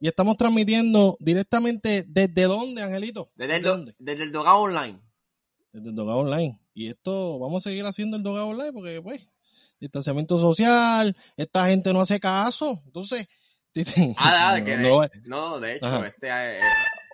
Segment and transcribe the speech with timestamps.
[0.00, 3.30] Y estamos transmitiendo directamente desde dónde, Angelito?
[3.36, 3.94] Desde el, ¿Desde do- dónde?
[3.98, 5.00] desde el Dogado Online.
[5.72, 6.58] Desde el Dogado Online.
[6.72, 9.28] Y esto, vamos a seguir haciendo el Dogado Online porque, pues,
[9.78, 12.80] distanciamiento social, esta gente no hace caso.
[12.86, 13.28] Entonces,
[14.16, 16.06] Ah, ah, que no, de, no, de hecho, Ajá.
[16.08, 16.62] este, eh, eh,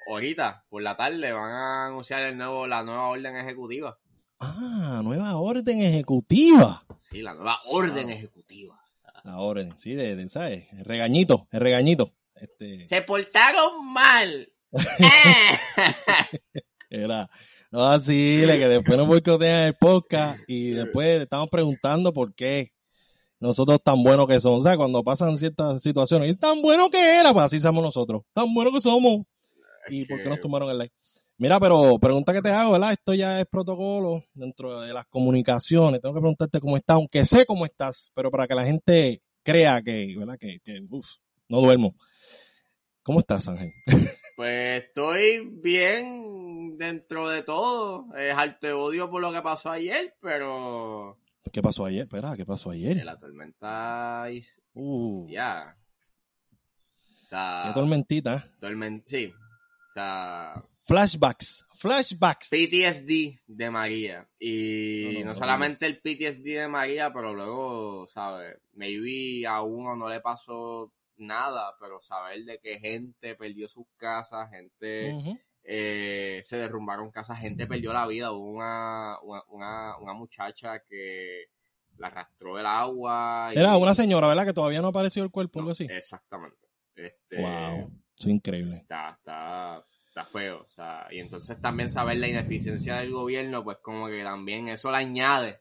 [0.09, 3.99] ahorita, por la tarde, van a anunciar el nuevo, la nueva orden ejecutiva.
[4.39, 6.85] Ah, nueva orden ejecutiva.
[6.99, 8.81] Sí, la nueva orden ejecutiva.
[9.25, 10.67] La orden, sí, de, de, ¿sabes?
[10.73, 12.13] El regañito, el regañito.
[12.37, 14.53] Este, Se portaron mal.
[16.89, 17.03] Eh.
[17.03, 17.29] era,
[17.71, 22.73] no así, que después nos boicotean el podcast y después estamos preguntando por qué
[23.41, 24.61] nosotros tan buenos que somos.
[24.61, 28.23] O sea, cuando pasan ciertas situaciones, y tan bueno que era, pues así somos nosotros.
[28.33, 29.25] Tan buenos que somos.
[29.89, 30.95] ¿Y por qué nos tomaron el like?
[31.39, 32.93] Mira, pero pregunta que te hago, ¿verdad?
[32.93, 36.01] Esto ya es protocolo dentro de las comunicaciones.
[36.01, 39.83] Tengo que preguntarte cómo estás, aunque sé cómo estás, pero para que la gente crea
[39.83, 40.39] que, ¿verdad?
[40.39, 41.07] Que, que uf,
[41.49, 41.95] no duermo.
[43.03, 43.73] ¿Cómo estás, Ángel?
[44.37, 48.15] Pues estoy bien dentro de todo.
[48.15, 51.17] Es de odio por lo que pasó ayer, pero
[51.51, 52.03] ¿Qué pasó ayer?
[52.03, 53.03] Espera, ¿qué pasó ayer?
[53.03, 54.27] la tormenta
[54.75, 55.75] Uh, ya.
[57.25, 58.47] O sea, qué tormentita.
[58.61, 59.33] tormen- sí.
[59.89, 62.49] O sea, Flashbacks, flashbacks.
[62.51, 64.29] PTSD de María.
[64.39, 68.59] Y No, no, no, no, solamente el PTSD de María, pero luego, ¿sabes?
[68.75, 74.51] Maybe a uno no le pasó nada, pero saber de que gente perdió sus casas,
[74.51, 78.33] gente eh, se derrumbaron casas, gente perdió la vida.
[78.33, 81.47] Hubo una, una, una, muchacha que
[81.99, 83.51] la arrastró el agua.
[83.55, 84.47] y- Era una señora, ¿verdad?
[84.47, 85.87] Que todavía no apareció el cuerpo, algo así.
[85.91, 86.59] Exactamente.
[86.95, 88.77] Este, Wow, eso es increíble.
[88.77, 90.63] está, está, está feo.
[90.63, 94.91] O sea, y entonces también saber la ineficiencia del gobierno, pues como que también eso
[94.91, 95.61] le añade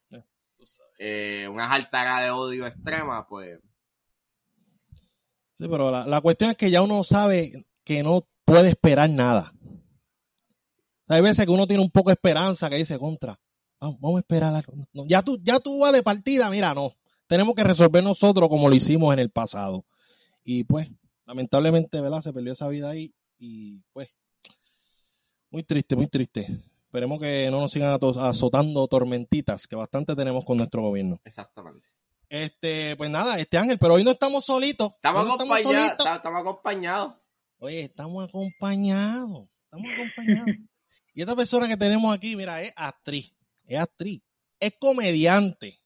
[1.00, 3.60] eh, una jaltaga de odio extrema, pues
[5.58, 9.54] Sí, pero la, la cuestión es que ya uno sabe que no puede esperar nada.
[11.08, 13.40] Hay veces que uno tiene un poco de esperanza que dice contra.
[13.80, 14.56] Vamos, a esperar.
[14.56, 14.74] algo".
[14.94, 16.94] No, ya tú, ya tú vas de partida, mira, no.
[17.28, 19.86] Tenemos que resolver nosotros como lo hicimos en el pasado.
[20.44, 20.90] Y pues,
[21.26, 22.22] lamentablemente, ¿verdad?
[22.22, 23.14] Se perdió esa vida ahí.
[23.38, 24.16] Y pues,
[25.50, 26.48] muy triste, muy triste.
[26.86, 31.20] Esperemos que no nos sigan azotando tormentitas, que bastante tenemos con nuestro gobierno.
[31.26, 31.88] exactamente.
[32.44, 34.92] Este, pues nada, este Ángel, pero hoy no estamos solitos.
[34.96, 35.98] Estamos no acompañados, solitos.
[36.00, 37.14] está- estamos acompañados.
[37.60, 39.48] Oye, estamos acompañados.
[39.64, 40.48] Estamos acompañados.
[41.14, 43.34] y esta persona que tenemos aquí, mira, es actriz.
[43.66, 44.22] Es actriz.
[44.60, 45.68] Es comediante.
[45.70, 45.80] Es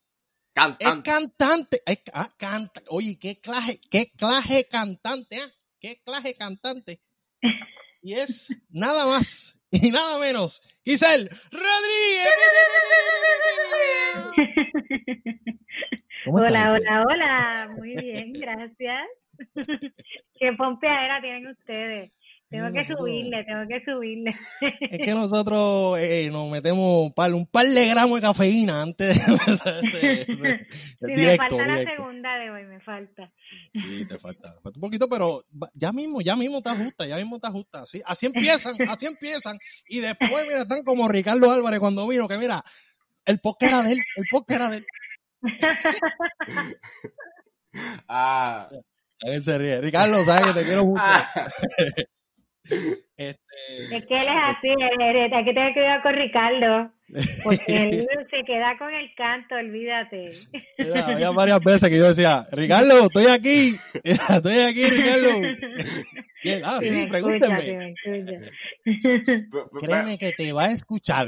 [0.54, 1.10] Cantante.
[1.12, 1.84] cantante.
[1.86, 2.82] Es, ah, canta.
[2.90, 5.52] Oye, qué clase, qué clase cantante, ¿ah?
[5.80, 7.00] Qué clase cantante.
[8.02, 10.64] Y es nada más y nada menos.
[10.84, 12.28] Giselle Rodríguez.
[16.26, 17.70] ¿Cómo Hola, estás, hola, hola.
[17.78, 19.08] Muy bien, gracias.
[20.40, 22.12] Qué pompeadera tienen ustedes.
[22.50, 24.32] Tengo que subirle, tengo que subirle.
[24.90, 29.16] Es que nosotros eh, nos metemos un par, un par de gramos de cafeína antes
[29.16, 31.96] de empezar este- este- Sí, me directo, falta la directo.
[31.96, 33.32] segunda de hoy, me falta.
[33.76, 35.44] Sí, te falta, te falta un poquito, pero
[35.76, 37.82] ya mismo, ya mismo te ajusta, ya mismo te ajusta.
[37.82, 39.60] Así, así empiezan, así empiezan.
[39.88, 42.64] Y después, mira, están como Ricardo Álvarez cuando vino, que mira,
[43.26, 44.86] el podcast era de él, el podcast era de él.
[48.08, 48.70] Ah,
[49.22, 49.82] A ver, se ríe.
[49.82, 51.04] Ricardo, sabes que te quiero mucho.
[51.06, 51.50] ah,
[53.20, 56.92] Este, Es que él es así, hay que tener cuidado con Ricardo,
[57.44, 60.32] porque él se queda con el canto, olvídate.
[60.78, 65.30] mira, había varias veces que yo decía, Ricardo, estoy aquí, estoy aquí, Ricardo.
[66.44, 67.94] Y él, ah, Sí, sí, me escucha, pregúntenme.
[68.02, 68.50] sí, me escucha.
[69.52, 71.28] pero- pero- Créeme que te va a escuchar.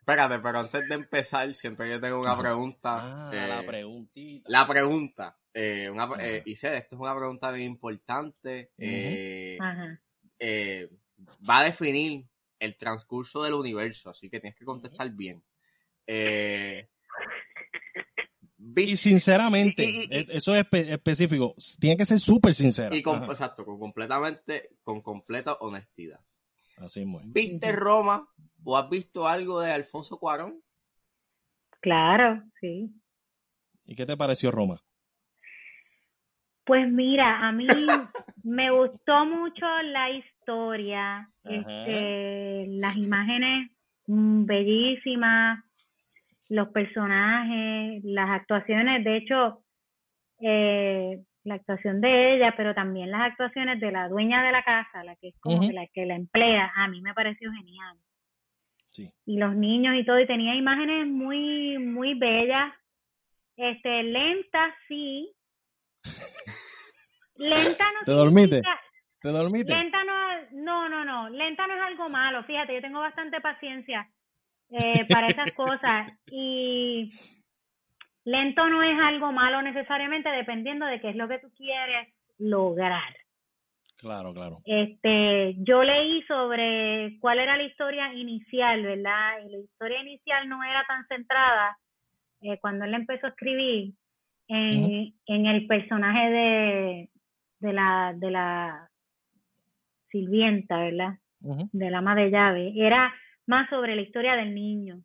[0.00, 2.94] Espérate, pero antes de empezar, siempre yo tengo una pregunta.
[2.96, 4.46] Ah, eh, la preguntita.
[4.48, 5.36] La pregunta.
[5.52, 8.70] Eh, una, eh, Isel, esto es una pregunta bien importante.
[8.78, 9.87] eh, Ajá.
[10.38, 10.88] Eh,
[11.48, 12.24] va a definir
[12.58, 15.42] el transcurso del universo, así que tienes que contestar bien.
[16.06, 16.88] Eh,
[18.60, 21.54] Y ¿viste- sinceramente, Y- y- y- e- eso es espe- específico.
[21.78, 22.94] Tiene que ser súper sincero.
[22.94, 26.20] y con, exacto, con completamente, con completa honestidad.
[26.78, 27.06] Así es.
[27.24, 28.28] ¿Viste Roma
[28.64, 30.62] o has visto algo de Alfonso Cuarón?
[31.80, 32.90] Claro, sí.
[33.84, 34.82] ¿Y qué te pareció Roma?
[36.68, 37.66] Pues mira, a mí
[38.44, 43.70] me gustó mucho la historia, este, las imágenes
[44.06, 45.64] mm, bellísimas,
[46.50, 49.62] los personajes, las actuaciones, de hecho,
[50.42, 55.02] eh, la actuación de ella, pero también las actuaciones de la dueña de la casa,
[55.04, 57.96] la que es como que la que la emplea, a mí me pareció genial.
[58.90, 59.10] Sí.
[59.24, 62.74] Y los niños y todo, y tenía imágenes muy, muy bellas,
[63.56, 65.32] Este, lenta sí.
[67.36, 68.62] Lenta no ¿Te dormiste?
[69.20, 69.74] ¿Te dormiste?
[69.74, 70.18] Lenta no,
[70.52, 74.08] no, no, no, lenta no es algo malo, fíjate, yo tengo bastante paciencia
[74.70, 77.10] eh, para esas cosas y
[78.24, 82.08] lento no es algo malo necesariamente dependiendo de qué es lo que tú quieres
[82.38, 83.14] lograr.
[83.96, 84.58] Claro, claro.
[84.64, 89.38] Este, yo leí sobre cuál era la historia inicial, ¿verdad?
[89.44, 91.76] Y la historia inicial no era tan centrada
[92.42, 93.94] eh, cuando él empezó a escribir
[94.48, 97.08] en, en el personaje de,
[97.60, 98.88] de la de la
[100.10, 101.14] sirvienta, ¿verdad?
[101.42, 101.68] Ujú.
[101.72, 102.72] Del ama de llave.
[102.76, 103.14] Era
[103.46, 104.98] más sobre la historia del niño,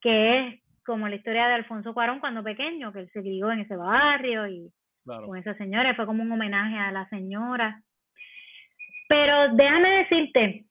[0.00, 3.60] que es como la historia de Alfonso Cuarón cuando pequeño, que él se crió en
[3.60, 4.70] ese barrio y
[5.04, 5.26] Claro.
[5.26, 7.82] con esa señora, fue como un homenaje a la señora.
[9.08, 10.64] Pero déjame decirte,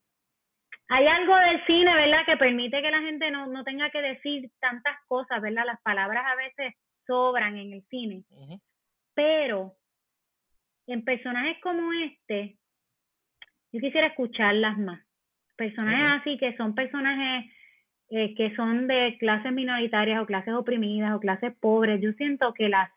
[0.87, 4.49] hay algo del cine, ¿verdad?, que permite que la gente no, no tenga que decir
[4.61, 5.65] tantas cosas, ¿verdad?
[5.65, 6.73] Las palabras a veces
[7.07, 8.23] sobran en el cine,
[9.13, 9.75] pero
[10.87, 12.57] en personajes como este,
[13.71, 15.01] yo quisiera escucharlas más.
[15.55, 17.51] Personajes así que son personajes
[18.09, 22.01] eh, que son de clases minoritarias o clases oprimidas o clases pobres.
[22.01, 22.89] Yo siento que las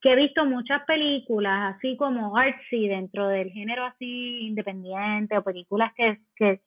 [0.00, 5.92] que he visto muchas películas así como artsy dentro del género así independiente o películas
[5.94, 6.60] que que,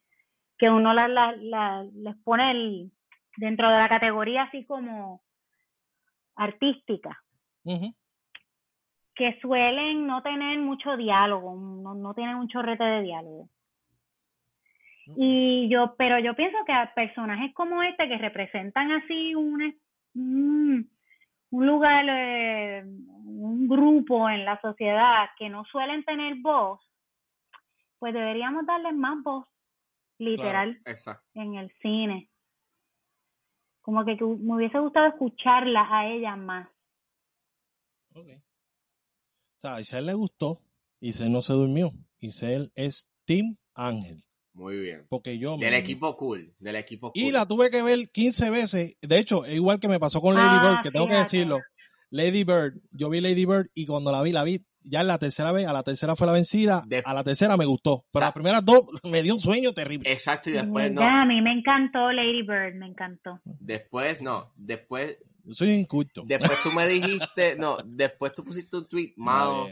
[0.57, 2.91] que uno la, la, la- les pone el-
[3.35, 5.21] dentro de la categoría así como
[6.35, 7.17] artística
[7.63, 7.93] Ujú.
[9.15, 13.49] que suelen no tener mucho diálogo, no, no tienen un chorrete de diálogo.
[15.17, 19.75] Y yo, pero yo pienso que a personajes como este que representan así un, es-
[20.15, 20.89] un,
[21.51, 26.81] un lugar, eh, un grupo en la sociedad que no suelen tener voz,
[27.99, 29.47] pues deberíamos darles más voz,
[30.17, 30.79] literal,
[31.35, 32.29] en el cine.
[33.85, 36.67] Como que, que me hubiese gustado escucharla a ella más.
[38.15, 38.29] Ok.
[38.29, 40.59] O sea, a Isel le gustó,
[41.01, 41.93] Isel no se durmió.
[42.19, 44.23] Isel es Team Ángel.
[44.53, 45.05] Muy bien.
[45.07, 46.55] Porque yo me Del equipo cool.
[46.57, 47.21] Del equipo cool.
[47.21, 48.97] Y la tuve que ver 15 veces.
[49.01, 51.59] De hecho, es igual que me pasó con Lady Ah, Bird, que tengo que decirlo.
[52.09, 55.17] Lady Bird, yo vi Lady Bird y cuando la vi, la vi ya en la
[55.17, 58.05] tercera vez, a la tercera fue la vencida, De- a la tercera me gustó.
[58.11, 60.11] Pero sea- las primeras dos me dio un sueño terrible.
[60.11, 61.01] Exacto, y después no.
[61.01, 63.39] Ya, a mí me encantó Lady Bird, me encantó.
[63.43, 64.51] Después no.
[64.55, 66.23] Después, Yo soy inculto.
[66.25, 66.87] después tú me
[67.29, 69.67] dijiste, no, después tú pusiste un tweet, mano.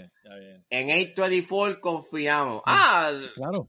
[0.70, 2.62] En 824 confiamos.
[2.66, 3.68] Ah, Claro.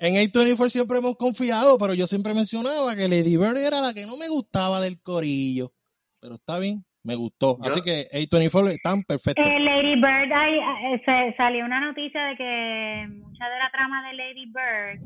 [0.00, 4.06] En A24 siempre hemos confiado, pero yo siempre mencionaba que Lady Bird era la que
[4.06, 5.72] no me gustaba del corillo.
[6.20, 7.56] Pero está bien, me gustó.
[7.62, 9.42] Yo- Así que A24 están perfectos.
[9.44, 14.06] Eh, Lady Bird, hay, eh, se, salió una noticia de que mucha de la trama
[14.06, 15.00] de Lady Bird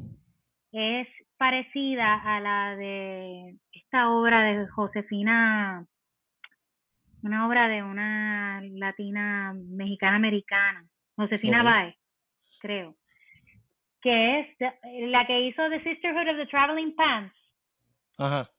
[0.73, 1.07] es
[1.39, 5.87] parecida a la de esta obra de Josefina,
[7.23, 10.85] una obra de una latina mexicana americana,
[11.15, 11.65] Josefina Ok.
[11.65, 11.97] Baez,
[12.61, 12.97] creo,
[14.01, 14.47] que es
[15.09, 17.35] la que hizo The Sisterhood of the Traveling Pants.
[18.19, 18.51] Ajá.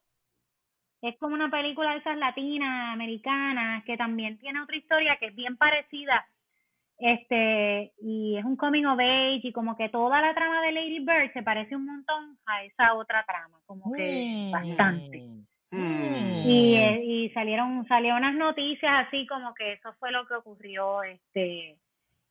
[1.08, 5.34] Es como una película de esas latinas, americanas, que también tiene otra historia que es
[5.34, 6.26] bien parecida,
[6.98, 11.00] este, y es un coming of age, y como que toda la trama de Lady
[11.00, 14.50] Bird se parece un montón a esa otra trama, como que Mm.
[14.52, 15.22] bastante.
[15.70, 16.46] Hmm.
[16.46, 21.02] Y, eh, y salieron, salieron unas noticias así como que eso fue lo que ocurrió,
[21.02, 21.76] este,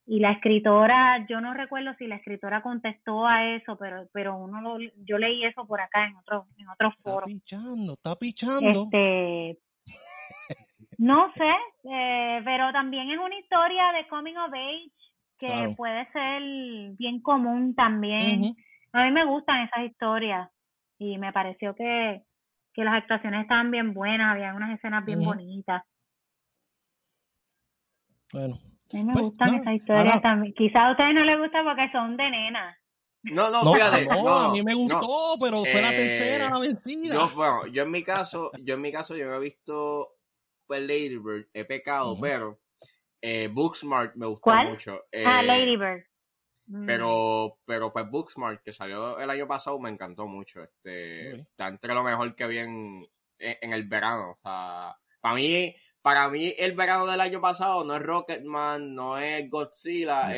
[0.05, 4.61] y la escritora, yo no recuerdo si la escritora contestó a eso, pero, pero uno
[4.61, 7.25] lo, yo leí eso por acá en otro, en otro Está foro.
[7.25, 8.69] pichando, está pichando.
[8.69, 9.59] Este,
[10.97, 11.53] no sé,
[11.89, 14.91] eh, pero también es una historia de coming of age
[15.39, 15.75] que Claro.
[15.75, 16.41] puede ser
[16.97, 18.55] bien común también.
[18.91, 20.49] A mí me gustan esas historias
[20.99, 22.23] y me pareció que,
[22.73, 25.83] que las actuaciones estaban bien buenas, había unas escenas bien bonitas.
[28.31, 28.57] Bueno,
[28.91, 30.53] A mí me Pues, gustan no, esas historias ahora- también.
[30.53, 32.77] Quizás a ustedes no les gusta porque son de nena.
[33.23, 34.05] No, no, no, fíjate.
[34.05, 34.77] no, no, a mí me no.
[34.79, 37.13] gustó, pero fue la Eh, tercera la vencida.
[37.13, 40.09] Yo, bueno, yo en mi caso, yo en mi caso, yo no he visto
[40.67, 42.59] pues Lady Bird, he pecado, pero
[43.21, 44.69] eh, Booksmart me gustó ¿Cuál?
[44.71, 44.95] mucho.
[45.25, 46.03] ah, Eh, Lady Bird.
[46.65, 46.85] Mm.
[46.85, 50.61] Pero, pero pues Booksmart, que salió el año pasado, me encantó mucho.
[50.63, 53.05] Este, está entre lo mejor que vi en,
[53.39, 54.31] en, en el verano.
[54.31, 55.73] O sea, para mí,
[56.03, 60.35] para mí el verano del año pasado no es Rocketman, no es Godzilla,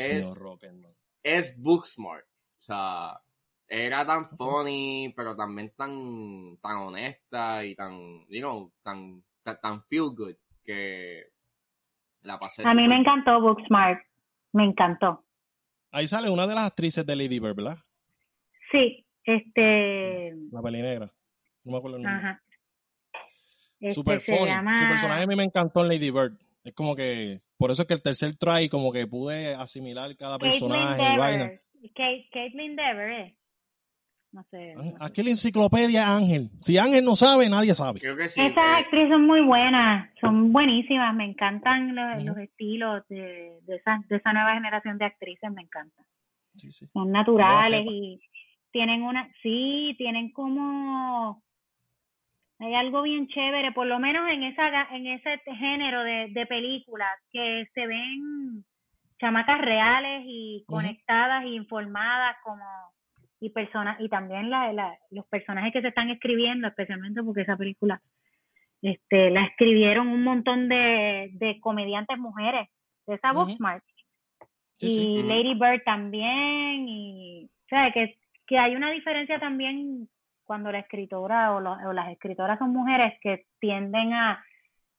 [1.23, 2.23] es, Booksmart.
[2.23, 3.19] O sea,
[3.67, 9.83] era tan funny, pero también tan, tan honesta y tan, you know, tan, tan, tan
[9.83, 11.23] feel good que
[12.21, 12.61] la pasé.
[12.63, 14.05] A mí me encantó Booksmart.
[14.53, 15.25] Me encantó.
[15.91, 17.77] Ahí sale una de las actrices de Lady Bird, ¿verdad?
[18.71, 21.11] Sí, este, La peli negra.
[21.63, 22.19] No me acuerdo el nombre.
[22.19, 22.41] ajá.
[23.79, 24.49] Este, Super se funny.
[24.51, 26.37] llama- Su personaje a mí me encantó en Lady Bird.
[26.63, 30.37] Es como que, por eso es que el tercer try, como que pude asimilar cada
[30.39, 31.51] Caitlin personaje y vaina.
[31.93, 33.35] Kate- Caitlin Dever, ¿eh?
[34.31, 34.73] No sé.
[34.75, 34.93] no sé.
[34.99, 36.49] Aquí la enciclopedia Ángel.
[36.59, 37.99] Si Ángel no sabe, nadie sabe.
[38.01, 38.41] Creo que sí.
[38.41, 43.75] Esas eh, actrices son muy buenas, son buenísimas, me encantan los, los estilos de, de,
[43.75, 46.05] esa, de esa nueva generación de actrices, me encantan.
[46.57, 46.85] Sí, sí.
[46.91, 48.19] Son naturales y
[48.71, 51.41] tienen una, sí, tienen como,
[52.59, 57.11] hay algo bien chévere, por lo menos en esa en ese género de, de películas
[57.31, 58.63] que se ven
[59.19, 62.63] chamacas reales y conectadas y informadas como
[63.39, 67.57] y personas y también la, la- los personajes que se están escribiendo especialmente porque esa
[67.57, 68.01] película
[68.81, 72.69] este la escribieron un montón de, de comediantes mujeres
[73.07, 73.31] de esa.
[73.33, 73.83] Booksmart
[74.79, 75.01] Sí, sí.
[75.19, 75.23] y.
[75.23, 80.07] Lady Bird también y o sea que que hay una diferencia también
[80.45, 84.43] cuando la escritora o, lo- o las escritoras son mujeres que tienden a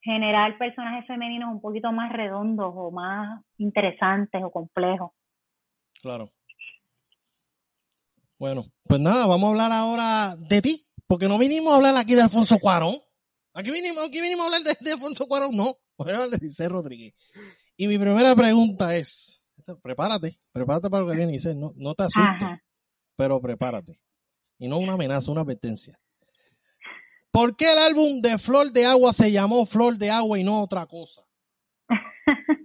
[0.02, 5.10] generar personajes femeninos un poquito más redondos o más interesantes o complejos.
[6.02, 6.30] Claro.
[8.38, 12.14] Bueno, pues nada, vamos a hablar ahora de ti, porque no vinimos a hablar aquí
[12.14, 12.96] de Alfonso Cuarón.
[13.54, 16.46] Aquí vinimos, aquí vinimos a hablar de, de Alfonso Cuarón, no, vamos a hablar de
[16.46, 17.14] Giselle Rodríguez.
[17.78, 19.42] Y mi primera pregunta es,
[19.82, 22.62] prepárate, prepárate para lo que viene, Giselle, no, no te asustes, Ajá.
[23.16, 23.98] pero prepárate.
[24.58, 25.98] Y no una amenaza, una advertencia.
[27.30, 30.62] ¿Por qué el álbum de Flor de Agua se llamó Flor de Agua y no
[30.62, 31.22] otra cosa?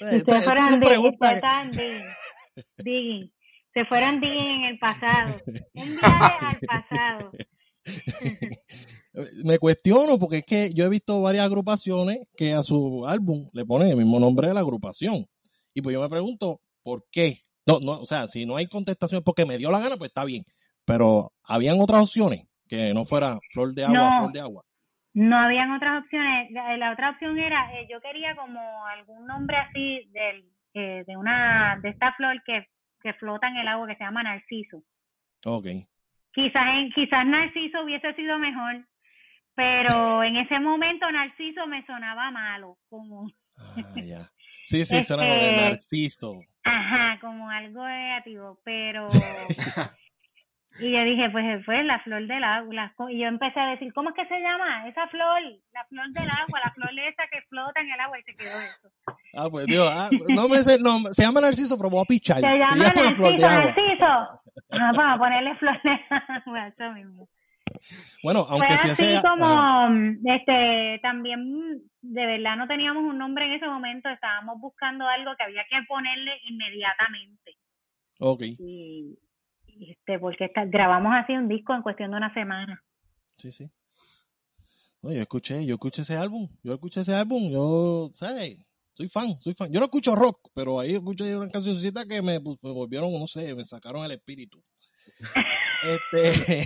[0.00, 1.40] Ustedes ustedes
[1.72, 2.02] que-
[2.82, 3.32] digging.
[3.74, 5.36] Se fueron digging en el pasado.
[5.74, 6.60] Un viaje al
[6.90, 7.32] pasado.
[9.44, 13.64] me cuestiono porque es que yo he visto varias agrupaciones que a su álbum le
[13.64, 15.26] ponen el mismo nombre de la agrupación.
[15.74, 17.40] Y pues yo me pregunto, ¿por qué?
[17.66, 20.24] No, no, o sea, si no hay contestación porque me dio la gana, pues está
[20.24, 20.44] bien.
[20.84, 24.16] Pero habían otras opciones que no fuera flor de agua, No.
[24.18, 24.64] flor de agua.
[25.14, 26.50] No habían otras opciones.
[26.52, 31.16] La, la otra opción era, eh, yo quería como algún nombre así del, eh, de
[31.16, 32.66] una de esta flor que,
[33.00, 34.82] que flota en el agua que se llama narciso.
[35.44, 35.66] Ok.
[36.32, 38.86] Quizás en, quizás narciso hubiese sido mejor,
[39.54, 44.32] pero en ese momento narciso me sonaba malo, como Ah, ya.
[44.64, 45.16] Sí, sí, de Este-
[45.56, 46.40] narciso.
[46.64, 49.06] Ajá, como algo negativo, pero...
[50.78, 52.74] Y yo dije, pues fue la flor del agua.
[52.74, 54.88] la y yo empecé a decir, ¿cómo es que se llama?
[54.88, 55.42] Esa flor,
[55.72, 58.58] la flor del agua, la flor esa que flota en el agua y se quedó
[58.58, 58.88] eso.
[59.34, 61.12] Ah, pues Dios, ah, no me sé el nombre.
[61.12, 62.40] Se llama narciso, pero voy a pichar.
[62.40, 63.46] Se llama flor de Narciso.
[63.46, 64.06] Narciso.
[64.70, 66.00] Ah, vamos a ponerle flor de
[66.46, 67.28] agua, eso mismo.
[68.22, 69.22] Bueno, Fue aunque sí así sea...
[69.22, 69.88] como,
[70.24, 75.44] este, también, de verdad no teníamos un nombre en ese momento, estábamos buscando algo que
[75.44, 77.56] había que ponerle inmediatamente.
[78.20, 78.42] Ok.
[78.58, 79.18] y
[79.66, 82.82] y, este porque está- grabamos así un disco en cuestión de una semana
[83.38, 83.70] Sí, sí.
[85.00, 88.58] No, yo escuché, yo escuché ese álbum, yo escuché ese álbum, yo, ¿sabes?
[88.94, 89.72] Soy fan, soy fan.
[89.72, 93.26] Yo no escucho rock, pero ahí escuché una cancioncita que me, pues, me volvieron, no
[93.26, 94.62] sé, me sacaron el espíritu.
[95.82, 96.30] Este.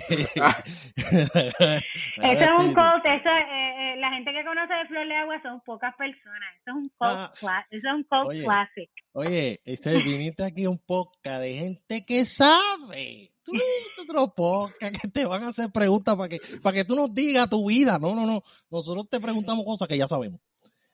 [0.95, 5.41] eso es un cult eso eh, eh, la gente que conoce de Flor de Agua
[5.41, 7.11] son pocas personas eso es un cult
[7.49, 8.43] Ah, eso es un cult oye.
[8.43, 13.33] classic Oye, este, viniste aquí a un podcast de gente que sabe.
[13.43, 16.95] Tú a otro podcast que te van a hacer preguntas para que, para que tú
[16.95, 17.97] nos digas tu vida.
[17.97, 18.43] No, no, no.
[18.69, 20.39] Nosotros te preguntamos cosas que ya sabemos.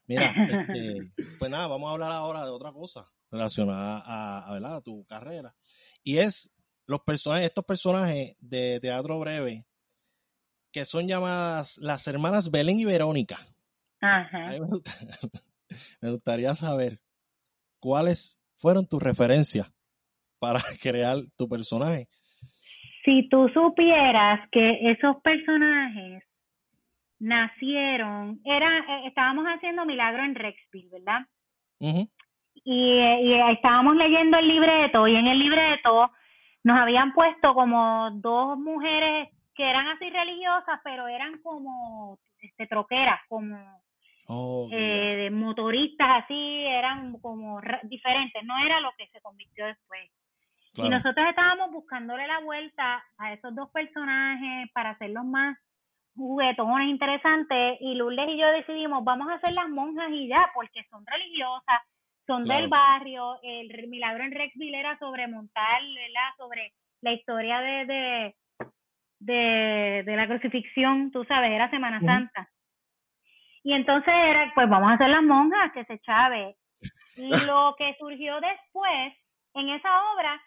[0.08, 4.76] Mira, este, pues nada, vamos a hablar ahora de otra cosa relacionada a, a, ¿verdad?
[4.78, 5.54] a tu carrera.
[6.02, 6.50] Y es
[6.88, 9.66] los personajes, estos personajes de teatro breve
[10.72, 13.38] que son llamadas las hermanas Belén y Verónica.
[14.02, 14.48] Ajá.
[14.50, 14.92] me, gusta-
[16.02, 17.00] me gustaría saber
[17.80, 19.72] cuáles fueron tus referencias
[20.40, 22.08] para crear tu personaje.
[23.06, 26.24] si tú supieras que esos personajes
[27.20, 31.22] nacieron era eh, estábamos haciendo Milagro en Rexville verdad
[31.80, 36.12] y, eh, y estábamos leyendo el libreto y en el libreto
[36.64, 43.20] nos habían puesto como dos mujeres que eran así religiosas pero eran como este troqueras
[43.28, 43.84] como
[44.28, 48.44] Oh, eh, de motoristas así eran como diferentes.
[48.46, 50.10] No era lo que se convirtió después.
[50.74, 50.88] Claro.
[50.88, 55.56] y nosotros estábamos buscándole la vuelta a esos dos personajes para hacerlos más
[56.16, 60.84] juguetones, interesantes, y Lourdes y yo decidimos, vamos a hacer las monjas y ya, porque
[60.90, 61.82] son religiosas,
[62.28, 62.62] son Claro.
[62.62, 66.30] del barrio, el milagro en Rexville era sobre montar, ¿verdad?
[66.38, 68.36] sobre la historia de, de,
[69.20, 72.00] de, de la crucifixión, tú sabes, era Semana.
[72.02, 72.50] Santa.
[73.64, 76.56] Y entonces era, pues vamos a hacer las monjas, que se chave.
[77.16, 79.14] Y lo que surgió después,
[79.56, 80.42] en esa obra,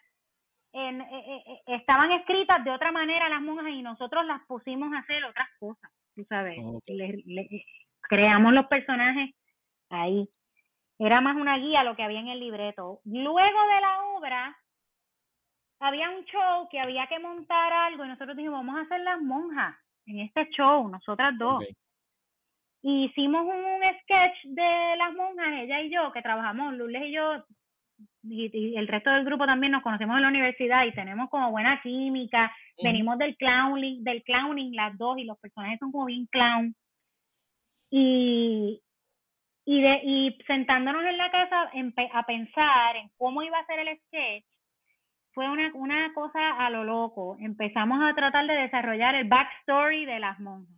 [0.73, 4.93] en- eh, eh, eh, estaban escritas de otra manera las monjas y nosotros las pusimos
[4.93, 5.91] a hacer otras cosas.
[6.15, 6.57] tú sabes,
[8.01, 9.31] creamos los personajes
[9.89, 10.27] ahí.
[10.99, 12.99] Era más una guía lo que había en el libreto.
[13.05, 14.57] Luego de la obra,
[15.79, 19.21] había un show que había que montar algo y nosotros dijimos, vamos a hacer las
[19.21, 19.75] monjas
[20.07, 21.63] en este show, nosotras dos.
[22.81, 27.43] Y hicimos un sketch de las monjas, ella y yo, que trabajamos, Lourdes y yo,
[28.23, 31.81] y, el resto del grupo también nos conocemos en la universidad y tenemos como buena
[31.81, 32.51] química,
[32.81, 36.75] venimos del clowning, del clowning las dos y los personajes son como bien clown.
[37.89, 38.81] Y,
[39.69, 41.69] y, de, y sentándonos en la casa
[42.13, 44.45] a pensar en cómo iba a ser el sketch,
[45.33, 47.35] fue una, una cosa a lo loco.
[47.41, 50.73] Empezamos a tratar de desarrollar el backstory de las monjas.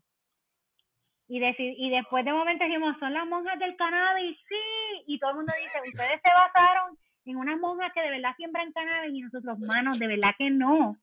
[1.28, 5.04] Y, decir, y después de un momento dijimos, son las monjas del cannabis, sí.
[5.06, 8.72] Y todo el mundo dice, ustedes se basaron en unas monjas que de verdad siembran
[8.72, 10.98] cannabis y nosotros, manos, de verdad que no.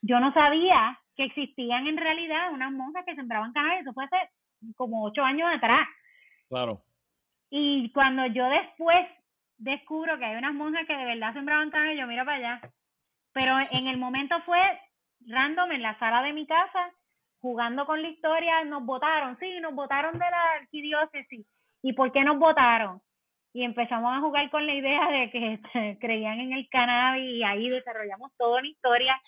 [0.00, 3.82] Yo no sabía que existían en realidad unas monjas que sembraban cannabis.
[3.82, 4.16] Eso fue hace
[4.74, 5.86] como ocho años atrás.
[6.48, 6.82] Claro.
[7.54, 9.06] Y cuando yo después
[9.58, 12.60] descubro que hay unas monjas que de verdad sembraban cannabis, yo miro para allá.
[13.34, 14.58] Pero en el momento fue
[15.26, 16.90] random en la sala de mi casa,
[17.42, 21.46] jugando con la historia, nos votaron, sí, nos votaron de la arquidiócesis.
[21.82, 23.02] ¿Y por qué nos votaron?
[23.52, 25.60] Y empezamos a jugar con la idea de que
[26.00, 29.20] creían en el cannabis y ahí desarrollamos toda una historia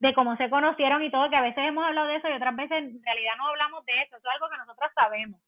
[0.00, 2.56] de cómo se conocieron y todo, que a veces hemos hablado de eso y otras
[2.56, 5.40] veces en realidad no hablamos de eso, eso es algo que nosotros sabemos.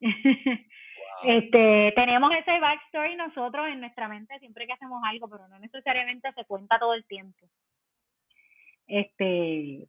[1.22, 6.32] Este, tenemos ese backstory nosotros en nuestra mente siempre que hacemos algo, pero no necesariamente
[6.32, 7.48] se cuenta todo el tiempo.
[8.86, 9.88] Este,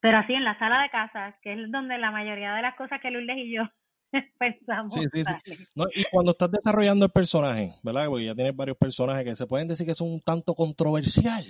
[0.00, 3.00] pero así en la sala de casa, que es donde la mayoría de las cosas
[3.00, 3.62] que Lourdes y yo
[4.38, 4.94] pensamos.
[4.94, 5.66] Sí, sí, sí.
[5.94, 8.06] y cuando estás desarrollando el personaje, ¿verdad?
[8.06, 11.44] Porque ya tienes varios personajes que se pueden decir que son un tanto controversial.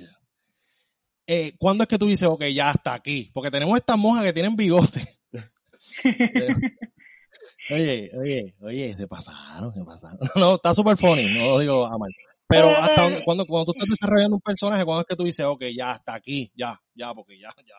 [1.27, 3.31] Eh, ¿Cuándo es que tú dices, ok, ya hasta aquí?
[3.33, 5.01] Porque tenemos estas monjas que tienen bigote.
[7.73, 10.19] Oye, oye, oye, se pasaron, se pasaron.
[10.37, 12.11] No, está súper funny, no lo digo a mal.
[12.49, 15.67] Pero hasta cuando, cuando tú estás desarrollando un personaje, cuando es que tú dices, ok,
[15.73, 17.77] ya, hasta aquí, ya, ya, porque ya, ya.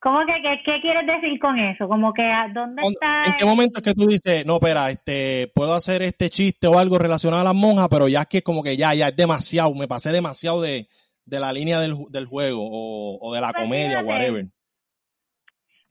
[0.00, 1.88] ¿Cómo que qué, qué quieres decir con eso?
[1.88, 2.22] Como que
[2.54, 6.28] dónde está ¿En qué momento es que tú dices, no, espera, este, puedo hacer este
[6.28, 9.08] chiste o algo relacionado a las monjas, pero ya es que como que ya, ya
[9.08, 10.88] es demasiado, me pasé demasiado de,
[11.24, 14.46] de la línea del, del juego o, o de la pues comedia, whatever.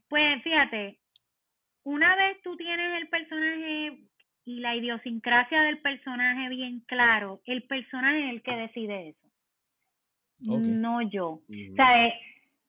[0.08, 0.98] Pues fíjate,
[1.88, 3.98] una vez tú tienes el personaje
[4.44, 9.28] y la idiosincrasia del personaje bien claro, el personaje es el que decide eso.
[10.40, 11.28] No yo.
[11.28, 12.14] O sea, eh,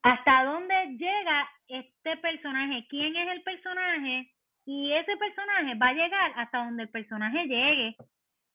[0.03, 4.31] hasta dónde llega este personaje, quién es el personaje
[4.65, 7.95] y ese personaje va a llegar hasta donde el personaje llegue.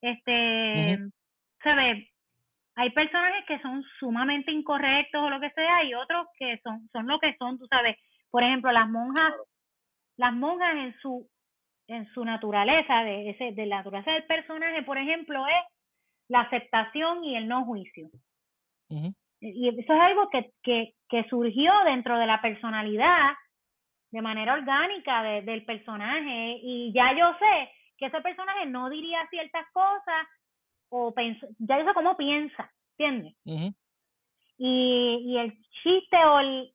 [0.01, 0.99] Este,
[1.63, 2.09] ¿sabes?
[2.77, 7.07] Hay personajes que son sumamente incorrectos o lo que sea y otros que son son
[7.07, 7.99] lo que son, tú sabes.
[8.31, 9.35] Por ejemplo, las monjas
[10.17, 11.29] las monjas en su
[11.87, 15.65] en su naturaleza, de, ese, de la naturaleza del personaje, por ejemplo, es
[16.29, 18.09] la aceptación y el no juicio.
[19.41, 23.33] Y eso es algo que, que, que, surgió dentro de la personalidad
[24.11, 26.59] de manera orgánica del personaje.
[26.63, 30.27] Y ya yo sé que ese personaje no diría ciertas cosas
[30.89, 31.13] o
[31.59, 33.35] ya yo sé cómo piensa, ¿entiendes?
[34.57, 36.73] y, y el chiste o el,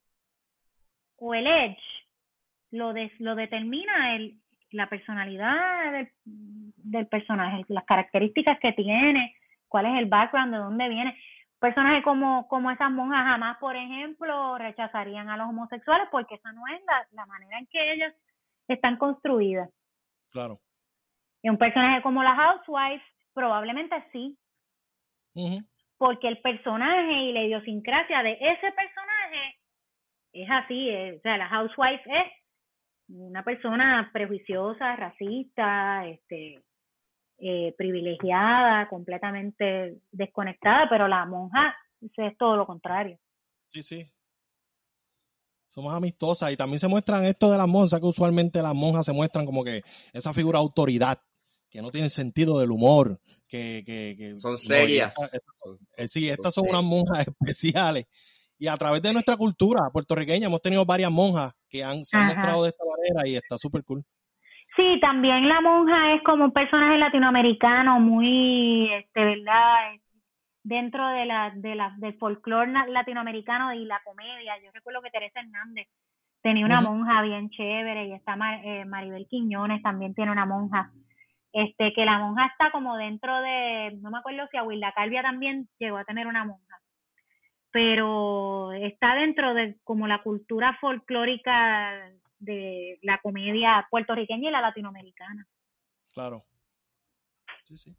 [1.17, 1.98] o el edge
[2.71, 4.36] lo, lo determina el,
[4.71, 9.36] la personalidad del, del personaje, las características que tiene,
[9.67, 11.17] cuál es el background, de dónde viene.
[11.60, 16.62] Personajes como, como esas monjas jamás, por ejemplo, rechazarían a los homosexuales porque esa no
[16.67, 18.13] es la, la manera en que ellas
[18.67, 19.69] están construidas.
[20.32, 20.60] Claro.
[21.41, 24.38] Y un personaje como la Housewife, probablemente sí.
[25.97, 29.58] Porque el personaje y la idiosincrasia de ese personaje
[30.34, 30.89] es así.
[31.17, 32.38] o sea, la Housewife es
[33.10, 36.63] una persona prejuiciosa, racista, este,
[37.39, 43.17] eh, privilegiada, completamente desconectada, pero la monja es todo lo contrario.
[43.72, 44.12] Sí, sí.
[45.67, 49.13] Somos amistosas y también se muestran esto de las monjas, que usualmente las monjas se
[49.13, 51.22] muestran como que esa figura de autoridad,
[51.69, 53.84] que no tiene sentido del humor, que...
[53.86, 55.15] que, son serias.
[55.95, 58.08] Eh, sí, estas son unas monjas especiales
[58.60, 62.28] y a través de nuestra cultura puertorriqueña hemos tenido varias monjas que han, se han
[62.28, 64.04] mostrado de esta manera y está súper cool.
[64.76, 69.76] Sí, también la monja es como un personaje latinoamericano muy, este, ¿verdad?
[70.62, 74.54] Dentro de la, de la, del folclore latinoamericano y la comedia.
[74.63, 75.88] Yo recuerdo que Teresa Hernández
[76.41, 80.91] tenía una monja bien chévere y está eh, Maribel Quiñones también tiene una monja.
[81.52, 85.67] Este, que la monja está como dentro de, no me acuerdo si Aguilda Calvia también
[85.80, 86.80] llegó a tener una monja
[87.71, 95.47] pero está dentro de como la cultura folclórica de la comedia puertorriqueña y la latinoamericana.
[96.13, 96.45] Claro.
[97.65, 97.95] Sí, sí.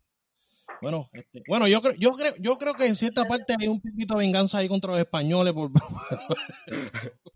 [0.81, 3.81] Bueno, este, bueno, yo creo, yo creo, yo creo que en cierta parte hay un
[3.81, 5.71] poquito de venganza ahí contra los españoles por,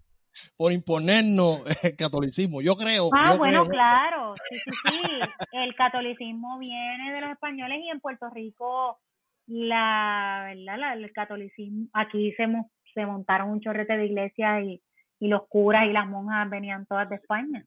[0.57, 2.63] por imponernos el catolicismo.
[2.63, 3.11] Yo creo.
[3.13, 4.35] Ah, bueno, claro.
[4.49, 5.21] Sí, sí, sí.
[5.53, 8.99] El catolicismo viene de los españoles y en Puerto Rico
[9.47, 10.97] la, ¿verdad?
[10.97, 12.47] el catolicismo, aquí se,
[12.95, 14.83] se montaron un chorrete de iglesias y,
[15.21, 17.65] y los curas y las monjas venían todas de España.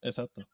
[0.00, 0.46] Exacto.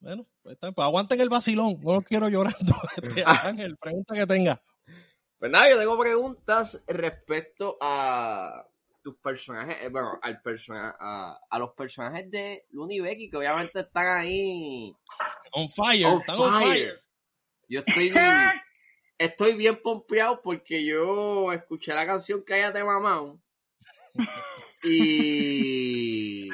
[0.00, 2.56] Bueno, pues, pues aguanten el vacilón, no los quiero llorando.
[3.02, 4.62] Este, Ángel, pregunta que tenga.
[5.38, 8.66] Pues nada, yo tengo preguntas respecto a
[9.02, 13.80] tus personajes, eh, bueno, al personaje, a, a, los personajes de Looney Becky, que obviamente
[13.80, 14.92] están ahí.
[15.52, 17.00] On fire, están on fire.
[17.68, 18.10] Yo estoy,
[19.18, 23.36] estoy bien pompeado porque yo escuché la canción Cállate Mamá.
[24.82, 26.48] Y,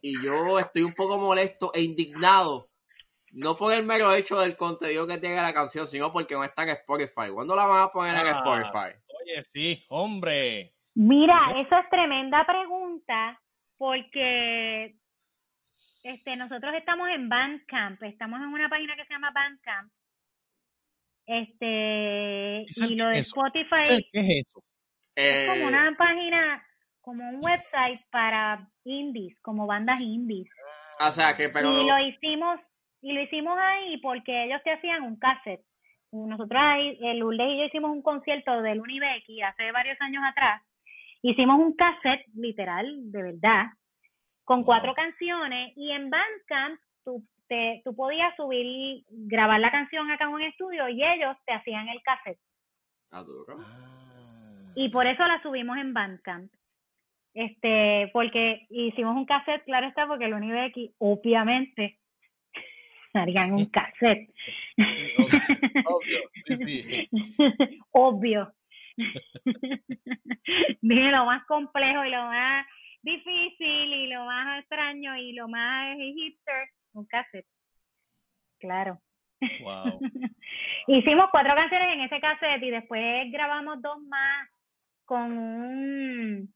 [0.00, 2.68] y yo estoy un poco molesto e indignado.
[3.32, 6.62] No por el mero hecho del contenido que tiene la canción, sino porque no está
[6.62, 7.30] en Spotify.
[7.32, 8.98] ¿Cuándo la van a poner en ah, Spotify?
[9.22, 10.74] Oye, sí, hombre.
[10.94, 13.40] Mira, eso es tremenda pregunta
[13.76, 14.96] porque
[16.02, 19.92] este nosotros estamos en Bandcamp, estamos en una página que se llama Bandcamp.
[21.28, 24.64] Este, y lo de Spotify ¿Qué es eso?
[25.14, 26.64] Es como eh, una página
[27.02, 30.48] como un website para indies, como bandas indies.
[31.00, 31.70] O sea, que pero...
[31.70, 32.58] Y lo hicimos,
[33.02, 35.64] y lo hicimos ahí porque ellos te hacían un cassette.
[36.12, 40.62] Nosotros ahí, el Lourdes y yo hicimos un concierto del Unibecky hace varios años atrás.
[41.20, 43.66] Hicimos un cassette, literal, de verdad,
[44.44, 50.24] con cuatro canciones y en Bandcamp tú, te, tú podías subir, grabar la canción acá
[50.24, 52.40] en un estudio y ellos te hacían el cassette.
[53.10, 53.24] Ah,
[54.74, 56.52] y por eso la subimos en Bandcamp
[57.38, 61.98] este, porque hicimos un cassette, claro está, porque el Unibecky, obviamente,
[63.14, 64.28] harían un cassette.
[65.86, 67.08] obvio, sí, sí.
[67.92, 68.52] obvio.
[70.82, 72.66] Dije lo más complejo y lo más
[73.02, 77.46] difícil y lo más extraño y lo más hipster, un cassette.
[78.58, 79.00] Claro.
[79.62, 80.00] Wow.
[80.88, 84.48] Hicimos cuatro canciones en ese cassette y después grabamos dos más
[85.04, 86.54] con un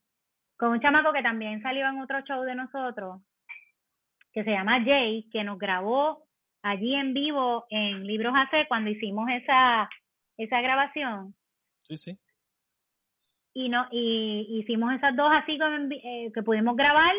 [0.56, 3.20] con un chamaco que también salió en otro show de nosotros,
[4.32, 6.24] que se llama Jay, que nos grabó
[6.62, 9.88] allí en vivo en Libros AC cuando hicimos esa,
[10.36, 11.34] esa grabación.
[11.82, 12.18] Sí, sí.
[13.54, 15.58] Y, no, y hicimos esas dos así
[16.04, 17.12] eh, que pudimos grabar,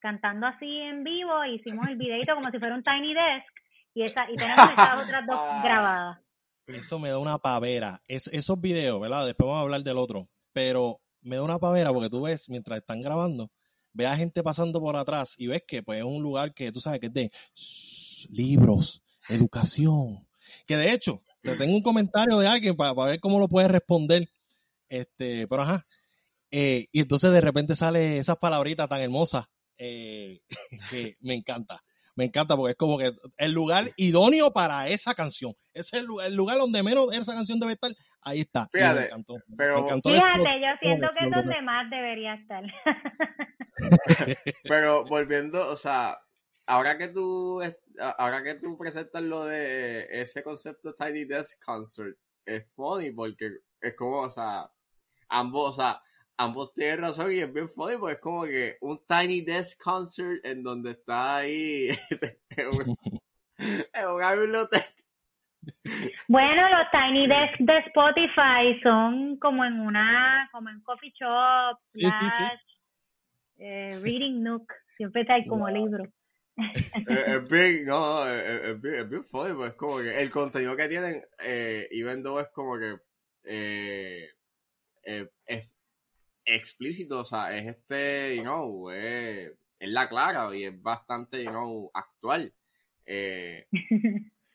[0.00, 3.46] cantando así en vivo, hicimos el videito como si fuera un Tiny Desk
[3.94, 6.18] y, esa, y tenemos esas otras dos grabadas.
[6.66, 8.02] Eso me da una pavera.
[8.06, 9.26] Es, esos videos, ¿verdad?
[9.26, 10.28] Después vamos a hablar del otro.
[10.52, 13.50] Pero me da una pavera porque tú ves, mientras están grabando,
[13.92, 16.80] ves a gente pasando por atrás y ves que pues, es un lugar que tú
[16.80, 17.30] sabes que es de
[18.28, 20.26] libros, educación.
[20.66, 24.28] Que de hecho, te tengo un comentario de alguien para, ver cómo lo puedes responder.
[24.88, 25.86] Este, pero ajá.
[26.50, 29.46] Eh, y entonces de repente sale esas palabritas tan hermosas
[29.78, 30.40] eh,
[30.90, 31.82] que me encanta
[32.18, 35.52] me encanta porque es como que el lugar idóneo para esa canción.
[35.72, 37.92] Ese es el lugar, el lugar donde menos esa canción debe estar.
[38.22, 38.66] Ahí está.
[38.72, 42.64] Fíjate, me encantó, pero, fíjate, yo siento que es donde más debería estar.
[44.64, 46.18] pero volviendo, o sea,
[46.66, 47.62] ahora que tú
[48.18, 53.94] ahora que tú presentas lo de ese concepto Tiny Desk Concert, es funny porque es
[53.94, 54.68] como, o sea,
[55.28, 56.00] ambos, o sea,
[56.38, 60.44] ambos tienen razón y es bien funny porque es como que un Tiny Desk Concert
[60.44, 61.88] en donde está ahí
[62.56, 64.84] en, una biblioteca.
[66.28, 71.78] Bueno, los Tiny Desk de Spotify son como en una, como en coffee shop,
[73.58, 76.04] eh, reading nook, siempre está ahí como libro.
[76.56, 80.88] es, bien, no, es, bien, es bien funny, pues es como que el contenido que
[80.88, 82.96] tienen, eh, even though es como que
[83.44, 84.28] eh,
[85.04, 85.70] eh, es
[86.48, 91.90] explícito, o sea, es este, you know, es, la clara y es bastante, you know,
[91.94, 92.52] actual.
[93.06, 93.66] Eh,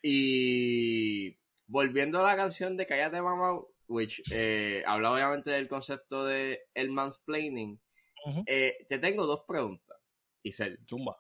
[0.02, 6.64] y volviendo a la canción de Cállate Mamá, which eh, habla obviamente del concepto de
[6.74, 7.80] el mansplaining,
[8.46, 9.98] eh, te tengo dos preguntas,
[10.44, 10.80] Isel.
[10.86, 11.18] Chumba.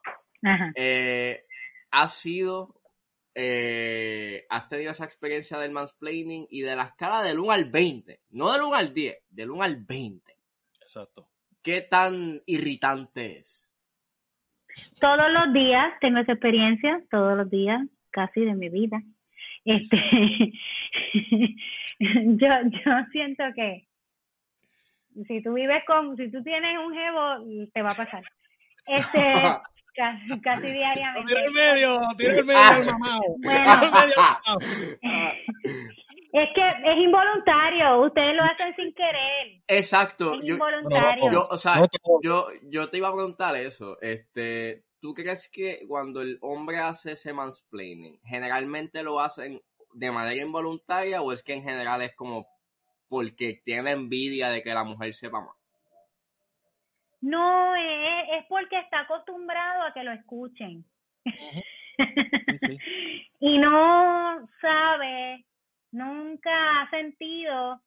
[0.76, 1.46] Eh,
[1.92, 2.82] ¿Has sido,
[3.36, 8.52] has tenido esa experiencia del mansplaining y de la escala del 1 al 20, no
[8.52, 10.33] del 1 al 10, del 1 al 20?
[10.84, 11.28] Exacto.
[11.62, 13.74] ¿Qué tan irritante es?
[15.00, 19.02] Todos los días tengo esa experiencia, todos los días, casi de mi vida.
[19.66, 19.98] Este,
[22.00, 23.88] yo, yo siento que
[25.28, 28.24] Si tú vives con, si tú tienes un jevo, te va a pasar.
[28.86, 29.22] Este,
[29.96, 31.34] casi, casi diariamente.
[31.34, 33.22] Tira el medio, tira el medio del mamado.
[33.40, 34.60] Bueno.
[36.34, 39.62] Es que es involuntario, ustedes lo hacen sin querer.
[39.68, 40.34] Exacto.
[40.34, 41.32] Es Yo, involuntario.
[41.32, 41.76] yo, o sea,
[42.24, 44.00] yo, yo te iba a preguntar eso.
[44.02, 49.62] Este, ¿tú crees que cuando el hombre hace ese mansplaining, generalmente lo hacen
[49.94, 52.48] de manera involuntaria o es que en general es como
[53.10, 55.56] porque tiene envidia de que la mujer sepa más?
[57.22, 60.84] No, es, es porque está acostumbrado a que lo escuchen.
[61.96, 62.78] Sí, sí.
[63.40, 65.46] y no sabe,
[65.94, 67.82] nunca ha sentido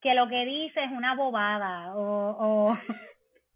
[0.00, 2.70] que lo que dice es una bobada o...
[2.70, 2.76] o, o-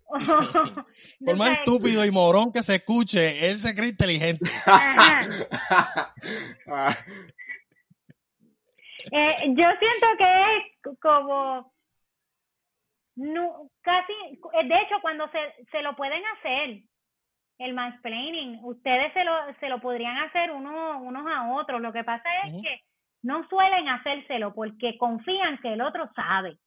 [1.27, 4.49] Por más estúpido y morón que se escuche, él se cree inteligente.
[4.67, 5.21] Ajá.
[9.13, 11.73] Eh, yo siento que es como
[13.15, 14.13] no, casi,
[14.69, 15.39] de hecho cuando se,
[15.71, 16.81] se lo pueden hacer
[17.59, 21.81] el mansplaining, ustedes se lo, se lo podrían hacer uno, unos a otros.
[21.81, 22.81] Lo que pasa es que
[23.27, 26.59] no suelen hacérselo porque confían que el otro sabe.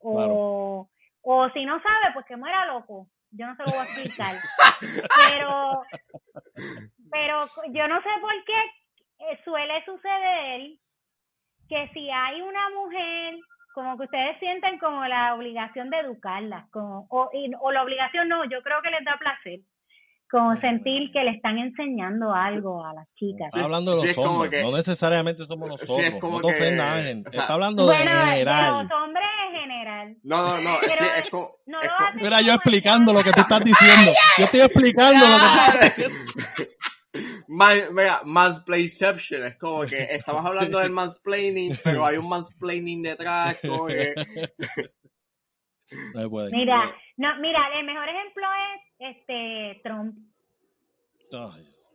[0.00, 0.88] O,
[1.22, 3.08] o si no sabe, pues que muera loco.
[3.32, 4.34] Yo no se lo voy a explicar.
[5.28, 5.82] pero,
[7.10, 8.60] pero yo no sé por qué
[9.30, 10.60] eh, suele suceder
[11.68, 13.34] que si hay una mujer,
[13.74, 18.28] como que ustedes sienten como la obligación de educarla, como, o, y- o la obligación
[18.28, 19.60] no, yo creo que les da placer,
[20.34, 23.46] como sentir que le están enseñando algo a las chicas.
[23.46, 25.98] Está hablando de Sí, los hombres, que- no necesariamente somos Sí, nosotros.
[26.08, 27.24] es como no te que- ofendas, Ángel.
[27.26, 28.82] o sea- Está hablando Bueno, de de general.
[28.88, 30.16] los hombres en general.
[30.24, 31.56] No, no, no, Pero sí, es como...
[31.66, 34.12] no es como- Mira, yo explicando lo que tú estás diciendo.
[34.38, 36.16] Yo estoy explicando lo que tú estás diciendo.
[37.46, 43.56] Man, mira, mansplaiception, es como que estamos hablando del mansplaining, pero hay un mansplaining detrás,
[43.62, 44.14] como que...
[46.14, 46.50] No se puede.
[46.50, 48.42] Mira, no, mira, el mejor ejemplo
[48.74, 50.16] es este Trump.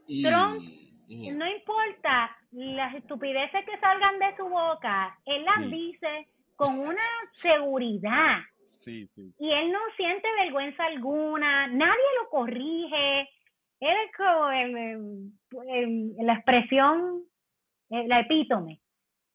[0.07, 0.61] Y- Trump,
[1.07, 5.69] y- No importa las estupideces que salgan de su boca, él las Sí.
[5.69, 7.01] dice con una
[7.41, 9.33] seguridad sí, sí.
[9.39, 13.21] y él no siente vergüenza alguna, nadie lo corrige,
[13.79, 15.31] él es como el- el-
[15.69, 17.23] el- la expresión,
[17.89, 18.81] la epítome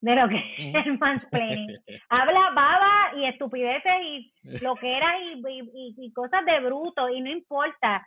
[0.05, 1.77] de lo que es el mansplaining.
[2.11, 7.23] Habla baba y estupideces y lo que era y, y- y- cosas de bruto y
[7.23, 8.07] no importa.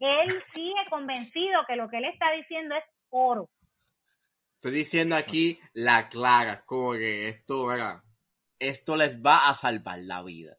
[0.00, 3.48] Él sigue convencido que lo que él está diciendo es oro.
[4.56, 8.04] Estoy diciendo aquí la clara, como que esto, mira,
[8.58, 10.56] esto les va a salvar la vida.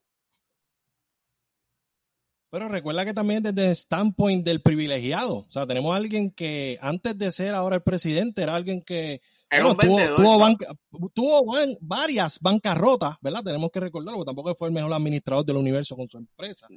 [2.50, 5.38] Pero recuerda que también desde el standpoint del privilegiado.
[5.48, 9.22] O sea, tenemos a alguien que antes de ser ahora el presidente era alguien que
[9.52, 10.74] bueno, tuvo, tuvo, banca-
[11.14, 13.44] tuvo van- varias bancarrotas, ¿verdad?
[13.44, 16.68] Tenemos que recordarlo, porque tampoco fue el mejor administrador del universo con su empresa.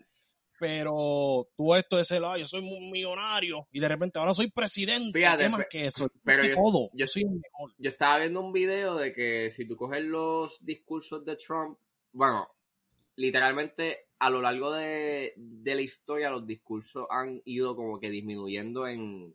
[0.59, 4.51] Pero tuvo esto de ser, "Ah, yo soy un millonario y de repente ahora soy
[4.51, 5.19] presidente.
[5.19, 6.09] Fíjate, ¿Qué más que eso?
[6.23, 6.91] pero Yo todo.
[6.93, 7.75] yo- Yo soy el mejor.
[7.77, 11.77] Yo estaba viendo un video de que si tú coges los discursos de Trump,
[12.13, 12.49] bueno,
[13.17, 18.87] literalmente a lo largo de, de la historia los discursos han ido como que disminuyendo
[18.87, 19.35] en,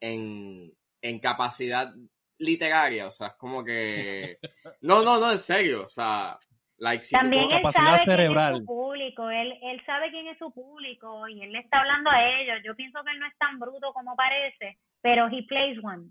[0.00, 1.94] en, en capacidad
[2.38, 4.38] literaria, o sea, es como que...
[4.80, 6.38] No, no, no, en serio, o sea,
[6.78, 8.54] like, si También él capacidad sabe quién es cerebral.
[8.58, 12.22] su público, él, él sabe quién es su público y él le está hablando a
[12.40, 12.56] ellos.
[12.64, 16.10] Yo pienso que él no es tan bruto como parece, pero he plays one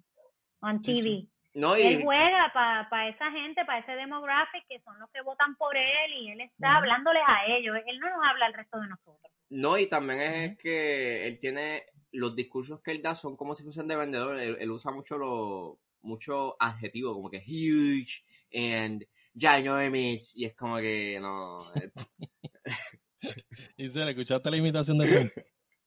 [0.62, 1.02] on TV.
[1.02, 1.30] sí.
[1.54, 5.56] No, Él y, juega para esa gente, para ese demographic que son los que votan
[5.56, 6.78] por él y él está Ujú.
[6.78, 7.76] hablándoles a ellos.
[7.88, 9.32] Él no nos habla al resto de nosotros.
[9.50, 13.64] no, y también es que él tiene, los discursos que él da son como si
[13.64, 19.06] fuesen de vendedor, él, él usa mucho los mucho adjetivos, como que huge and
[19.38, 21.72] ginormous, y es como que no,
[23.78, 25.32] Y se le escuchaste la imitación de Trump.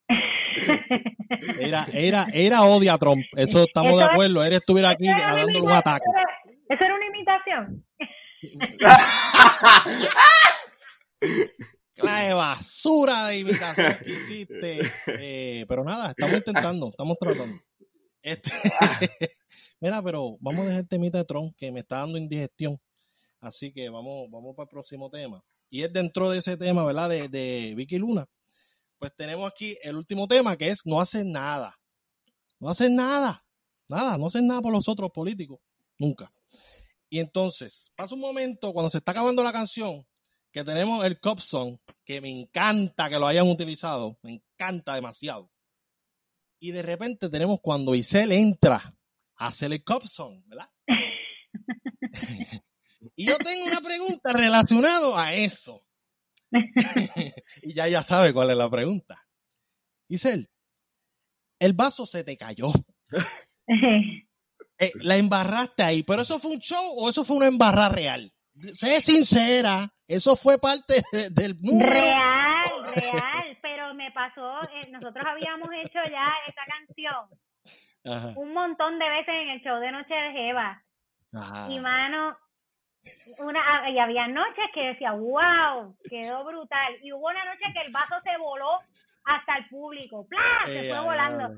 [1.59, 3.25] Era, era, era odia a Trump.
[3.37, 4.45] Eso estamos Eso de acuerdo.
[4.45, 6.05] Él estuviera aquí dándole un ataque.
[6.05, 6.39] eso era-
[6.75, 7.87] Eso era una imitación.
[11.95, 14.81] Clase de basura de imitación que hiciste.
[15.07, 17.61] Eh, pero nada, estamos intentando, estamos tratando.
[18.23, 18.51] Este,
[19.81, 22.79] mira, pero vamos a dejar el temita de Trump que me está dando indigestión.
[23.41, 25.43] Así que vamos, vamos para el próximo tema.
[25.71, 27.09] Y es dentro de ese tema, ¿verdad?
[27.09, 28.27] De, de Vicky Luna.
[28.99, 31.79] Pues tenemos aquí el último tema que es no hacen nada.
[32.59, 33.45] No hacen nada.
[33.89, 35.59] Nada, no hacen nada por los otros políticos.
[35.99, 36.33] Nunca.
[37.09, 40.07] Y entonces, pasa un momento cuando se está acabando la canción
[40.53, 45.51] que tenemos el Cop Song, que me encanta que lo hayan utilizado, me encanta demasiado.
[46.59, 48.95] Y de repente tenemos cuando Isel entra
[49.85, 50.69] Cop Song, ¿verdad?
[53.17, 55.85] y yo tengo una pregunta relacionada a eso.
[57.63, 59.27] y ya ya sabe cuál es la pregunta.
[60.09, 60.51] Isel,
[61.59, 62.73] el vaso se te cayó.
[64.83, 68.33] Eh, la embarraste ahí, pero eso fue un show o eso fue una embarra real.
[68.73, 71.85] Sé sincera, eso fue parte del mundo.
[71.85, 77.29] Real, real, pero me pasó, eh, nosotros habíamos hecho ya esta canción
[78.05, 80.83] un montón de veces en el show de Noche de Jeva.
[81.69, 82.37] Y mano,
[83.39, 86.97] una, ah, y había noches que decía, wow, quedó brutal.
[87.03, 88.81] Y hubo una noche que el vaso se voló
[89.25, 90.65] hasta el público, ¡plá!
[90.67, 91.51] Se fue volando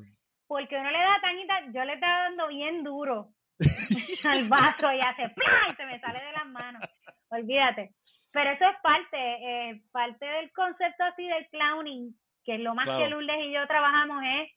[0.46, 3.28] porque uno le da tan y tan, yo le estaba dando bien duro
[4.24, 5.68] al vaso y hace ¡plá!
[5.70, 6.82] y se me sale de las manos.
[7.30, 7.94] Olvídate.
[8.32, 13.08] Pero eso es parte, eh, parte del concepto así del clowning, que lo más que
[13.08, 14.50] Lourdes y yo trabajamos es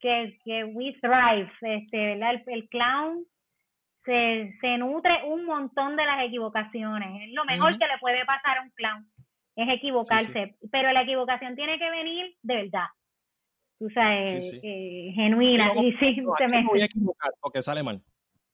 [0.00, 3.24] que, que we thrive, este, El, el clown
[4.04, 7.28] se, se nutre un montón de las equivocaciones.
[7.28, 9.06] Es lo mejor que le puede pasar a un clown,
[9.56, 10.56] es equivocarse.
[10.70, 12.86] Pero la equivocación tiene que venir de verdad
[13.78, 15.72] tú sabes, Eh, genuina.
[15.76, 16.64] y sí, se me...
[16.64, 18.00] voy a equivocar porque sale mal.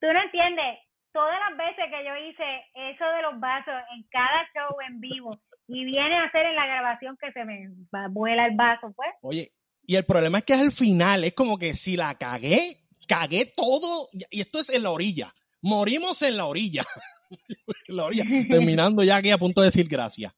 [0.00, 0.78] Tú no entiendes,
[1.12, 5.38] todas las veces que yo hice eso de los vasos en cada show en vivo
[5.66, 7.68] y viene a hacer en la grabación que se me
[8.10, 9.10] vuela el vaso, pues.
[9.22, 9.50] Oye,
[9.86, 13.46] y el problema es que es al final, es como que si la cagué, cagué
[13.46, 15.34] todo, y esto es en la orilla.
[15.62, 16.84] Morimos en la orilla.
[17.30, 17.38] en
[17.96, 18.24] la orilla.
[18.48, 20.32] Terminando ya aquí a punto de decir gracias.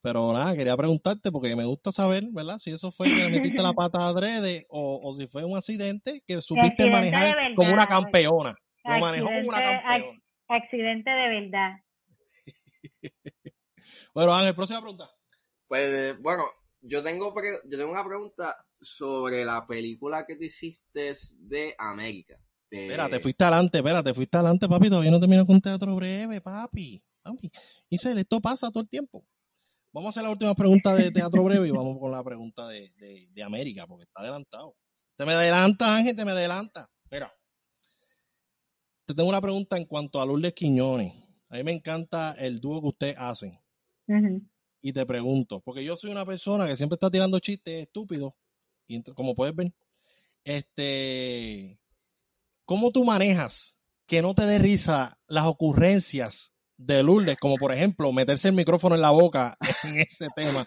[0.00, 2.58] Pero nada, quería preguntarte porque me gusta saber, ¿verdad?
[2.58, 6.22] Si eso fue que le metiste la pata adrede o, o si fue un accidente
[6.24, 8.54] que supiste manejar como una campeona.
[8.84, 10.20] Lo manejó como una campeona.
[10.48, 11.72] Accidente de verdad.
[14.14, 15.10] bueno, Ángel, próxima pregunta.
[15.66, 16.44] Pues bueno,
[16.86, 22.38] yo tengo, yo tengo una pregunta sobre la película que te hiciste de América.
[22.70, 24.88] Espérate, fuiste adelante, espérate, fuiste adelante, papi.
[24.88, 27.02] Todavía no termino con teatro breve, papi.
[27.22, 27.50] papi.
[27.88, 29.24] Y esto pasa todo el tiempo.
[29.92, 32.92] Vamos a hacer la última pregunta de Teatro Breve y vamos con la pregunta de,
[33.42, 34.76] América, porque está adelantado.
[35.16, 36.90] Te me adelanta, Ángel, te me adelanta.
[37.10, 37.32] Mira,
[39.06, 41.14] te tengo una pregunta en cuanto a Lourdes Quiñones.
[41.48, 43.58] A mí me encanta el dúo que ustedes hacen.
[44.86, 48.34] Y te pregunto, porque yo soy una persona que siempre está tirando chistes estúpidos,
[48.86, 49.72] y como puedes ver,
[50.44, 51.80] este,
[52.64, 58.12] ¿cómo tú manejas que no te dé risa las ocurrencias de Lourdes, como por ejemplo
[58.12, 60.64] meterse el micrófono en la boca en ese tema.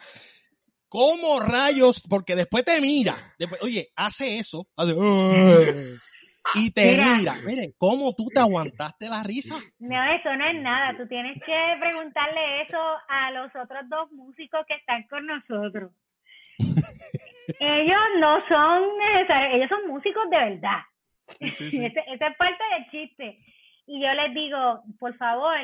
[0.90, 2.02] ¿Cómo rayos?
[2.02, 4.68] Porque después te mira, después, oye, hace eso,
[6.56, 7.34] y te mira.
[7.46, 9.56] Mire, ¿cómo tú te aguantaste la risa?
[9.80, 10.98] No, eso no es nada.
[10.98, 15.92] Tú tienes que preguntarle eso a los otros dos músicos que están con nosotros.
[17.60, 20.80] ellos no son necesarios, ellos son músicos de verdad.
[21.40, 23.40] esa es parte del chiste.
[23.86, 25.56] Y yo les digo, por favor,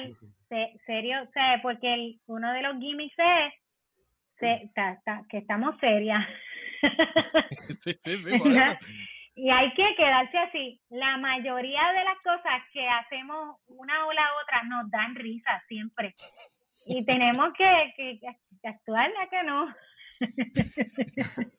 [0.85, 3.53] serio, o sea, porque uno de los gimmicks es
[5.29, 6.25] que estamos serias.
[7.81, 8.39] sí, sí, sí,
[9.35, 10.81] Y hay que quedarse así.
[10.89, 16.15] La mayoría de las cosas que hacemos una o la otra nos dan risa siempre.
[16.85, 19.75] Y tenemos que, que, que actuar, ya que no.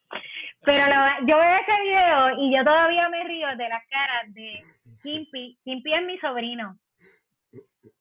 [0.63, 0.95] Pero
[1.27, 4.65] yo veo ese video y yo todavía me río de las caras de
[5.03, 6.79] Kimpi, Kimpi es mi sobrino.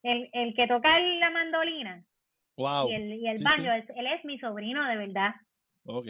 [0.03, 2.03] El, el que toca la mandolina.
[2.57, 2.89] Wow.
[2.89, 5.35] Y el, y el banjo, él es mi sobrino de verdad.
[5.85, 6.07] Ok.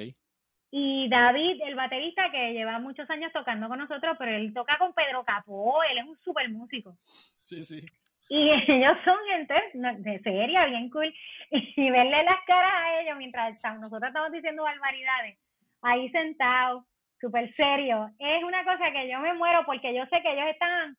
[0.77, 4.93] Y David, el baterista que lleva muchos años tocando con nosotros, pero él toca con
[4.93, 6.97] Pedro Capó, él es un super músico.
[7.43, 7.81] Sí, sí.
[8.27, 9.53] Y ellos son gente
[9.99, 11.13] de seria, bien cool.
[11.49, 15.37] Y verle las caras a ellos mientras nosotros estamos diciendo barbaridades,
[15.81, 16.83] ahí sentados,
[17.21, 18.11] súper serio.
[18.19, 20.97] Es una cosa que yo me muero porque yo sé que ellos están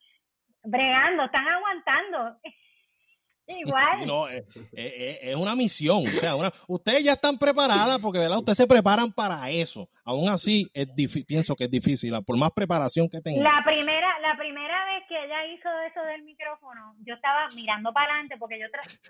[0.64, 2.38] bregando, están aguantando.
[3.46, 4.06] Igual.
[4.06, 6.04] no, es, es, una misión.
[6.06, 8.38] O sea, una, ustedes ya están preparadas porque, ¿verdad?
[8.38, 9.88] Ustedes se preparan para eso.
[10.04, 10.88] Aún así, es
[11.26, 13.44] pienso que es difícil, por más preparación que tengan.
[13.44, 18.14] La primera, la primera vez que ella hizo eso del micrófono, yo estaba mirando para
[18.14, 18.66] adelante porque yo,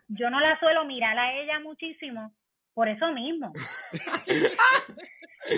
[0.08, 2.32] yo no la suelo mirar a ella muchísimo
[2.74, 3.52] por eso mismo.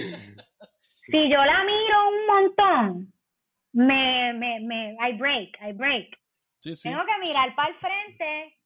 [1.09, 3.13] si yo la miro un montón,
[3.73, 6.17] me, me, me, I break, I break.
[6.61, 8.58] Tengo que mirar para el frente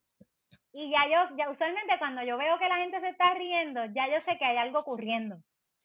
[0.72, 4.08] y ya yo, ya usualmente cuando yo veo que la gente se está riendo, ya
[4.08, 5.36] yo sé que hay algo ocurriendo.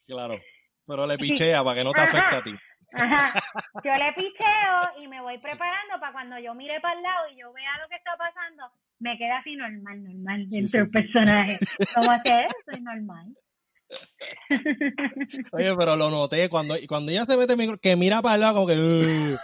[0.06, 0.38] Claro,
[0.86, 2.54] pero le pichea para que no te afecte a ti.
[2.92, 3.38] Ajá.
[3.84, 7.38] Yo le picheo y me voy preparando para cuando yo mire para el lado y
[7.38, 8.64] yo vea lo que está pasando,
[8.98, 11.58] me queda así normal, normal dentro del personaje.
[12.24, 13.26] Que eso es normal.
[15.52, 18.40] Oye, pero lo noté cuando, cuando ella se mete el micro, que mira para el
[18.40, 19.36] lado como que.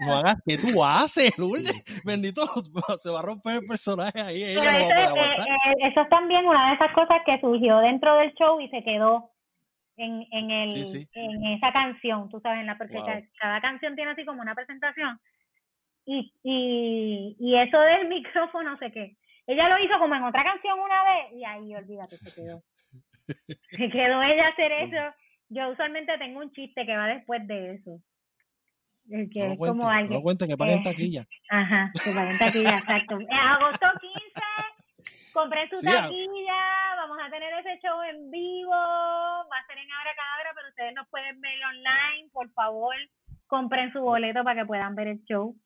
[0.00, 1.82] No hagas, ¿qué tú haces, Lourdes?
[2.04, 2.42] Bendito,
[2.98, 4.42] se va a romper el personaje ahí.
[4.42, 5.52] Ella Pero no va a eso, poder eh,
[5.84, 8.82] eh, eso es también una de esas cosas que surgió dentro del show y se
[8.84, 9.30] quedó
[9.96, 11.08] en, en, el, Sí, sí.
[11.14, 13.06] en esa canción, tú sabes, en la porque Wow.
[13.06, 15.18] ca- cada canción tiene así como una presentación
[16.04, 19.16] y, y, y eso del micrófono, no sé qué.
[19.46, 22.62] Ella lo hizo como en otra canción una vez y ahí, olvídate, se quedó.
[23.70, 25.14] Se quedó ella hacer eso.
[25.50, 28.00] Yo usualmente tengo un chiste que va después de eso.
[29.10, 30.10] El que No es como alguien.
[30.10, 31.26] no lo cuente, que paguen eh, taquilla.
[31.50, 33.18] Ajá, que paguen taquilla, exacto.
[33.20, 39.56] En agosto 15, compren su Sí, taquilla, vamos a tener ese show en vivo, va
[39.62, 42.94] a ser en Abra Cadabra, pero ustedes nos pueden ver online, por favor,
[43.46, 45.56] compren su boleto para que puedan ver el show.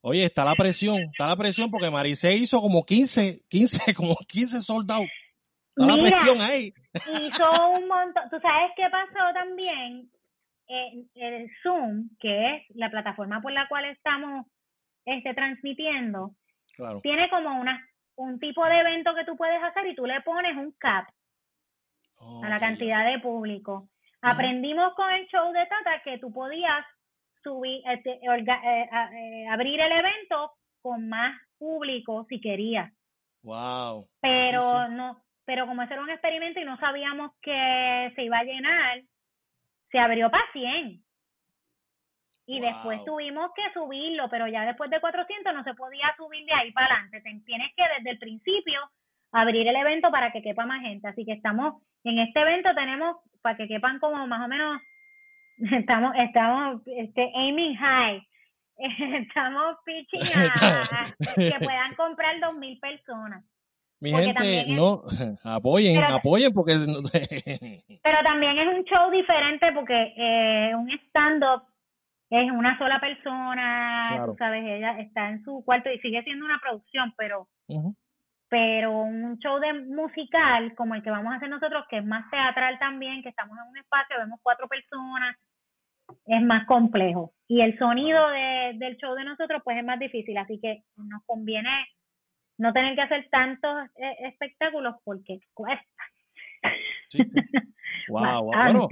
[0.00, 4.62] Oye, está la presión, está la presión porque Maricé hizo como 15, 15, como 15
[4.62, 5.08] soldados.
[5.76, 6.16] Está la Mira.
[6.16, 6.72] presión ahí.
[7.06, 10.10] Hizo un montón, ¿tú sabes qué pasó también?
[10.68, 14.46] Eh, el Zoom, que es la plataforma por la cual estamos
[15.04, 16.32] este, transmitiendo,
[16.76, 17.00] Claro.
[17.00, 17.82] tiene como una
[18.16, 21.06] un tipo de evento que tú puedes hacer y tú le pones un cap
[22.42, 23.88] a la cantidad de público.
[24.22, 26.84] Aprendimos con el show de Tata que tú podías
[27.44, 32.92] subir, este, orga- eh, eh, abrir el evento con más público si querías.
[33.42, 34.08] Wow.
[34.20, 34.94] pero Sí, sí.
[34.94, 39.00] no, pero como ese era un experimento y no sabíamos que se iba a llenar,
[39.90, 41.02] se abrió para 100.
[42.44, 42.68] Y Wow.
[42.68, 46.70] después tuvimos que subirlo, pero ya después de 400 no se podía subir de ahí
[46.72, 47.22] para adelante.
[47.46, 48.78] Tienes que desde el principio
[49.32, 51.08] abrir el evento para que quepa más gente.
[51.08, 54.82] Así que estamos, en este evento tenemos para que quepan como más o menos,
[55.56, 58.22] estamos, estamos, este, aiming high.
[58.78, 63.42] Estamos pitching a que puedan comprar 2.000 personas.
[64.00, 65.02] Mi Porque gente, es- no,
[65.44, 66.72] apoyen, Pero- apoyen porque
[68.02, 71.62] Pero también es un show diferente porque eh, un stand-up
[72.30, 74.36] es una sola persona, Claro.
[74.38, 77.48] sabes, ella está en su cuarto y sigue siendo una producción, pero
[78.50, 82.30] pero un show de musical como el que vamos a hacer nosotros, que es más
[82.30, 85.36] teatral también, que estamos en un espacio, vemos cuatro personas,
[86.26, 87.32] es más complejo.
[87.46, 91.22] Y el sonido de, del show de nosotros pues es más difícil, así que nos
[91.26, 91.68] conviene
[92.58, 96.02] no tener que hacer tantos eh, espectáculos porque cuesta.
[97.08, 97.24] Sí, sí.
[98.08, 98.52] Wow, wow.
[98.52, 98.88] Bueno.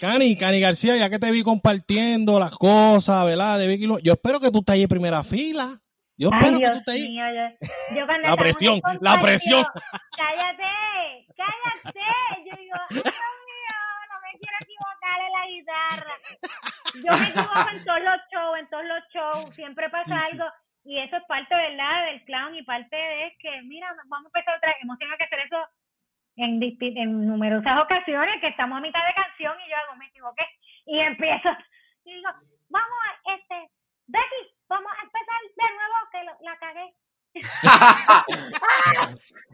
[0.00, 3.58] Cani, Cani García, ya que te vi compartiendo las cosas, ¿verdad?
[3.58, 5.80] De Vicky yo espero que tú estés ahí en primera fila.
[6.16, 7.08] Yo Ay, espero que tú Dios estés ahí.
[7.10, 9.64] mío, yo, yo cuando La presión, la presión.
[10.16, 12.00] Cállate, cállate.
[12.44, 13.76] Yo digo, Dios mío,
[14.10, 16.14] no me quiero equivocar en la guitarra.
[16.94, 20.38] Yo me equivoco en todos los shows, en todos los shows, siempre pasa Sí, sí.
[20.84, 20.90] Algo.
[20.90, 24.56] Y eso es parte, ¿verdad?, del clown y parte de que, mira, vamos a empezar
[24.56, 24.78] otra vez.
[24.82, 25.56] Hemos tenido que hacer eso
[26.36, 30.44] en, en numerosas ocasiones, que estamos a mitad de canción y yo hago, me equivoqué.
[30.86, 31.48] Y empiezo,
[32.04, 32.28] y digo,
[32.68, 33.70] vamos a, este,
[34.06, 36.94] Becky, vamos a empezar de nuevo, que lo- la cagué.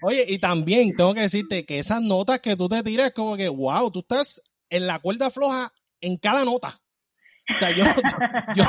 [0.02, 3.48] Oye, y también tengo que decirte que esas notas que tú te tiras como que,
[3.48, 6.80] wow, tú estás en la cuerda floja en cada nota.
[7.56, 7.84] O sea, yo,
[8.54, 8.64] yo,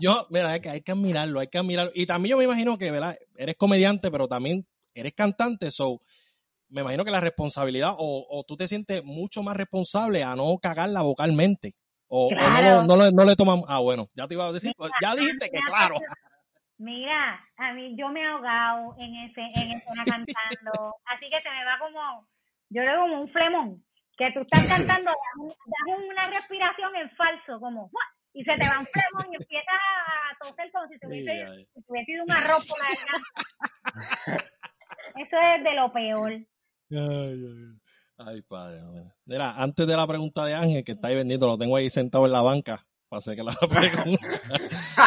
[0.00, 1.92] yo, mira, hay que, hay que admirarlo, hay que admirarlo.
[1.94, 3.16] Y también yo me imagino que, ¿verdad?
[3.36, 6.00] Eres comediante, pero también eres cantante, so,
[6.68, 10.58] me imagino que la responsabilidad, o, o tú te sientes mucho más responsable a no
[10.60, 11.74] cagarla vocalmente.
[12.08, 14.52] O, o no, lo- no, le, no le toman, ah, bueno, ya te iba a
[14.52, 14.72] decir,
[15.02, 15.94] ya dijiste que claro.
[16.78, 21.48] Mira, a mí yo me he ahogado en ese, en escena cantando, así que se
[21.48, 22.28] me va como,
[22.68, 23.82] yo veo como un flemón,
[24.18, 28.02] que tú estás cantando, das, un- das una respiración en falso, como, ¡fua!
[28.36, 31.84] Y se te va un flemón y empiezas a toser como si te hubiese, si
[31.88, 34.44] hubiese ido un arroz por la garganta.
[35.16, 36.32] Eso es de lo peor.
[36.32, 36.46] Ay,
[36.90, 37.80] ay, ay.
[38.18, 38.82] Ay, padre.
[39.24, 42.26] Mira, antes de la pregunta de Ángel, que está ahí vendiendo, lo tengo ahí sentado
[42.26, 44.26] en la banca para hacer que la pregunta.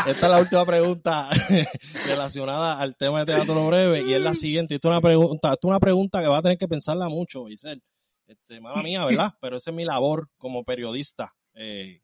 [0.08, 1.30] Esta es la última pregunta
[2.08, 4.76] relacionada al tema de teatro breve y es la siguiente.
[4.76, 7.46] Esto es una pregunta, esto es una pregunta que va a tener que pensarla mucho,
[7.46, 7.82] Giselle.
[8.26, 9.34] Este, mala mía, ¿verdad?
[9.40, 11.36] Pero esa es mi labor como periodista.
[11.54, 12.02] Eh,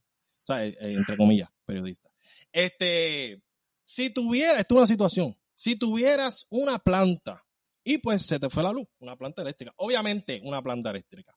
[0.48, 2.10] o sea, eh, eh, entre comillas, periodista.
[2.52, 3.42] Este,
[3.84, 7.44] si tuviera, esto es una situación, si tuvieras una planta
[7.84, 9.74] y pues se te fue la luz, una planta eléctrica.
[9.78, 11.34] Obviamente, una planta eléctrica.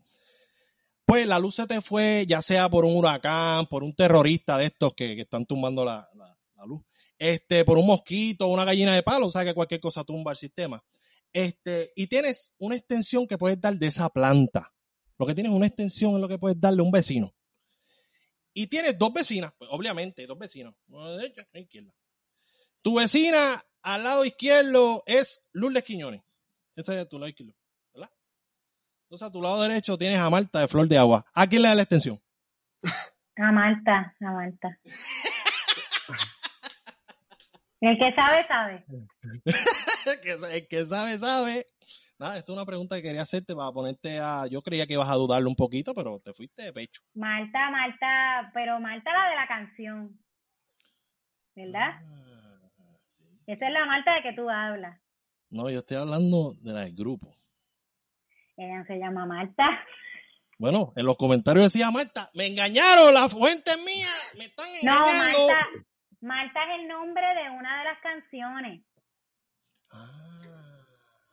[1.05, 4.67] Pues la luz se te fue, ya sea por un huracán, por un terrorista de
[4.67, 6.83] estos que, que están tumbando la, la- la luz,
[7.17, 10.37] este, por un mosquito, una gallina de palo, o sea que cualquier cosa tumba el
[10.37, 10.83] sistema.
[11.33, 14.73] Este, y tienes una extensión que puedes dar de esa planta.
[15.19, 17.33] Lo que tienes es una extensión es lo que puedes darle a un vecino.
[18.53, 21.93] Y tienes dos vecinas, pues obviamente, dos vecinos, una derecha y una izquierda.
[22.83, 26.23] Tu vecina al lado izquierdo es Lourdes Quiñones.
[26.77, 27.55] Ese es tu lado izquierdo,
[27.93, 28.11] ¿verdad?
[29.05, 31.25] Entonces a tu lado derecho tienes a Marta de Flor de Agua.
[31.35, 32.21] ¿A quién le da la extensión?
[33.41, 34.81] A Marta, a Marta.
[37.81, 38.85] El que sabe, sabe.
[40.07, 41.67] el, que, el que sabe, sabe.
[42.19, 44.47] Nada, esto es una pregunta que quería hacerte para ponerte a...
[44.49, 47.01] Yo creía que ibas a dudarlo un poquito, pero te fuiste de pecho.
[47.15, 50.19] Marta, Marta, pero Marta la de la canción.
[51.55, 52.01] ¿Verdad?
[52.03, 53.25] Ah, sí.
[53.47, 55.01] Esa es la Marta de que tú hablas.
[55.51, 57.35] No, yo estoy hablando de la del grupo.
[58.57, 59.65] Ella no se llama Marta.
[60.61, 65.07] Bueno, en los comentarios decía Marta, me engañaron, la fuente es mía, me están No,
[65.09, 65.47] engañando.
[65.47, 65.67] Marta,
[66.21, 68.83] Marta es el nombre de una de las canciones
[69.93, 70.28] Ah,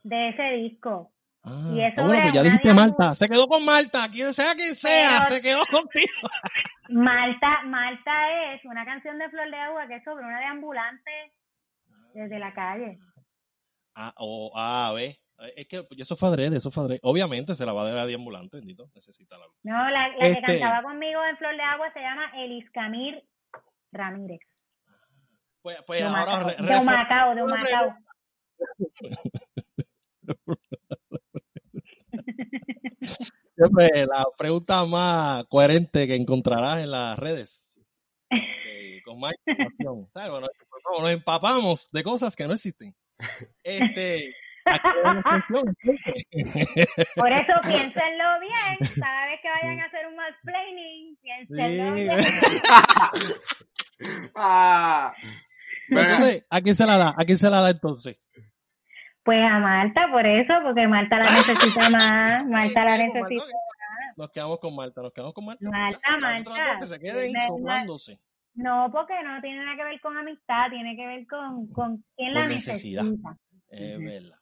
[0.06, 1.12] de ese disco.
[1.44, 1.72] ah.
[1.74, 4.76] Y eso Ah, bueno, pues ya dijiste Marta, se quedó con Marta, quien sea quien
[4.76, 6.14] sea, Pero- se quedó contigo.
[6.90, 11.12] Marta, Marta es una canción de Flor de Agua que es sobre una deambulante
[12.14, 13.00] desde la calle.
[13.96, 15.18] Ah, o, ah, ve.
[15.58, 17.00] Es que eso fue adrede, eso fue adrede.
[17.04, 18.90] Obviamente se la va a dar a ambulante, bendito.
[18.94, 19.56] Necesita la luz.
[19.64, 23.22] No, la, la Este- que cantaba conmigo en Flor de Agua se llama Elis Camir
[23.92, 24.40] Ramírez.
[25.62, 27.98] Pues, pues de ahora Humacao, re- de Humacao, de una Humacao.
[33.56, 37.80] Siempre la pregunta más coherente que encontrarás en las redes.
[38.32, 40.10] Eh, con más información.
[40.14, 40.32] ¿Sabes?
[40.32, 42.94] Bueno, nos- nos empapamos de cosas que no existen.
[43.64, 44.34] Este.
[47.16, 48.78] Por eso piénsenlo bien.
[49.00, 52.04] Cada vez que vayan a hacer un mansplaining, piénsenlo Sí.
[52.04, 52.18] bien.
[54.36, 55.14] Ah,
[55.90, 57.16] Entonces, ¿a quién se la da?
[57.18, 58.22] ¿A quién se la da entonces?
[59.26, 62.46] Pues a Marta, por eso, porque Marta la necesita más.
[62.46, 63.44] Marta la necesita.
[63.44, 64.18] ok.
[64.18, 65.68] Nos quedamos con Marta, nos quedamos con Marta.
[65.68, 66.78] Marta, Marta.
[66.80, 67.34] Que se queden.
[68.54, 72.34] No, porque no tiene nada que ver con amistad, tiene que ver con, con quién
[72.36, 73.04] la necesidad.
[73.04, 73.36] necesita.
[73.72, 74.38] Es verdad.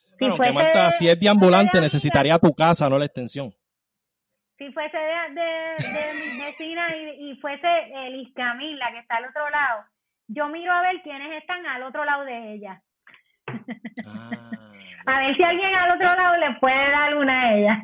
[0.00, 3.54] Si Bueno, que Marta, si es de deambulante, necesitaría tu casa, no la extensión.
[4.56, 5.40] Si fuese de, de,
[5.86, 7.68] de mi vecina y, y fuese
[8.06, 9.84] Elis Camil, la que está al otro lado,
[10.28, 12.82] yo miro a ver quiénes están al otro lado de ella.
[14.06, 14.40] Ah,
[15.06, 17.82] A ver si alguien al otro lado le puede dar una a ella.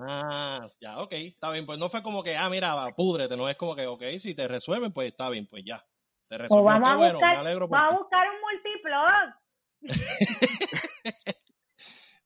[0.00, 1.66] Ah, ya, ok, está bien.
[1.66, 4.34] Pues no fue como que, ah, mira, va, púdrete, no es como que, ok, si
[4.34, 5.84] te resuelven, pues está bien, pues ya.
[6.28, 6.64] Te O resuelven.
[6.66, 9.34] vamos Qué a bueno, buscar, me alegro por vamos a buscar un multiplug.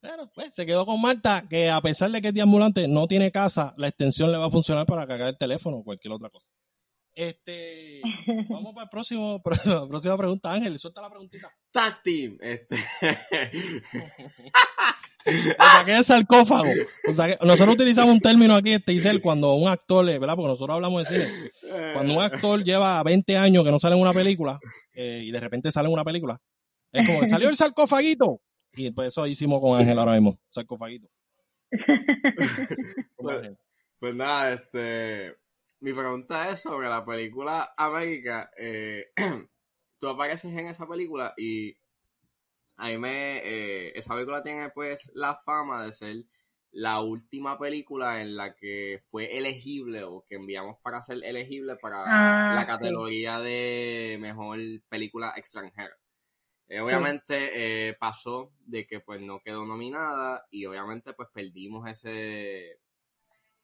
[0.01, 3.33] Bueno, pues se quedó con Marta, que a pesar de que es deambulante, no tiene
[3.33, 6.49] casa, la extensión le va a funcionar para cargar el teléfono o cualquier otra cosa.
[7.19, 8.01] Este,
[8.49, 9.43] vamos para el próximo,
[9.89, 11.53] próxima pregunta, Ángel, suelta la preguntita.
[11.73, 12.39] Tag Team.
[12.41, 12.77] Este.
[15.27, 16.71] O sea, que es sarcófago.
[17.07, 20.37] O sea, que nosotros utilizamos un término aquí, este Isel, cuando un actor, ¿verdad?
[20.37, 21.53] Porque nosotros hablamos de cine.
[21.93, 24.59] Cuando un actor lleva 20 años que no sale en una película
[24.95, 26.41] eh, y de repente sale en una película,
[26.93, 28.41] es como que salió el sarcofaguito.
[28.73, 31.09] Y pues eso hicimos con Ángel ahora mismo, sarcofaguito.
[33.17, 33.51] Pues,
[33.99, 35.35] pues nada, este.
[35.81, 38.51] Mi pregunta es sobre la película América.
[38.57, 39.07] Eh,
[39.99, 41.77] tú apareces en esa película y
[42.77, 43.39] a mí me.
[43.39, 46.17] eh, esa película tiene pues la fama de ser
[46.71, 52.05] la última película en la que fue elegible o que enviamos para ser elegible para
[52.05, 52.67] Ah, la sí.
[52.67, 54.59] categoría de mejor
[54.89, 55.97] película extranjera.
[56.69, 62.81] Eh, obviamente eh, pasó de que pues no quedó nominada y obviamente pues perdimos ese...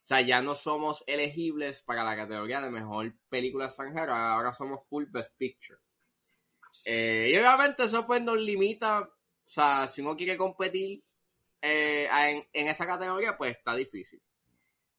[0.05, 4.87] O sea, ya no somos elegibles para la categoría de mejor película extranjera, ahora somos
[4.87, 5.79] full best picture.
[6.85, 11.01] Eh, y obviamente eso pues nos limita, o sea, si uno quiere competir
[11.59, 14.21] eh, en, en esa categoría pues está difícil.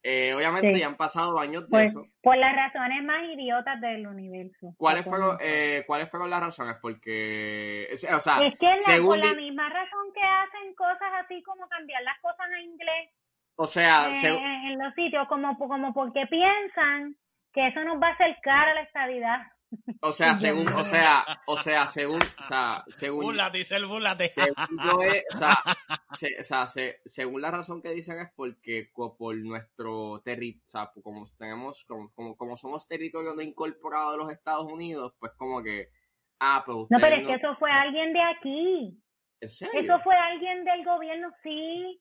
[0.03, 0.81] Eh, obviamente Sí.
[0.81, 2.05] ya han pasado años de Pues, eso.
[2.21, 4.75] por las razones más idiotas del universo.
[4.77, 6.77] ¿Cuáles fueron, eh, ¿Cuáles fueron las razones?
[6.83, 11.41] Porque, o sea, es que la, según por la misma razón que hacen cosas así
[11.45, 13.11] como cambiar las cosas a inglés
[13.57, 17.17] o sea, eh, en los sitios, como, como porque piensan
[17.53, 19.39] que eso nos va a acercar a la estabilidad.
[20.03, 24.29] o sea, según, o sea, o sea, según, o sea, según, Búrlate, Isel, búrlate.
[24.29, 24.55] según
[24.85, 25.51] yo es- o sea,
[26.15, 30.69] se- o sea, se- según la razón que dicen es porque por nuestro territorio, o
[30.69, 35.33] sea, como tenemos, como, como, como somos territorio no incorporado de los Estados Unidos, pues
[35.37, 35.89] como que,
[36.41, 39.03] ah, pues No, pero es no- que eso fue alguien de aquí.
[39.41, 39.81] ¿en serio?
[39.81, 42.01] Eso fue alguien del gobierno, sí.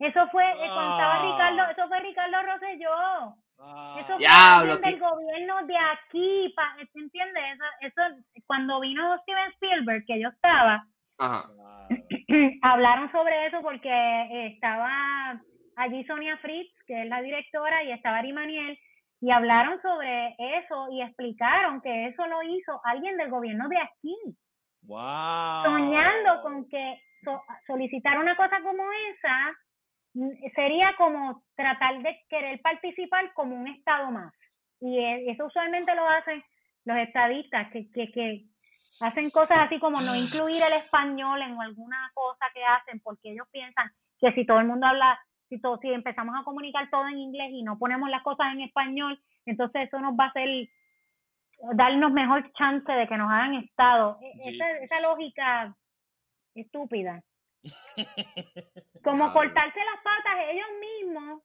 [0.00, 1.30] Eso fue, eh, cuando estaba Ah.
[1.30, 3.34] Ricardo, eso fue Ricardo Rosselló.
[3.62, 7.44] Ah, Eso fue Diablo, del gobierno de aquí, pa, ¿te entiendes?
[7.54, 10.82] Eso, eso, cuando vino Steven Spielberg, que yo estaba,
[11.18, 11.44] Ajá,
[12.62, 15.38] hablaron sobre eso porque eh, estaba
[15.76, 18.78] allí Sonia Fritz, que es la directora, y estaba Ari Maniel,
[19.20, 24.16] y hablaron sobre eso y explicaron que eso lo hizo alguien del gobierno de aquí,
[24.84, 25.64] Wow.
[25.64, 28.82] soñando con que so- solicitar una cosa como
[29.14, 29.52] esa
[30.54, 34.32] sería como tratar de querer participar como un estado más.
[34.80, 36.42] Y e, eso usualmente lo hacen
[36.84, 38.44] los estadistas, que, que, que
[39.00, 43.46] hacen cosas así como no incluir el español en alguna cosa que hacen, porque ellos
[43.52, 47.18] piensan que si todo el mundo habla, si, todo, si empezamos a comunicar todo en
[47.18, 50.68] inglés y no ponemos las cosas en español, entonces eso nos va a hacer
[51.74, 54.18] darnos mejor chance de que nos hagan estado.
[54.22, 55.74] E, esa, esa lógica
[56.54, 57.22] estúpida.
[59.04, 61.42] Como cortarse las patas ellos mismos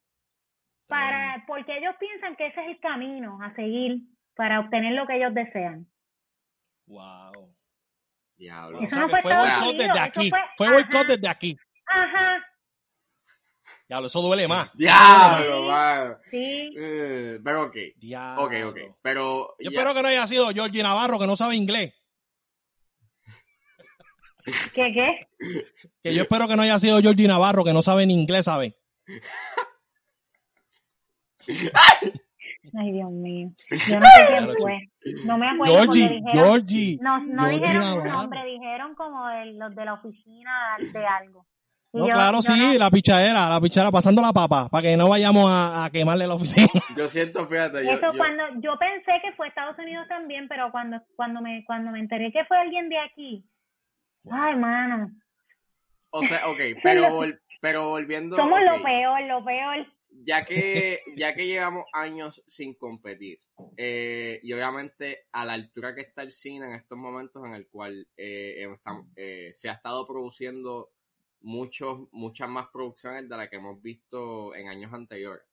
[0.86, 4.02] para porque ellos piensan que ese es el camino a seguir
[4.34, 5.86] para obtener lo que ellos desean.
[6.86, 7.54] Wow.
[8.36, 8.80] Diablo.
[8.80, 10.30] Eso no fue fue boicot desde eso aquí.
[10.30, 10.74] fue- Fue ajá.
[10.76, 11.56] boicot desde aquí.
[11.86, 12.44] Ajá,
[13.88, 14.70] Diablo, eso duele más.
[14.74, 16.70] Diablo, Sí.
[16.70, 16.74] sí.
[16.76, 17.76] Eh, pero ok.
[17.96, 18.42] Diablo.
[18.44, 18.78] Ok, ok.
[19.02, 19.54] Pero.
[19.60, 21.94] Yo ya- espero que no haya sido Georgie Navarro, que no sabe inglés.
[24.74, 25.28] ¿Qué qué?
[26.02, 28.76] Que yo espero que no haya sido Georgie Navarro, que no sabe ni inglés, ¿sabe?
[32.78, 33.50] Ay, Dios mío.
[33.88, 34.78] Yo no sé quién fue.
[35.24, 36.98] No me acuerdo Georgie, dijeron, Georgie.
[37.00, 38.12] no, no Georgie dijeron Navarro.
[38.12, 41.46] nombre, dijeron como de, los de la oficina de algo.
[41.92, 44.82] Y No, yo- claro, yo sí, no- la pichadera, la pichadera, pasando la papa, para
[44.82, 46.66] que no vayamos a, a quemarle la oficina.
[46.96, 47.84] Yo siento, fíjate.
[47.84, 51.64] Yo, Eso yo- cuando yo pensé que fue Estados Unidos también, pero cuando cuando me
[51.64, 53.44] cuando me enteré que fue alguien de aquí,
[54.30, 55.10] ay, mano,
[56.10, 57.08] O sea, ok, pero,
[57.60, 58.36] pero volviendo.
[58.36, 59.86] somos ok, lo peor, lo peor.
[60.24, 63.38] ya que ya que llevamos años sin competir
[63.76, 67.66] eh, y obviamente a la altura que está el cine en estos momentos en el
[67.68, 70.90] cual eh, estamos- eh, se ha estado produciendo
[71.42, 75.44] muchos muchas más producciones de las que hemos visto en años anteriores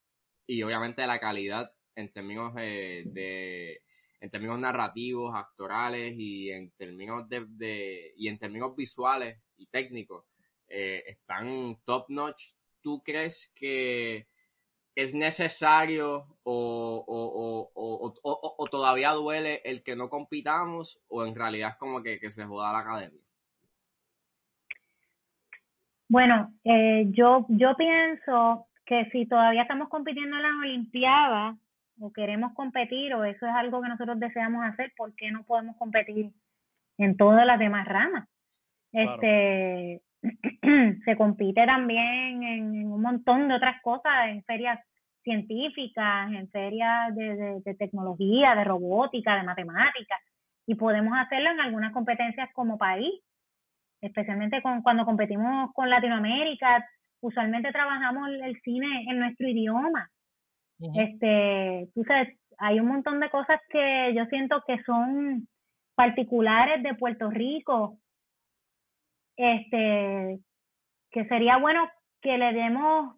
[0.48, 3.82] y obviamente la calidad en términos eh, de
[4.24, 10.24] en términos narrativos actorales y en términos de, y en términos visuales y técnicos
[10.70, 14.26] eh, están top notch ¿tú crees que
[14.96, 21.72] es necesario o, o- o- o todavía duele el que no compitamos o en realidad
[21.72, 23.22] es como que, que se joda la academia?
[26.08, 31.58] Bueno, eh, yo yo pienso que si todavía estamos compitiendo en las Olimpiadas
[32.00, 35.76] o queremos competir o eso es algo que nosotros deseamos hacer, ¿por qué no podemos
[35.78, 36.32] competir
[36.98, 38.28] en todas las demás ramas?
[38.92, 39.14] Claro.
[39.14, 40.02] Este
[41.06, 44.80] se compite también en, en un montón de otras cosas, en ferias
[45.24, 50.20] científicas, en ferias de, de, de tecnología, de robótica, de matemáticas,
[50.66, 53.14] y podemos hacerlo en algunas competencias como país,
[54.02, 56.86] especialmente con, cuando competimos con Latinoamérica,
[57.22, 60.10] usualmente trabajamos el cine en nuestro idioma.
[60.96, 65.48] Este, tú sabes, hay un montón de cosas que yo siento que son
[65.96, 67.98] particulares de Puerto Rico,
[69.38, 70.40] este,
[71.12, 71.90] que sería bueno
[72.22, 73.16] que le demos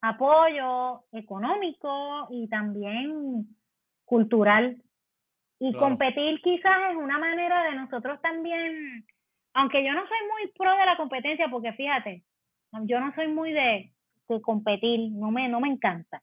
[0.00, 3.46] apoyo económico y también
[4.04, 4.82] cultural.
[5.58, 5.88] Y Claro.
[5.88, 9.06] competir quizás es una manera de nosotros también,
[9.54, 12.22] aunque yo no soy muy pro de la competencia, porque fíjate,
[12.82, 13.92] yo no soy muy de,
[14.28, 16.22] de competir, no me, no me encanta.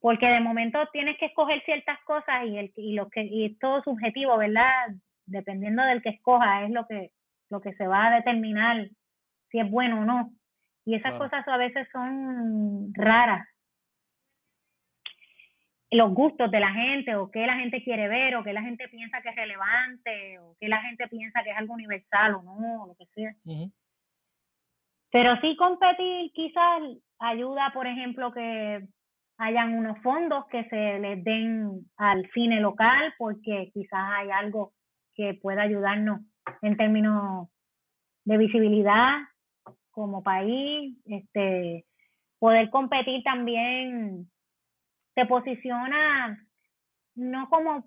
[0.00, 3.58] Porque de momento tienes que escoger ciertas cosas y el y lo que y es
[3.58, 4.72] todo subjetivo, ¿verdad?
[5.26, 7.10] Dependiendo del que escoja es lo que
[7.50, 8.88] lo que se va a determinar
[9.50, 10.30] si es bueno o no.
[10.84, 13.46] Y esas cosas a veces son raras.
[15.90, 18.88] Los gustos de la gente, o qué la gente quiere ver, o qué la gente
[18.88, 22.86] piensa que es relevante, o qué la gente piensa que es algo universal o no,
[22.86, 23.34] lo que sea.
[25.10, 26.80] Pero sí competir quizás
[27.18, 28.86] ayuda, por ejemplo, que
[29.40, 34.72] hayan unos fondos que se les den al cine local, porque quizás hay algo
[35.14, 36.20] que pueda ayudarnos
[36.60, 37.48] en términos
[38.24, 39.18] de visibilidad
[39.90, 41.86] como país, este,
[42.38, 44.30] poder competir también
[45.14, 46.38] te posiciona
[47.14, 47.84] no como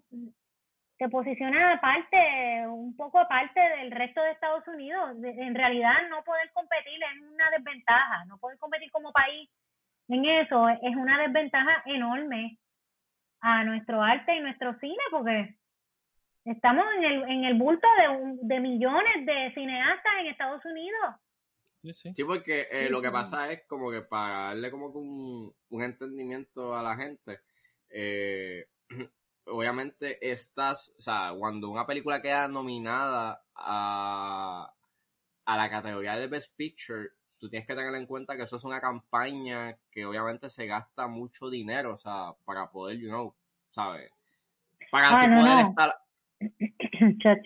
[0.97, 5.17] te posiciona aparte, un poco aparte del resto de Estados Unidos.
[5.23, 9.49] En realidad no poder competir es una desventaja, no poder competir como país
[10.13, 12.59] en eso es una desventaja enorme
[13.41, 15.55] a nuestro arte y nuestro cine porque
[16.45, 21.15] estamos en el, en el bulto de, un- de millones de cineastas en Estados Unidos.
[21.81, 22.13] Sí, sí.
[22.15, 25.83] Sí, porque eh, lo que pasa es como que para darle como que un, un
[25.83, 27.41] entendimiento a la gente,
[27.89, 28.65] eh,
[29.45, 34.73] obviamente estas, o sea, cuando una película queda nominada a,
[35.45, 37.09] a la categoría de Best Picture,
[37.43, 41.07] tú tienes que tener en cuenta que eso es una campaña que obviamente se gasta
[41.09, 43.35] mucho dinero, o sea, para poder, you know,
[43.69, 44.09] ¿sabes?
[44.89, 45.69] Para Ah, tú no, poder no.
[45.69, 45.95] estar
[47.21, 47.45] Chach.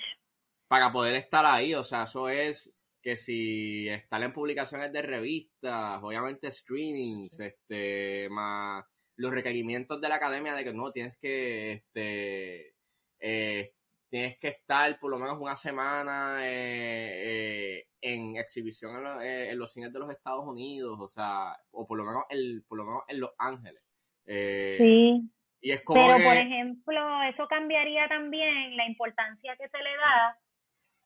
[0.68, 2.72] para poder estar ahí, o sea, eso es
[3.02, 8.86] que si estar en publicaciones de revistas, obviamente screenings, este, más
[9.16, 12.76] los requerimientos de la academia de que no tienes que, este,
[13.20, 13.74] eh,
[14.10, 18.92] tienes que estar por lo menos una semana eh, eh, en exhibición
[19.22, 22.78] en, los cines de los Estados Unidos, o sea, o por lo menos, el, por
[22.78, 23.84] lo menos en Los Ángeles.
[24.26, 25.30] sí.
[25.60, 30.38] Y es como Pero, por ejemplo, eso cambiaría también la importancia que se le da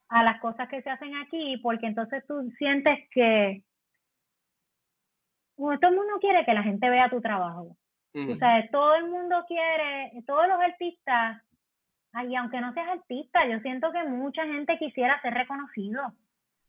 [0.09, 3.63] a las cosas que se hacen aquí, porque entonces tú sientes que
[5.55, 7.77] todo el mundo quiere que la gente vea tu trabajo.
[8.13, 11.41] O sea, todo el mundo quiere, todos los artistas,
[12.13, 16.13] y aunque no seas artista, yo siento que mucha gente quisiera ser reconocido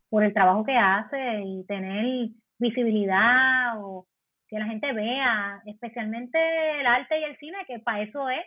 [0.08, 4.06] por el trabajo que hace y tener visibilidad o
[4.48, 6.38] que la gente vea, especialmente
[6.80, 8.44] el arte y el cine, que para eso es,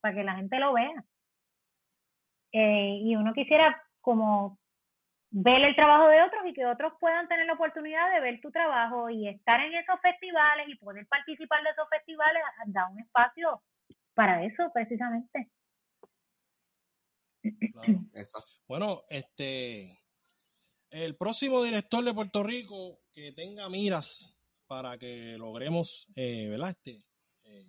[0.00, 1.04] para que la gente lo vea.
[2.52, 4.58] Eh, y uno quisiera como
[5.30, 8.50] ver el trabajo de otros y que otros puedan tener la oportunidad de ver tu
[8.50, 13.60] trabajo y estar en esos festivales y poder participar de esos festivales da un espacio
[14.14, 15.50] para eso precisamente.
[18.68, 20.00] Bueno, este
[20.90, 24.34] el próximo director de Puerto Rico que tenga miras
[24.66, 26.70] para que logremos, eh, ¿verdad?
[26.70, 27.04] Este,
[27.44, 27.68] eh,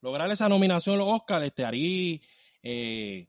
[0.00, 2.22] lograr esa nominación a los Oscars, este Ari,
[2.62, 3.28] eh,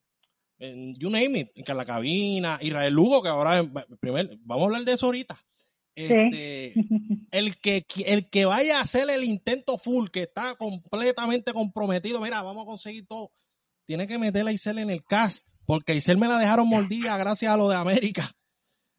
[0.59, 3.63] you name it, en la cabina, Israel Lugo, que ahora,
[3.99, 5.39] primer, vamos a hablar de eso ahorita.
[5.95, 6.73] Este,
[7.31, 12.41] el, que, el que vaya a hacer el intento full, que está completamente comprometido, mira,
[12.41, 13.31] vamos a conseguir todo,
[13.85, 17.51] tiene que meter a Isel en el cast, porque Isel me la dejaron mordida gracias
[17.51, 18.31] a lo de América.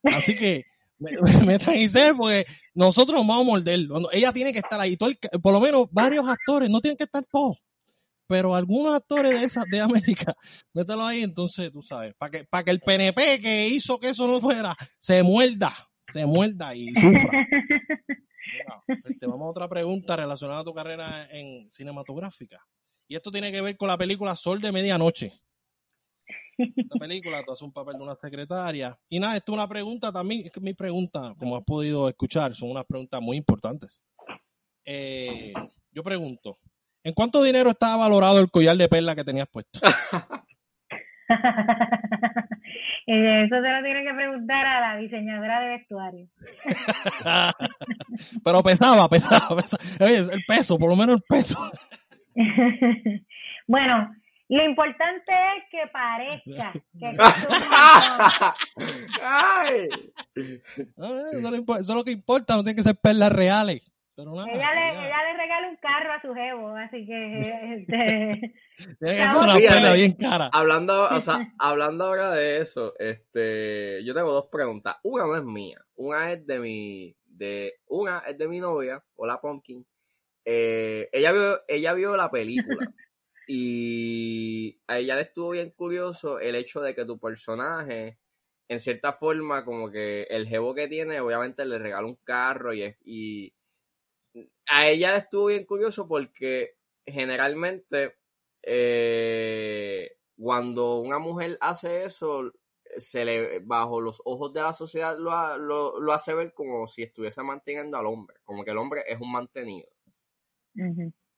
[0.03, 0.65] Así que
[0.99, 3.81] metan a Isel porque nosotros vamos a morder.
[4.13, 4.97] Ella tiene que estar ahí.
[4.97, 5.11] Todo
[5.43, 7.59] por lo menos varios actores, no tienen que estar todos
[8.27, 10.35] pero algunos actores de esa, de América,
[10.75, 14.27] mételo ahí, entonces tú sabes, para que, para que el PNP que hizo que eso
[14.27, 15.73] no fuera, se muerda,
[16.09, 17.31] se muerda y sufra.
[18.89, 22.65] Este, vamos a otra pregunta relacionada a tu carrera en cinematográfica.
[23.09, 25.33] Y esto tiene que ver con la película Sol de Medianoche.
[26.59, 28.99] Esta película, tú haces un papel de una secretaria.
[29.09, 32.55] Y nada, esto es una pregunta también, es que mi pregunta, como has podido escuchar,
[32.55, 34.03] son unas preguntas muy importantes.
[34.85, 35.53] Eh,
[35.93, 36.59] yo pregunto,
[37.07, 39.79] ¿En cuánto dinero estaba valorado el collar de perla que tenías puesto?
[43.07, 46.29] Eso se lo tiene que preguntar a la diseñadora de vestuario.
[48.45, 49.85] Pero pesaba, pesaba, pesaba.
[50.01, 51.71] Oye, el peso, por lo menos el peso.
[53.67, 54.15] bueno,
[54.49, 57.17] lo importante es que parezca que
[59.23, 59.89] Ay.
[60.97, 63.83] Eso, es lo que importa, no tiene que ser perlas reales
[64.19, 68.55] ella, le, ella le regala un carro a su jevo, así que...
[68.79, 70.51] Este, bien cara.
[70.53, 74.97] Hablando, o sea, hablando ahora de eso, este, yo tengo dos preguntas.
[75.03, 79.41] Una no es mía, una es de mi, de, una es de mi novia, hola
[79.41, 79.87] Pumpkin.
[80.49, 82.95] Eh, ella vio, ella vio la película
[83.49, 88.19] y a ella le estuvo bien curioso el hecho de que tu personaje
[88.69, 92.97] en cierta forma, como que el jevo que tiene, obviamente le regala un carro y,
[93.05, 93.55] y
[94.69, 98.17] a ella estuvo bien curioso porque generalmente
[98.63, 102.53] eh, cuando una mujer hace eso,
[102.97, 107.43] se le, bajo los ojos de la sociedad lo, lo, hace ver como si estuviese
[107.43, 109.89] manteniendo al hombre, como que el hombre es un mantenido.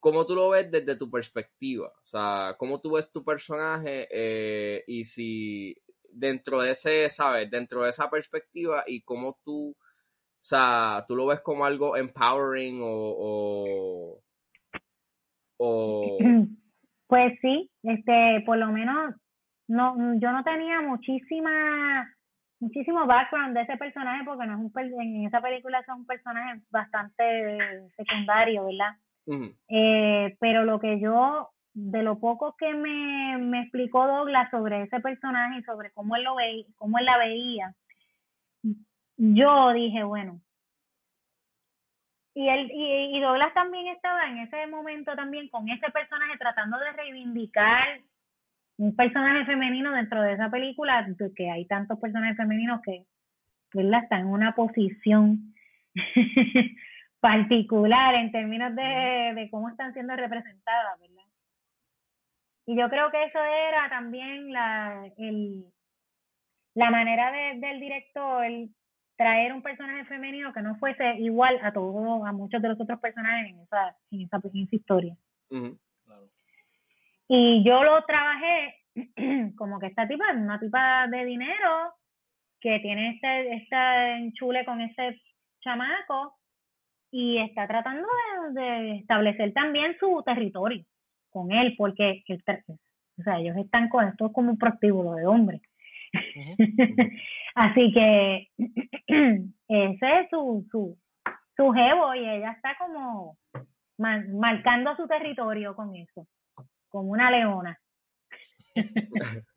[0.00, 1.88] ¿Cómo tú lo ves desde tu perspectiva?
[1.88, 5.76] O sea, ¿cómo tú ves tu personaje eh, y si
[6.10, 7.50] dentro de ese, ¿sabes?
[7.50, 9.76] Dentro de esa perspectiva y cómo tú
[10.40, 14.18] o sea, tú lo ves como algo empowering o,
[15.58, 16.18] o,
[17.06, 19.14] Pues sí, este, por lo menos
[19.66, 22.08] no, yo no tenía muchísima,
[22.60, 26.62] muchísimo background de ese personaje porque no es un en esa película es un personaje
[26.70, 28.96] bastante secundario, ¿verdad?
[29.68, 35.00] Eh, pero lo que yo, de lo poco que me, me explicó Douglas sobre ese
[35.00, 37.74] personaje y sobre cómo él lo veía, cómo él la veía,
[39.16, 40.40] yo dije, bueno,
[42.34, 46.92] y, él, y, Douglas también estaba en ese momento también con ese personaje tratando de
[46.92, 48.00] reivindicar
[48.76, 51.04] un personaje femenino dentro de esa película,
[51.34, 53.06] que hay tantos personajes femeninos que
[53.74, 54.04] ¿verdad?
[54.04, 55.52] están en una posición
[57.20, 61.24] particular en términos de, de cómo están siendo representadas, ¿verdad?
[62.66, 65.64] Y yo creo que eso era también la, el,
[66.74, 68.44] la manera de, del director
[69.16, 73.00] traer un personaje femenino que no fuese igual a todos, a muchos de los otros
[73.00, 74.40] personajes en esa, en esa,
[74.70, 75.16] historia.
[77.26, 78.76] Y yo lo trabajé
[79.56, 81.94] como que esta tipa es una tipa de dinero
[82.60, 85.20] que tiene este, este enchule con ese
[85.60, 86.37] chamaco
[87.10, 88.06] y está tratando
[88.52, 90.84] de, establecer también su territorio
[91.30, 95.60] con él, porque o sea, ellos están con esto como un prostíbulo de hombres.
[97.54, 98.48] Así que
[99.68, 100.96] ese es su, su,
[101.56, 103.36] su jevo y ella está como
[103.98, 106.26] marcando su territorio con eso,
[106.88, 107.78] como una leona.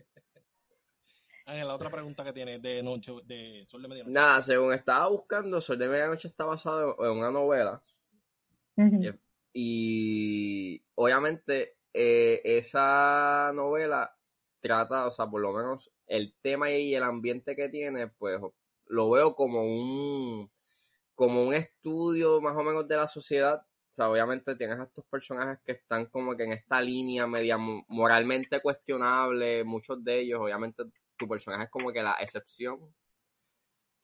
[1.60, 4.14] la otra pregunta que tiene de noche de Sol de Medianoche.
[4.14, 7.82] Nada, según estaba buscando, Sol de Medianoche está basado en una novela.
[9.54, 14.16] Y obviamente eh, esa novela
[14.60, 18.40] trata, o sea, por lo menos el tema y el ambiente que tiene, pues
[18.88, 20.50] lo veo como un
[21.16, 23.62] como un estudio más o menos de la sociedad.
[23.92, 27.58] O sea, obviamente tienes a estos personajes que están como que en esta línea media
[27.58, 30.84] moralmente cuestionable, muchos de ellos, obviamente
[31.22, 32.80] tu personaje es como que la excepción.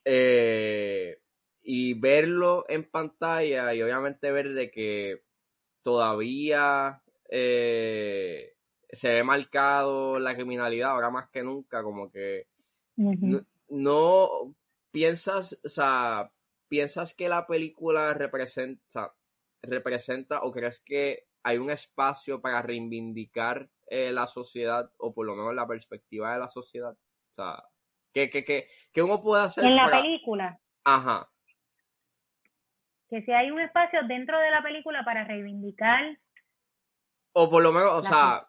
[0.06, 1.20] Eh,
[1.64, 5.24] y verlo en pantalla y obviamente ver de que
[5.82, 8.54] todavía eh,
[8.90, 12.48] se ve marcado la criminalidad ahora más que nunca, como que
[13.68, 14.56] no,
[14.92, 16.32] piensas, o sea,
[16.70, 19.14] piensas que la película representa,
[19.62, 25.36] representa o crees que hay un espacio para reivindicar eh, la sociedad o por lo
[25.36, 26.98] menos la perspectiva de la sociedad.
[27.38, 27.64] Sea,
[28.14, 29.64] que, que, que, uno puede hacer.
[29.64, 30.60] En la película.
[30.84, 31.30] Ajá.
[33.10, 36.18] Que si hay un espacio dentro de la película para reivindicar.
[37.34, 38.48] O por lo menos, o sea,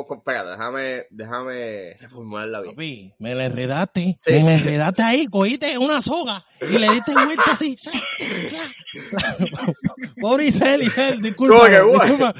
[0.00, 2.74] espera, déjame, déjame reformularla bien.
[2.74, 4.16] Papi, me la enredaste.
[4.26, 7.76] Me la enredaste ahí, cogiste una soga y le diste vuelta así.
[10.20, 11.68] Pobre Isel, Isel, disculpa.
[11.68, 12.34] disculpa.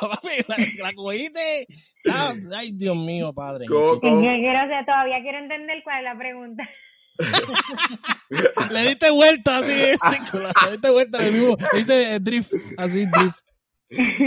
[0.00, 1.66] Papi, la, la cogiste.
[2.10, 3.66] Ah, ay, Dios mío, padre.
[3.66, 6.68] ¿Cómo, Quiero, todavía quiero entender cuál es la pregunta.
[8.70, 13.38] le diste vuelta así, le diste vuelta, le mismo, dice drift, así drift.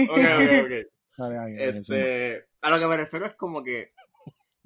[0.09, 0.95] Ok, ok, ok.
[1.18, 3.93] Este, a lo que me refiero es como que,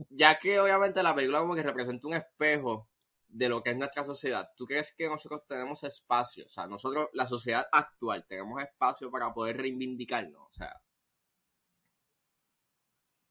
[0.09, 2.89] ya que obviamente la película como que representa un espejo
[3.27, 6.45] de lo que es nuestra sociedad, ¿tú crees que nosotros tenemos espacio?
[6.45, 10.73] O sea, nosotros, la sociedad actual, tenemos espacio para poder reivindicarnos, o sea.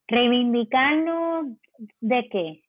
[0.07, 1.59] ¿Reivindicarnos
[2.01, 2.63] de qué?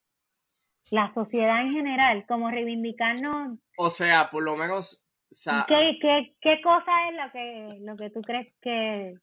[0.90, 3.60] La sociedad en general, como reivindicarnos.
[3.78, 5.04] O sea, por lo menos.
[5.68, 9.14] ¿Qué, qué, qué cosa es lo que, lo que tú crees que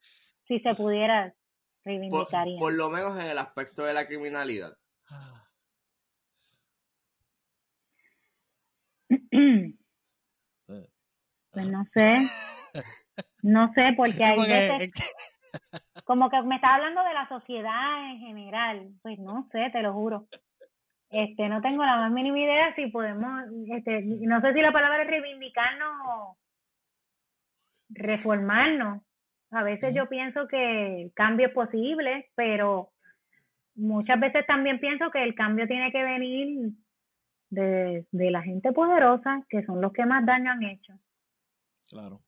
[0.46, 1.34] si se pudiera
[1.84, 2.46] reivindicar.
[2.58, 4.76] Por, lo menos en el aspecto de la criminalidad.
[11.56, 12.18] Pues no sé.
[13.40, 14.90] No sé, porque hay veces...
[16.04, 18.90] Como que me está hablando de la sociedad en general.
[19.00, 20.28] Pues no sé, te lo juro.
[21.08, 25.02] Este, no tengo la más mínima idea si podemos, este, no sé si la palabra
[25.02, 26.36] es reivindicarnos o
[27.88, 29.02] reformarnos,
[29.56, 32.90] a veces yo pienso que el cambio es posible, pero
[33.74, 36.72] muchas veces también pienso que el cambio tiene que venir
[37.50, 40.92] de, la gente poderosa, que son los que más daño han hecho.
[41.88, 42.20] Claro.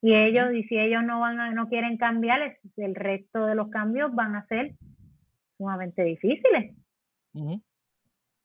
[0.00, 3.68] Y ellos, y si ellos no van a, no quieren cambiar, el resto de los
[3.68, 4.74] cambios van a ser
[5.56, 6.74] sumamente difíciles.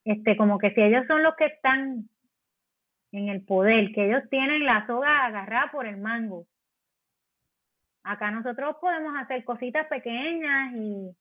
[0.04, 2.10] Este, como que si ellos son los que están
[3.12, 6.48] en el poder, que ellos tienen la soga agarrada por el mango,
[8.04, 11.16] Acá nosotros podemos hacer cositas pequeñas y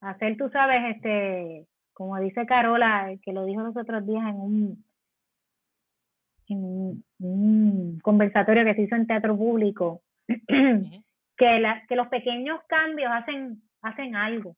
[0.00, 4.84] hacer, tú sabes, este, como dice Carola, que lo dijo los otros días en un,
[6.48, 13.10] en un conversatorio que se hizo en teatro público, que, la, que los pequeños cambios
[13.12, 14.56] hacen, hacen algo,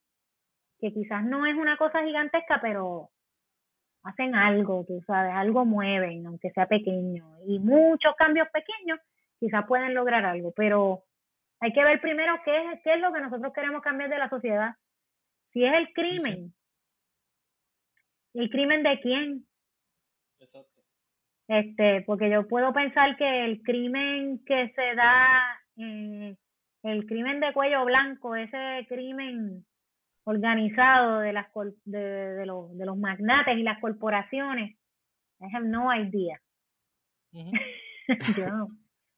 [0.81, 3.11] que quizás no es una cosa gigantesca, pero
[4.03, 8.99] hacen algo, tú sabes, algo mueven, aunque sea pequeño, y muchos cambios pequeños
[9.39, 11.05] quizás pueden lograr algo, pero
[11.61, 14.31] hay que ver primero qué es, qué es lo que nosotros queremos cambiar de la
[14.31, 14.75] sociedad.
[15.53, 16.55] Si es el crimen.
[18.33, 19.47] ¿El crimen de quién?
[20.39, 20.81] Exacto.
[21.49, 26.37] Este, porque yo puedo pensar que el crimen que se da, eh,
[26.85, 29.67] el crimen de cuello blanco, ese crimen
[30.25, 31.47] organizado de las
[31.85, 34.79] de, de, los, de los magnates y las corporaciones,
[35.41, 36.41] I have no idea.
[37.33, 38.69] yo, no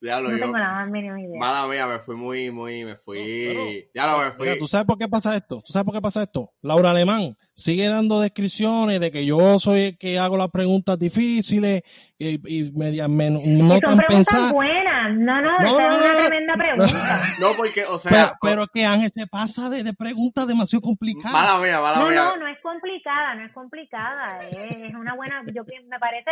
[0.02, 1.38] tengo la más mínima idea.
[1.38, 3.88] Mala mía, me fui muy, muy, me fui.
[3.94, 4.58] ya lo me fui.
[4.58, 5.62] ¿tú sabes por qué pasa esto?
[5.64, 6.52] ¿Tú sabes por qué pasa esto?
[6.60, 11.82] Laura Alemán sigue dando descripciones de que yo soy el que hago las preguntas difíciles
[12.18, 14.52] y, y media, no tan pensadas.
[14.52, 15.14] buenas.
[15.14, 17.22] No, no, no, esa es una tremenda pregunta.
[17.40, 18.34] No, porque, o sea.
[18.40, 21.32] Pero, que Ángel se pasa de, de preguntas demasiado complicadas.
[21.32, 22.24] Mala mía, mala no, mía.
[22.24, 26.30] No, no es complicada, no es complicada, es, una buena, yo me parece,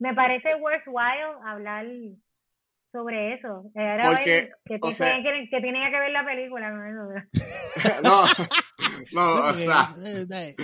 [0.00, 1.86] me parece worthwhile hablar
[2.94, 3.64] sobre eso.
[3.74, 6.70] Porque, que, tiene, que, tenía que ver la película
[8.04, 8.24] no,
[9.12, 10.54] no, o sea, eh,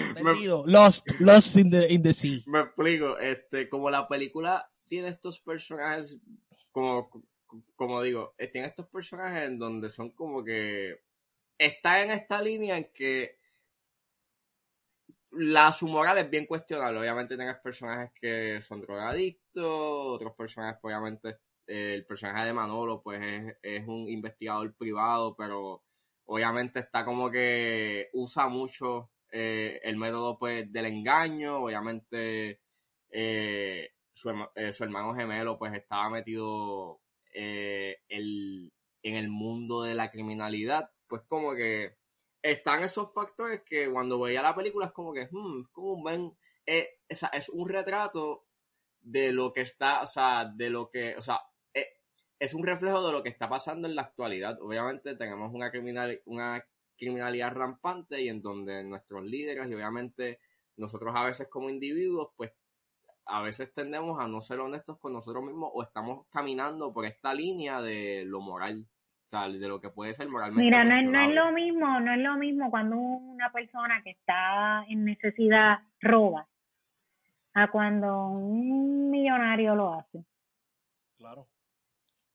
[0.66, 2.40] Lost, Lost in the, in the Sea.
[2.46, 6.20] Me explico, este, como la película tiene estos personajes,
[6.70, 7.10] como,
[7.74, 11.00] como digo, eh, tiene estos personajes en donde son como que
[11.58, 13.40] está en esta línea en que
[15.32, 17.00] la su moral es bien cuestionable.
[17.00, 21.38] Obviamente tienes personajes que son drogadictos, otros personajes, obviamente,
[21.70, 23.20] el personaje de Manolo, pues,
[23.62, 25.82] es, un investigador privado, pero
[26.26, 31.58] obviamente está como que usa mucho eh, el método, pues, del engaño.
[31.58, 32.60] Obviamente,
[33.10, 37.00] eh, su, eh, su, hermano gemelo, pues, estaba metido
[37.32, 41.96] el, en el mundo de la criminalidad pues como que
[42.40, 47.00] están esos factores que cuando veía la película es como que, hmm, como un eh,
[47.08, 48.46] es un retrato
[49.00, 51.40] de lo que está, o sea, de lo que, o sea,
[52.40, 54.60] es un reflejo de lo que está pasando en la actualidad.
[54.60, 56.64] Obviamente tenemos una, criminal, una
[56.96, 60.40] criminalidad rampante y en donde nuestros líderes y obviamente
[60.76, 62.52] nosotros a veces como individuos, pues
[63.26, 67.34] a veces tendemos a no ser honestos con nosotros mismos o estamos caminando por esta
[67.34, 68.86] línea de lo moral
[69.30, 70.64] de lo que puede ser moralmente.
[70.64, 74.10] Mira, no es, no es lo mismo, no es lo mismo cuando una persona que
[74.10, 76.48] está en necesidad roba
[77.54, 80.24] a cuando un millonario lo hace.
[81.16, 81.46] Claro.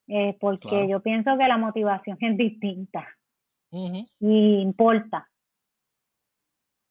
[0.08, 3.08] Eh, porque yo pienso que la motivación es distinta
[3.72, 5.28] y importa.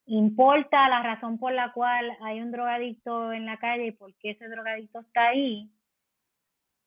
[0.06, 4.32] Importa la razón por la cual hay un drogadicto en la calle y por qué
[4.32, 5.70] ese drogadicto está ahí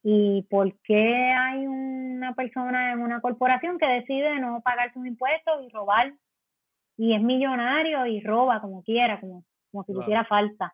[0.10, 5.66] ¿Y por qué hay una persona en una corporación que decide no pagar sus impuestos
[5.66, 6.14] y robar?
[6.96, 10.74] Y es millonario y roba como quiera, como, como si hiciera falta.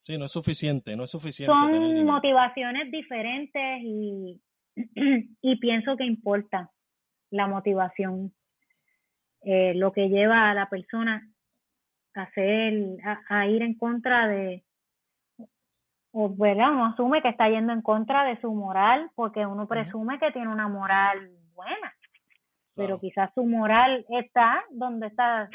[0.00, 1.54] Sí, no es suficiente, no es suficiente.
[1.54, 4.40] Son motivaciones diferentes y,
[5.40, 6.70] y pienso que importa
[7.30, 8.32] la motivación,
[9.42, 11.28] eh, lo que lleva a la persona
[12.14, 12.96] a hacer,
[13.28, 14.64] a ir en contra de,
[16.12, 16.72] o ¿verdad?
[16.72, 20.48] Uno asume que está yendo en contra de su moral porque uno presume que tiene
[20.48, 21.92] una moral buena,
[22.76, 25.48] pero quizás su moral está donde está,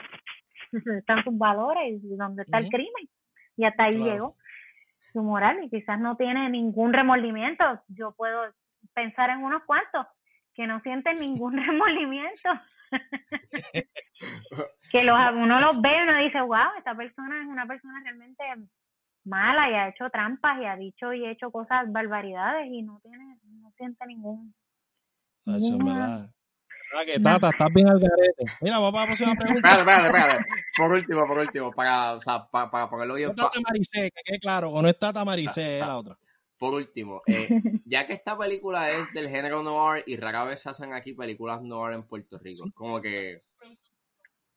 [0.97, 3.09] están sus valores y donde está el crimen
[3.55, 4.36] y hasta ahí llegó
[5.13, 7.63] su moral y quizás no tiene ningún remordimiento.
[7.88, 8.43] Yo puedo
[8.93, 10.05] pensar en unos cuantos
[10.53, 12.49] que no sienten ningún remordimiento.
[14.91, 18.43] que los, uno los ve y uno dice, wow, esta persona es una persona realmente
[19.25, 23.38] mala y ha hecho trampas y ha dicho y hecho cosas barbaridades y no tiene
[23.61, 24.55] no siente ningún
[26.91, 28.45] Ah, que Tata, estás bien al garete.
[28.61, 29.69] Mira, vamos a la próxima pregunta.
[29.69, 30.45] espérate, espérate, espérate.
[30.75, 33.27] Por último, por último, para, o sea, para, para ponerlo bien.
[33.27, 36.17] No está Tamaricé, que quede claro, o no está Tamaricé, es la otra.
[36.60, 40.70] Por último, eh, ya que esta película es del género noir y rara vez se
[40.70, 43.43] hacen aquí películas noir en Puerto Rico, como que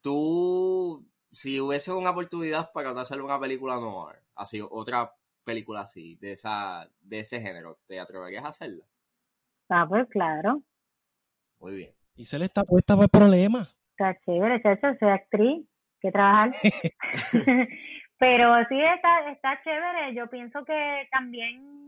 [0.02, 5.12] tú, si hubiese una oportunidad para hacer una película noir, así, otra
[5.44, 8.84] película así, de esa, de ese género, ¿te atreverías a hacerla?
[9.68, 10.60] Ah, pues claro.
[11.60, 11.94] Muy bien.
[12.16, 13.68] Y se le está puesta por problema.
[13.92, 15.66] Está chévere, eso, soy actriz,
[16.00, 16.50] que trabajar.
[18.18, 20.14] Pero sí está, está chévere.
[20.14, 21.81] Yo pienso que también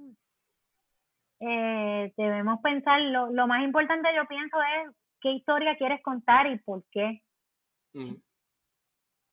[1.47, 6.59] eh, debemos pensar, lo, lo más importante yo pienso es qué historia quieres contar y
[6.59, 7.23] por qué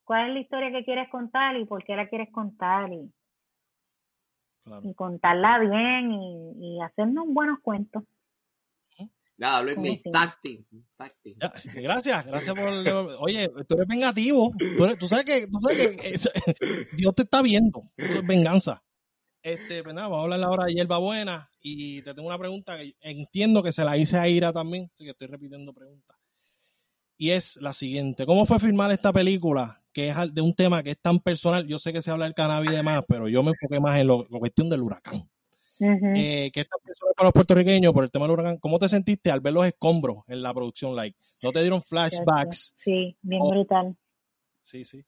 [0.04, 3.12] cuál es la historia que quieres contar y por qué la quieres contar y,
[4.94, 8.04] contarla bien y, y, hacernos buenos cuentos.
[9.38, 10.68] Nada, Luis, mi táctil.
[11.74, 12.68] Gracias, gracias por.
[13.22, 14.54] Oye, tú eres vengativo.
[15.00, 17.90] Tú, sabes que, tú sabes que Dios te está viendo.
[17.98, 18.84] Eso es venganza.
[19.44, 21.50] Este, pues nada, vamos a hablar ahora de Hierba Buena.
[21.62, 24.90] Y te tengo una pregunta que entiendo que se la hice a Ira también.
[24.94, 26.18] Así que estoy repitiendo preguntas.
[27.18, 30.92] Y es la siguiente: ¿Cómo fue filmar esta película que es de un tema que
[30.92, 31.68] es tan personal.
[31.68, 34.08] Yo sé que se habla del cannabis y demás, pero yo me enfoqué más en
[34.08, 35.28] lo, la cuestión del huracán.
[35.80, 38.58] Eh, que es tan personal para los puertorriqueños por el tema del huracán.
[38.58, 40.96] ¿Cómo te sentiste al ver los escombros en la producción?
[40.96, 42.76] Like, ¿No te dieron flashbacks?
[42.84, 43.98] Sí, bien brutal.
[44.62, 45.04] Sí, sí.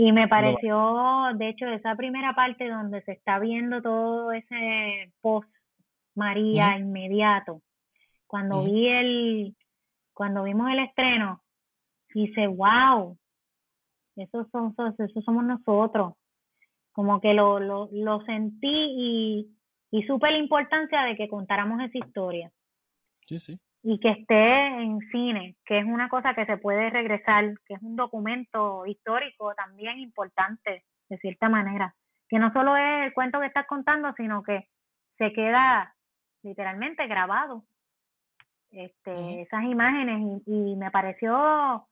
[0.00, 5.50] Y me pareció, de hecho, esa primera parte donde se está viendo todo ese post
[6.14, 7.62] María inmediato,
[8.28, 9.56] cuando vi el,
[10.12, 11.42] cuando vimos el estreno,
[12.14, 13.18] dice, wow,
[14.14, 16.14] eso, son, eso somos nosotros.
[16.92, 19.48] Como que lo, lo, lo sentí y,
[19.90, 22.52] y supe la importancia de que contáramos esa historia.
[23.26, 23.58] Sí, sí.
[23.82, 27.82] Y que esté en cine, que es una cosa que se puede regresar, que es
[27.82, 31.94] un documento histórico también importante, de cierta manera,
[32.28, 34.68] que no solo es el cuento que estás contando, sino que
[35.16, 35.94] se queda
[36.42, 37.64] literalmente grabado
[38.70, 41.88] este, esas imágenes y, me pareció, o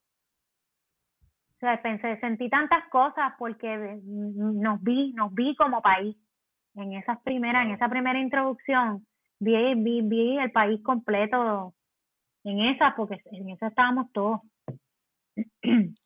[1.61, 6.17] sea, pensé, sentí tantas cosas porque nos vi, nos vi como país
[6.75, 9.07] en esas primeras, en esa primera introducción,
[9.39, 11.73] vi, vi, vi el país completo
[12.47, 14.41] en esa, porque en esa estábamos todos.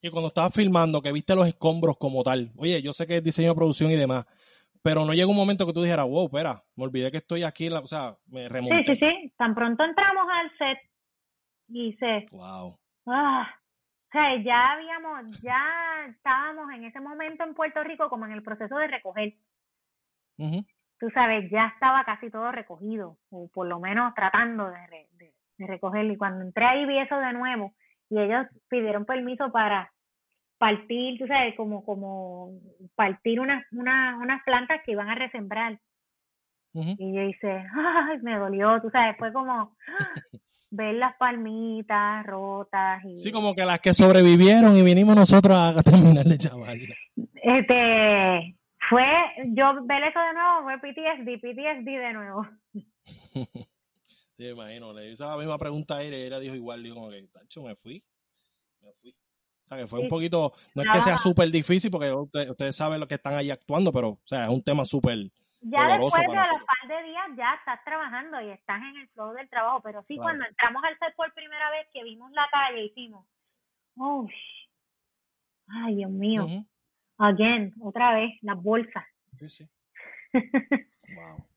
[0.03, 3.23] Y cuando estabas filmando, que viste los escombros como tal, oye, yo sé que es
[3.23, 4.27] diseño de producción y demás,
[4.83, 7.69] pero no llega un momento que tú dijeras, wow, espera, me olvidé que estoy aquí,
[7.69, 8.85] o sea, me remonté.
[8.87, 10.79] Sí, sí, sí, tan pronto entramos al set
[11.69, 12.27] y se...
[12.33, 12.77] Wow.
[13.07, 13.47] Ah,
[14.09, 18.43] o sea, ya habíamos, ya estábamos en ese momento en Puerto Rico como en el
[18.43, 19.35] proceso de recoger.
[20.99, 25.67] Tú sabes, ya estaba casi todo recogido, o por lo menos tratando de, de, de
[25.67, 26.05] recoger.
[26.07, 27.73] Y cuando entré ahí vi eso de nuevo
[28.09, 29.93] y ellos pidieron permiso para
[30.59, 32.53] partir, tú sabes, como, como
[32.95, 35.79] partir unas, una, unas plantas que iban a resembrar.
[36.73, 39.77] Y yo hice, ay, me dolió, tú sabes, fue como
[40.71, 43.05] ver las palmitas rotas.
[43.05, 43.17] Y...
[43.17, 46.79] Sí, como que las que sobrevivieron y vinimos nosotros a terminar de chaval.
[47.43, 48.57] Este,
[48.89, 49.05] fue,
[49.47, 52.47] yo ver eso de nuevo, fue PTSD, PTSD de nuevo.
[54.41, 57.29] sí, imagino, le hice la misma pregunta a ella y ella dijo igual, dijo, que,
[57.29, 58.03] tacho, me fui,
[58.81, 59.15] me fui.
[59.69, 63.07] Sea, que fue un poquito, no es que sea súper difícil porque ustedes saben lo
[63.07, 65.31] que están ahí actuando, pero, o sea, es un tema súper
[65.63, 69.35] ya después de los par de días ya estás trabajando y estás en el flow
[69.35, 72.87] del trabajo, pero sí cuando entramos al set por primera vez que vimos la calle
[72.87, 73.27] hicimos,
[73.99, 74.27] oh,
[75.69, 76.47] ay Dios mío,
[77.19, 79.05] again, otra vez, las bolsas.
[79.39, 79.69] Sí, sí.
[81.15, 81.50] wow.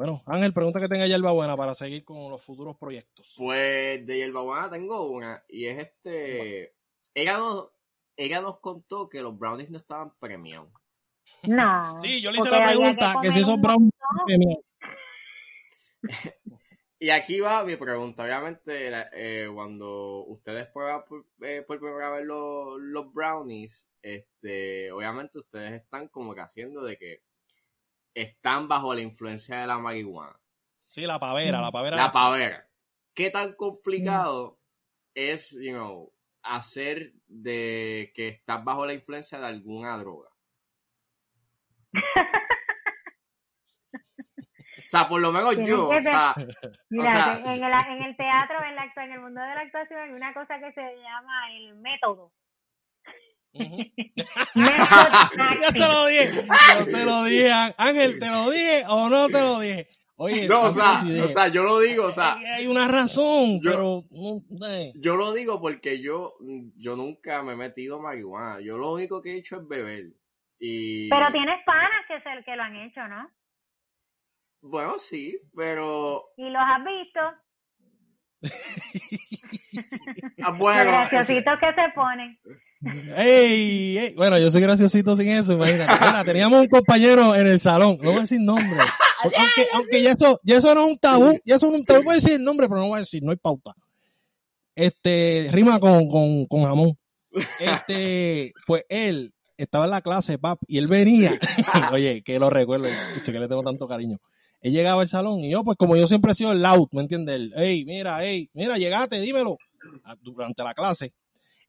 [0.00, 3.34] Bueno, Ángel, pregunta que tenga Yerba Buena para seguir con los futuros proyectos.
[3.36, 6.74] Pues de Yerba Buena tengo una, y es este.
[7.12, 7.70] Ella nos,
[8.16, 10.70] ella nos contó que los brownies no estaban premiados.
[11.42, 12.00] No.
[12.00, 14.64] Sí, yo le hice la pregunta que, si esos brownies estaban premiados.
[16.98, 18.22] y aquí va mi pregunta.
[18.22, 25.40] Obviamente, eh, cuando ustedes prueban por, eh, por primera vez los, los brownies, este, obviamente
[25.40, 27.22] ustedes están como que haciendo de que
[28.14, 30.38] están bajo la influencia de la marihuana.
[30.88, 31.96] Sí, la pavera, la pavera.
[31.96, 32.68] La pavera.
[33.14, 34.58] ¿Qué tan complicado
[35.14, 40.30] es, you know, hacer de que estás bajo la influencia de alguna droga?
[44.78, 45.88] o sea, por lo menos yo.
[45.88, 46.34] O sea,
[46.88, 50.10] mira, en, el, en, el, teatro, en, la, en el mundo de la actuación, hay
[50.10, 52.32] una cosa que se llama el método.
[54.54, 56.32] ya se lo dije,
[56.78, 59.88] yo te lo dije, Ángel, ¿te lo dije o no te lo dije?
[60.22, 64.04] Oye, no, o sea, o sea, yo lo digo, o sea, hay una razón, pero
[64.96, 66.34] yo lo digo porque yo,
[66.76, 68.60] yo nunca me he metido marihuana.
[68.60, 70.12] Yo lo único que he hecho es beber.
[70.58, 71.08] Y...
[71.08, 73.30] Pero tienes panas que el que lo han hecho, ¿no?
[74.60, 76.26] Bueno, sí, pero.
[76.36, 77.20] ¿Y los has visto?
[80.42, 82.38] ah, bueno, Los graciositos que se ponen.
[83.16, 86.24] Ey, Bueno, yo soy graciosito sin eso, imagínate.
[86.24, 88.64] teníamos un compañero en el salón, no voy a decir nombre.
[89.22, 91.84] Aunque, aunque ya, eso, ya eso no es un tabú, ya eso no es un
[91.84, 93.74] tabú, voy a decir el nombre, pero no voy a decir, no hay pauta.
[94.74, 96.94] Este, rima con, con, con jamón.
[97.58, 101.38] Este, pues él estaba en la clase, pap, y él venía,
[101.92, 102.86] oye, que lo recuerdo,
[103.22, 104.16] que le tengo tanto cariño.
[104.62, 107.02] Él llegaba al salón y yo, pues como yo siempre he sido el loud, ¿me
[107.02, 107.50] entiendes?
[107.56, 109.58] Ey, mira, ey, mira, llegate, dímelo.
[110.22, 111.12] Durante la clase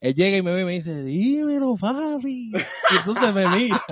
[0.02, 2.50] él llega y me ve y me dice, dímelo, papi.
[2.50, 3.84] Y entonces me mira,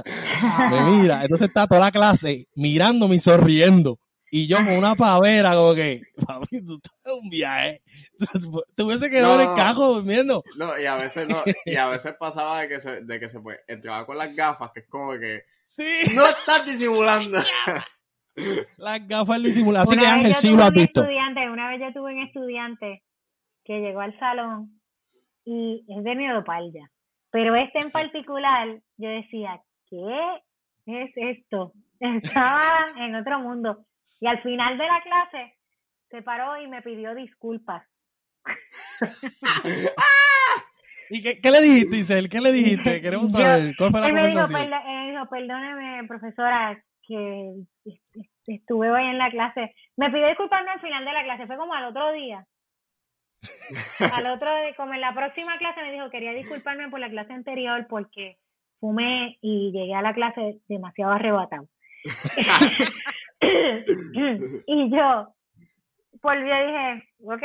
[0.68, 1.22] me mira.
[1.22, 4.00] Entonces está toda la clase mirándome y sonriendo.
[4.28, 7.82] Y yo con una pavera, como que, papi, tú estás en un viaje.
[8.76, 10.42] Tú hubiese quedado en el cajo durmiendo.
[10.56, 13.38] No, y a veces no, y a veces pasaba de que se, de que se
[13.38, 16.12] pues, entraba con las gafas, que es como que, sí.
[16.14, 17.38] no estás disimulando.
[18.78, 19.88] las gafas disimuladas.
[19.88, 21.02] Así que Ángel sí lo has visto.
[21.02, 23.04] Una vez yo tuve un estudiante
[23.64, 24.79] que llegó al salón
[25.44, 26.90] y es de miopalgia.
[27.30, 30.42] Pero este en particular, yo decía, ¿qué
[30.86, 31.72] es esto?
[32.00, 33.84] Estaba en otro mundo.
[34.20, 35.54] Y al final de la clase
[36.10, 37.86] se paró y me pidió disculpas.
[41.12, 42.28] ¿Y qué, qué, le dijiste, Isel?
[42.28, 43.00] ¿Qué le dijiste?
[43.02, 43.74] Queremos saber.
[43.76, 44.46] ¿Cuál fue la él me dijo,
[45.28, 47.52] perdóneme, profesora, que
[48.46, 49.74] estuve hoy en la clase.
[49.96, 51.46] Me pidió disculparme al final de la clase.
[51.46, 52.46] Fue como al otro día.
[54.12, 57.86] Al otro, como en la próxima clase me dijo, quería disculparme por la clase anterior
[57.88, 58.38] porque
[58.80, 61.68] fumé y llegué a la clase demasiado arrebatado.
[64.66, 65.34] y yo,
[66.22, 67.42] volvió y dije, ok.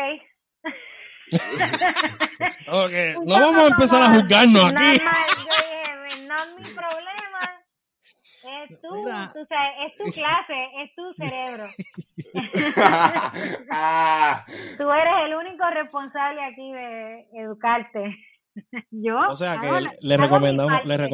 [2.68, 3.14] okay.
[3.26, 4.84] no vamos a empezar a juzgarnos aquí.
[4.84, 4.90] Yo
[6.10, 7.25] dije, no es mi problema.
[8.46, 10.54] Es tu, tú sabes, es tu clase,
[10.84, 11.64] es tu cerebro.
[14.78, 18.16] Tú eres el único responsable aquí de educarte.
[18.92, 19.18] Yo.
[19.30, 19.68] O sea que
[20.02, 21.10] le, recomendamos, le,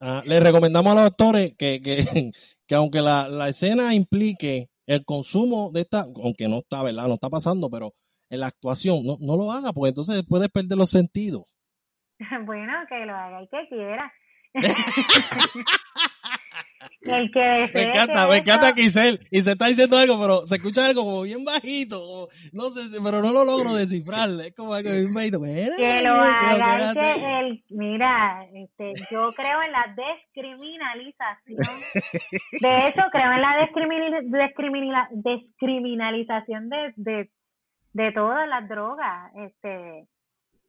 [0.00, 2.32] ah, le recomendamos a los doctores que, que,
[2.66, 7.06] que aunque la, la escena implique el consumo de esta, aunque no está, ¿verdad?
[7.06, 7.94] No está pasando, pero
[8.28, 11.44] en la actuación, no, no lo haga, porque entonces puedes perder los sentidos.
[12.44, 14.12] bueno, que lo haga y que quiera.
[17.02, 19.20] El que me encanta, me encanta Giselle.
[19.30, 22.28] Y se está diciendo algo, pero se escucha algo como bien bajito.
[22.52, 24.28] no sé, pero no lo logro descifrar.
[24.40, 25.40] Es como algo bien bajito.
[25.40, 26.92] que lo haga.
[26.94, 31.80] Que el, mira, este, yo creo en la descriminalización.
[32.60, 33.68] De hecho, creo en la
[35.12, 37.30] descriminalización de, de,
[37.92, 39.32] de todas las drogas.
[39.36, 40.08] Este,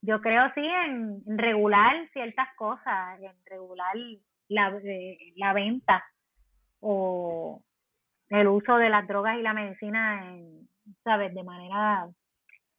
[0.02, 3.96] yo creo sí en regular ciertas cosas, en regular
[4.50, 6.04] la, eh, la venta
[6.80, 7.62] o
[8.30, 10.68] el uso de las drogas y la medicina, en,
[11.04, 11.34] ¿sabes?
[11.34, 12.08] De manera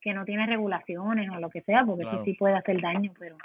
[0.01, 3.36] que no tiene regulaciones o lo que sea, porque eso sí puede hacer daño, pero...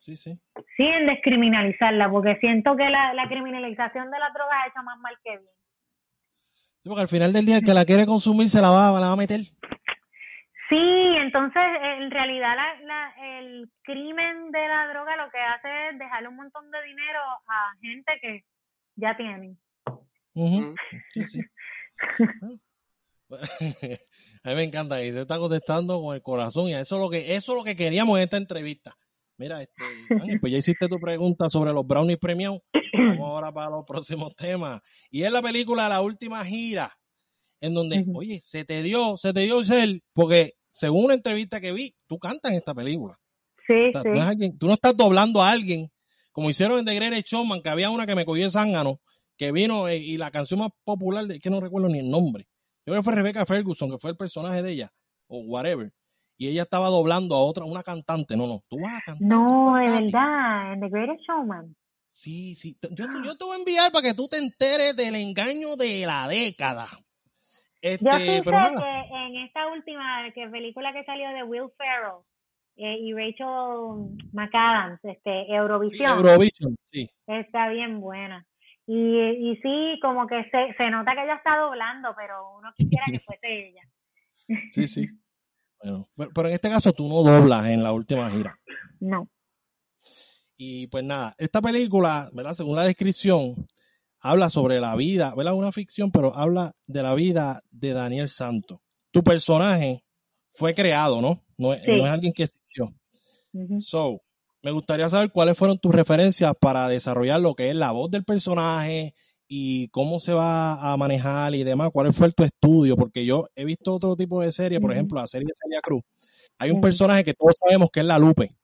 [0.00, 0.36] Sí, sí.
[0.76, 4.98] Sí, en descriminalizarla, porque siento que la, la criminalización de las drogas ha hecho más
[4.98, 5.50] mal que bien.
[6.82, 9.06] Sí, porque al final del día el que la quiere consumir se la va, la
[9.06, 9.40] va a meter.
[10.72, 10.78] Sí,
[11.20, 16.28] entonces en realidad la, la, el crimen de la droga lo que hace es dejarle
[16.28, 18.42] un montón de dinero a gente que
[18.96, 19.58] ya tienen.
[24.44, 27.10] a mí me encanta y se está contestando con el corazón y eso es lo
[27.10, 28.96] que eso es lo que queríamos en esta entrevista.
[29.36, 29.74] Mira, este,
[30.40, 32.62] pues ya hiciste tu pregunta sobre los brownies premiados.
[32.94, 34.80] Vamos ahora para los próximos temas.
[35.10, 36.96] Y es la película La Última Gira,
[37.60, 41.60] en donde, oye, se te dio, se te dio el ser, porque según una entrevista
[41.60, 43.18] que vi, tú cantas en esta película.
[43.66, 44.52] Sí, sí.
[44.58, 45.90] Tú, no estás doblando a alguien,
[46.32, 48.98] como hicieron en The Great Showman, que había una que me cogió el zángano,
[49.36, 52.46] que vino eh, y la canción más popular, que no recuerdo ni el nombre.
[52.86, 54.92] Yo creo que fue Rebecca Ferguson, que fue el personaje de ella,
[55.28, 55.92] o whatever.
[56.38, 58.34] Y ella estaba doblando a otra, una cantante.
[58.34, 59.28] No, no, tú vas a cantar.
[59.28, 61.76] No, de verdad, en The Great Showman.
[62.10, 62.78] Sí, sí.
[62.92, 66.28] Yo, yo, te voy a enviar para que tú te enteres del engaño de la
[66.28, 66.88] década.
[67.82, 72.22] Este, yo sí sé que en esta última que película que salió de Will Ferrell
[72.76, 76.16] eh, y Rachel McAdams, este, Eurovisión.
[76.86, 77.10] Sí.
[77.26, 78.46] Está bien buena.
[78.86, 83.04] Y, y sí, como que se, se nota que ella está doblando, pero uno quisiera
[83.10, 83.82] que fuese ella.
[84.70, 85.08] Sí, sí.
[85.82, 88.56] Bueno, pero en este caso tú no doblas en la última gira.
[89.00, 89.28] No.
[90.56, 92.52] Y pues nada, esta película, ¿verdad?
[92.52, 93.66] Según la descripción,
[94.22, 95.54] habla sobre la vida, ¿verdad?
[95.54, 98.78] Una ficción, pero habla de la vida de Daniel Santos.
[99.10, 100.04] Tu personaje
[100.50, 101.42] fue creado, ¿no?
[101.58, 102.94] No, es alguien que existió.
[103.80, 104.22] So,
[104.62, 108.24] me gustaría saber cuáles fueron tus referencias para desarrollar lo que es la voz del
[108.24, 109.14] personaje
[109.48, 111.90] y cómo se va a manejar y demás.
[111.92, 112.96] ¿Cuál fue tu estudio?
[112.96, 116.02] Porque yo he visto otro tipo de serie, por ejemplo, la serie de Celia Cruz.
[116.58, 118.54] Hay un personaje que todos sabemos que es la Lupe,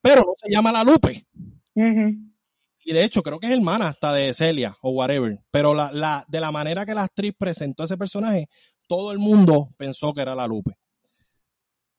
[0.00, 1.26] pero no se llama la Lupe
[2.86, 6.24] y de hecho creo que es hermana hasta de Celia o whatever, pero la, la,
[6.28, 8.46] de la manera que la actriz presentó ese personaje,
[8.86, 10.70] todo el mundo pensó que era la Lupe.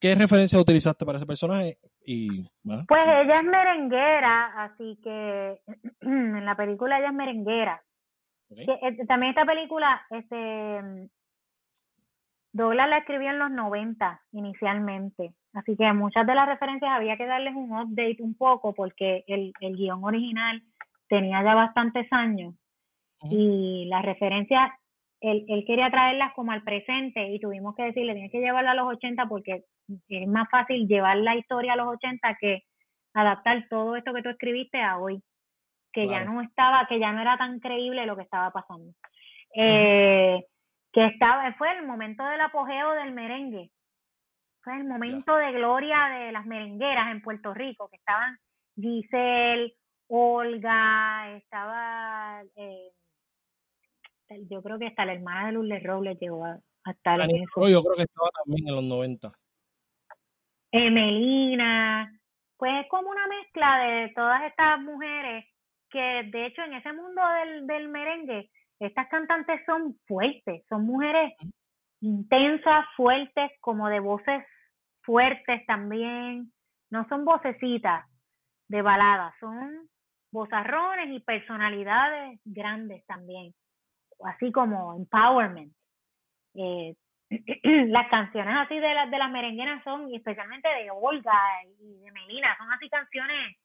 [0.00, 1.76] ¿Qué referencia utilizaste para ese personaje?
[2.06, 5.60] Y, Pues ella es merenguera, así que
[6.00, 7.82] en la película ella es merenguera.
[8.56, 11.10] Eh, también esta película, este,
[12.52, 17.26] Douglas la escribió en los 90 inicialmente, así que muchas de las referencias había que
[17.26, 20.62] darles un update un poco porque el, el guion original
[21.08, 22.54] tenía ya bastantes años
[23.22, 24.70] y las referencias,
[25.20, 28.74] él, él quería traerlas como al presente y tuvimos que decirle, tienes que llevarla a
[28.74, 29.64] los 80 porque
[30.08, 32.62] es más fácil llevar la historia a los 80 que
[33.14, 35.22] adaptar todo esto que tú escribiste a hoy,
[35.92, 38.92] que ya no estaba, que ya no era tan creíble lo que estaba pasando.
[39.54, 40.44] Eh,
[40.92, 43.70] que estaba, fue el momento del apogeo del merengue,
[44.62, 48.36] fue el momento de gloria de las merengueras en Puerto Rico, que estaban
[48.76, 49.74] Giselle,
[50.08, 52.92] Olga, estaba, eh,
[54.50, 56.58] yo creo que hasta la hermana de Lourdes Robles llegó a,
[56.90, 57.68] estar en eso.
[57.68, 59.30] Yo creo que estaba también en los 90.
[60.72, 62.10] Emelina,
[62.56, 65.44] pues es como una mezcla de todas estas mujeres
[65.90, 71.34] que de hecho en ese mundo del, del merengue, estas cantantes son fuertes, son mujeres
[72.00, 74.44] intensas, fuertes, como de voces
[75.02, 76.52] fuertes también,
[76.90, 78.06] no son vocecitas
[78.68, 79.88] de balada, son
[80.30, 83.54] bozarrones y personalidades grandes también,
[84.24, 85.72] así como empowerment.
[86.54, 86.94] Eh,
[87.88, 91.38] las canciones así de las de las merengueras son, y especialmente de Olga
[91.80, 93.56] y de Melina, son así canciones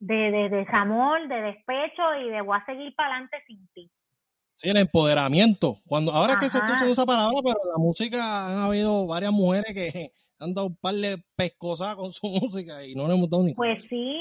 [0.00, 3.90] de, de desamor, de despecho y de voy a seguir para adelante sin ti.
[4.56, 5.78] Sí, el empoderamiento.
[5.86, 6.58] Cuando, ahora que se,
[6.90, 10.94] usa palabra, pero en la música han habido varias mujeres que han dado un par
[10.94, 14.16] de pescosas con su música y no le hemos dado ni Pues sí,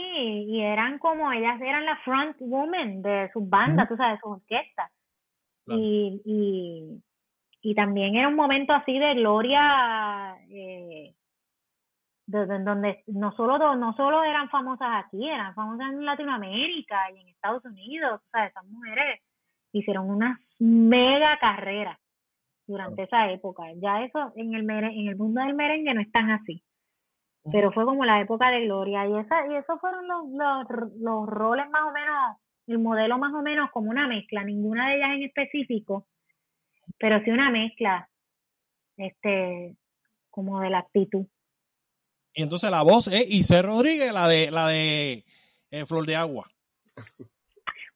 [0.48, 4.32] y eran como, ellas eran la front woman de sus bandas, tú sabes, de sus
[4.32, 4.92] orquestas.
[5.70, 7.04] Y, y,
[7.62, 11.14] y también era un momento así de gloria, eh,
[12.26, 17.66] donde no solo, no solo eran famosas aquí, eran famosas en Latinoamérica y en Estados
[17.66, 19.22] Unidos, o sea, esas mujeres
[19.74, 22.00] hicieron una mega carrera
[22.68, 23.64] durante esa época.
[23.82, 26.64] Ya eso en el en el mundo del merengue no es tan así.
[27.50, 31.26] Pero fue como la época de gloria y esa y esos fueron los, los, los
[31.28, 32.38] roles más o menos,
[32.68, 36.06] el modelo más o menos como una mezcla, ninguna de ellas en específico,
[37.00, 38.10] pero sí una mezcla
[38.98, 39.78] este
[40.30, 41.26] como de la actitud.
[42.34, 45.24] Y entonces la voz es Isel Rodríguez, la de la de
[45.72, 46.48] eh, Flor de Agua.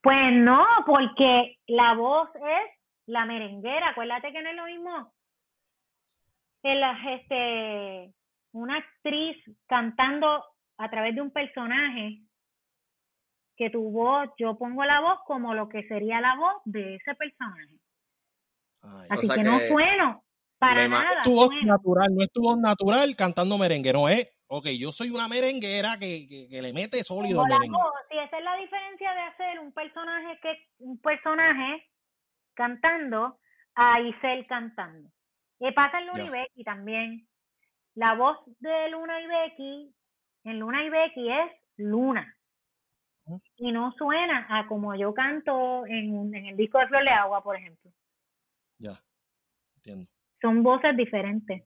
[0.01, 3.89] Pues no, porque la voz es la merenguera.
[3.89, 5.13] Acuérdate que no es lo mismo
[6.63, 8.13] el, este,
[8.53, 9.37] una actriz
[9.67, 10.43] cantando
[10.77, 12.19] a través de un personaje
[13.55, 17.13] que tu voz, yo pongo la voz como lo que sería la voz de ese
[17.15, 17.77] personaje.
[19.09, 20.23] Así que, no sueno
[20.57, 21.11] para nada.
[21.11, 24.91] Es tu voz natural, no es tu voz natural cantando merengue, no es ok, yo
[24.91, 27.77] soy una merenguera que, que, le mete sólido al merengue.
[28.09, 31.85] sí, esa es la diferencia de hacer un personaje que un personaje
[32.53, 33.39] cantando
[33.75, 35.09] a Isel cantando.
[35.59, 37.27] Y pasa en Luna y Becky también.
[37.95, 39.95] La voz de Luna y Becky,
[40.45, 42.35] en Luna y Becky es Luna.
[43.57, 47.43] Y no suena a como yo canto en, en el disco de Flor de Agua,
[47.43, 47.91] por ejemplo.
[48.77, 49.01] Ya,
[49.75, 50.09] entiendo.
[50.41, 51.63] Son voces diferentes.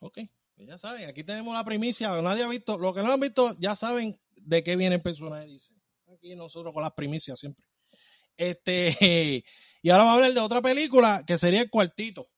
[0.00, 0.18] Ok.
[0.54, 2.20] Pues ya saben, aquí tenemos la primicia.
[2.20, 5.46] Nadie ha visto, lo que no han visto, ya saben de qué viene el personaje,
[5.46, 5.72] dice.
[6.12, 7.64] Aquí nosotros con las primicias siempre.
[8.40, 8.96] Este,
[9.82, 12.28] y ahora vamos a hablar de otra película que sería El Cuartito.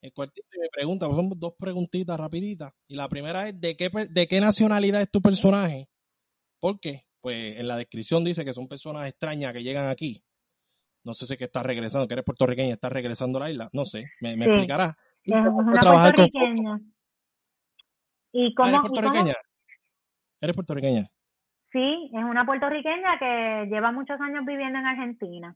[0.00, 2.72] El Cuartito, me pregunta, pues son dos preguntitas rapiditas.
[2.88, 5.90] Y la primera es, ¿de qué, ¿de qué nacionalidad es tu personaje?
[6.60, 7.04] ¿Por qué?
[7.20, 10.24] Pues en la descripción dice que son personas extrañas que llegan aquí.
[11.04, 13.50] No sé si es que estás regresando, que eres puertorriqueña y estás regresando a la
[13.50, 13.68] isla.
[13.72, 14.94] No sé, me, me explicarás.
[15.24, 16.80] Es una puertorriqueña.
[18.32, 19.34] ¿Y cómo, ¿Eres puertorriqueña?
[20.40, 21.10] ¿Eres puertorriqueña?
[21.72, 25.54] Sí, es una puertorriqueña que lleva muchos años viviendo en Argentina.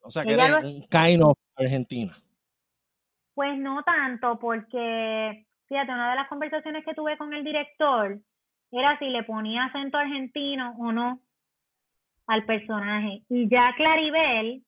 [0.00, 2.12] O sea, que eres un kind of argentina.
[3.34, 8.18] Pues no tanto, porque, fíjate, una de las conversaciones que tuve con el director
[8.70, 11.20] era si le ponía acento argentino o no
[12.26, 13.22] al personaje.
[13.28, 14.62] Y ya Claribel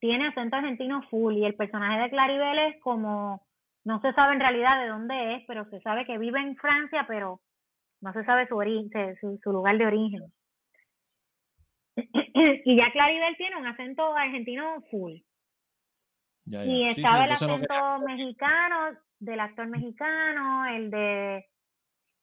[0.00, 3.46] tiene acento argentino full y el personaje de Claribel es como,
[3.84, 7.04] no se sabe en realidad de dónde es, pero se sabe que vive en Francia,
[7.06, 7.40] pero
[8.02, 10.32] no se sabe su, origen, su, lugar de origen.
[12.64, 15.14] y ya Claribel tiene un acento argentino full.
[16.44, 21.46] Y estaba el acento mexicano, del actor mexicano, el de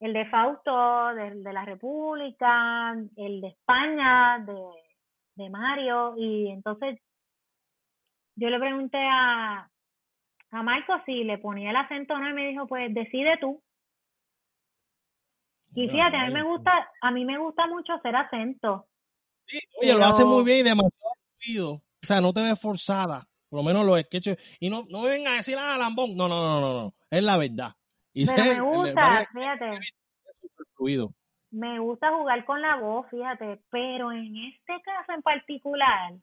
[0.01, 4.55] el de Fausto, de, de la República, el de España, de,
[5.35, 6.99] de Mario, y entonces
[8.35, 9.69] yo le pregunté a,
[10.51, 13.61] a Marco si le ponía el acento o no y me dijo, pues decide tú.
[15.75, 16.71] Y fíjate, a mí me gusta,
[17.01, 18.87] a mí me gusta mucho hacer acento.
[19.45, 21.73] Sí, oye, lo hace muy bien y demasiado fluido.
[21.73, 23.27] O sea, no te ves forzada.
[23.49, 24.37] Por lo menos los sketches.
[24.59, 26.15] Y no, no me vengan a decir, ah, lambón.
[26.15, 26.93] No, no, no, no, no.
[27.09, 27.71] Es la verdad.
[28.13, 29.79] Y Pero me gusta, fíjate.
[31.51, 33.61] Me gusta jugar con la voz, fíjate.
[33.71, 36.13] Pero en este caso en particular,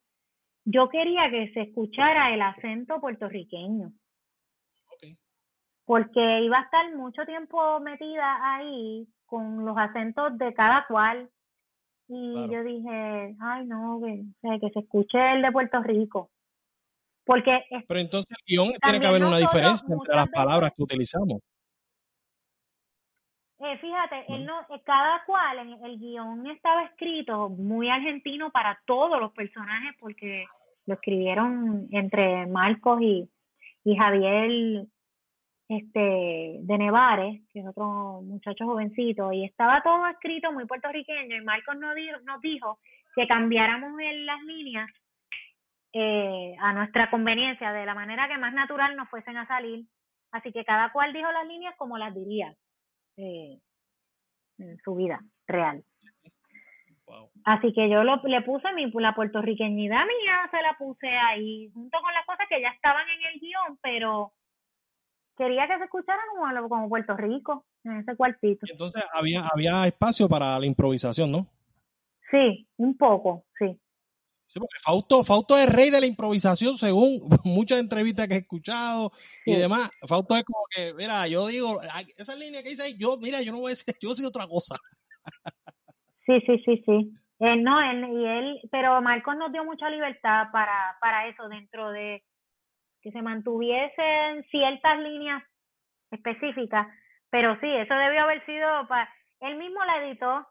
[0.65, 3.93] yo quería que se escuchara el acento puertorriqueño.
[5.85, 11.29] Porque iba a estar mucho tiempo metida ahí con los acentos de cada cual.
[12.09, 16.31] Y yo dije, ay no, que, que se escuche el de Puerto Rico.
[17.25, 21.41] Porque Pero entonces el guion tiene que haber una diferencia entre las palabras que utilizamos.
[23.59, 28.79] Eh, fíjate, él no, eh, cada cual, en el guion estaba escrito muy argentino para
[28.87, 30.45] todos los personajes porque
[30.85, 33.29] lo escribieron entre Marcos y,
[33.83, 34.87] y Javier
[35.69, 41.41] este de Nevares, que es otro muchacho jovencito, y estaba todo escrito muy puertorriqueño y
[41.41, 42.79] Marcos nos dijo, nos dijo
[43.15, 44.91] que cambiáramos las líneas
[45.93, 49.87] eh, a nuestra conveniencia, de la manera que más natural nos fuesen a salir.
[50.31, 52.55] Así que cada cual dijo las líneas como las diría
[53.17, 53.59] eh,
[54.59, 55.83] en su vida real.
[57.45, 61.99] Así que yo lo, le puse mi, la puertorriqueñidad mía, se la puse ahí, junto
[62.01, 64.33] con las cosas que ya estaban en el guion, pero
[65.37, 68.67] quería que se escuchara como, como Puerto Rico, en ese cuartito.
[68.71, 71.47] entonces había, había espacio para la improvisación, ¿no?
[72.31, 73.79] Sí, un poco, sí.
[74.47, 79.11] Sí, porque Fausto, Fausto es rey de la improvisación, según muchas entrevistas que he escuchado
[79.45, 79.91] y demás.
[80.07, 81.81] Fausto es como que, mira, yo digo,
[82.17, 84.47] esa línea que dice ahí, yo, mira, yo no voy a decir, yo soy otra
[84.47, 84.77] cosa.
[86.27, 87.13] Sí, sí, sí, sí.
[87.39, 91.91] Eh, no, él, y él, pero Marcos nos dio mucha libertad para, para eso, dentro
[91.91, 92.23] de
[93.07, 95.41] que se mantuviesen ciertas líneas
[96.11, 96.89] específicas,
[97.31, 99.09] pero sí, eso debió haber sido para,
[99.43, 100.45] él mismo la editó,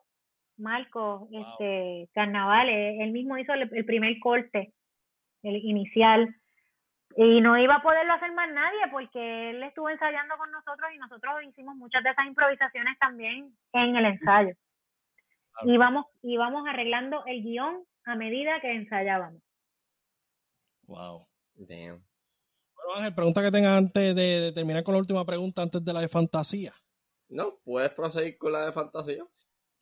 [0.56, 4.72] Marcos, este, Carnaval, eh, él mismo hizo el, primer corte,
[5.44, 6.34] el inicial,
[7.18, 10.98] y no iba a poderlo hacer más nadie porque él estuvo ensayando con nosotros y
[10.98, 14.56] nosotros hicimos muchas de esas improvisaciones también en el ensayo.
[15.64, 16.06] Y vamos,
[16.70, 19.44] arreglando el guion a medida que ensayábamos.
[20.88, 21.28] Wow.
[21.58, 22.15] Damn.
[22.76, 26.02] Bueno, Ángel, pregunta que tenga antes de, terminar con la última pregunta, antes de la
[26.02, 26.74] de fantasía.
[27.30, 29.26] No, ¿puedes proseguir con la de fantasía?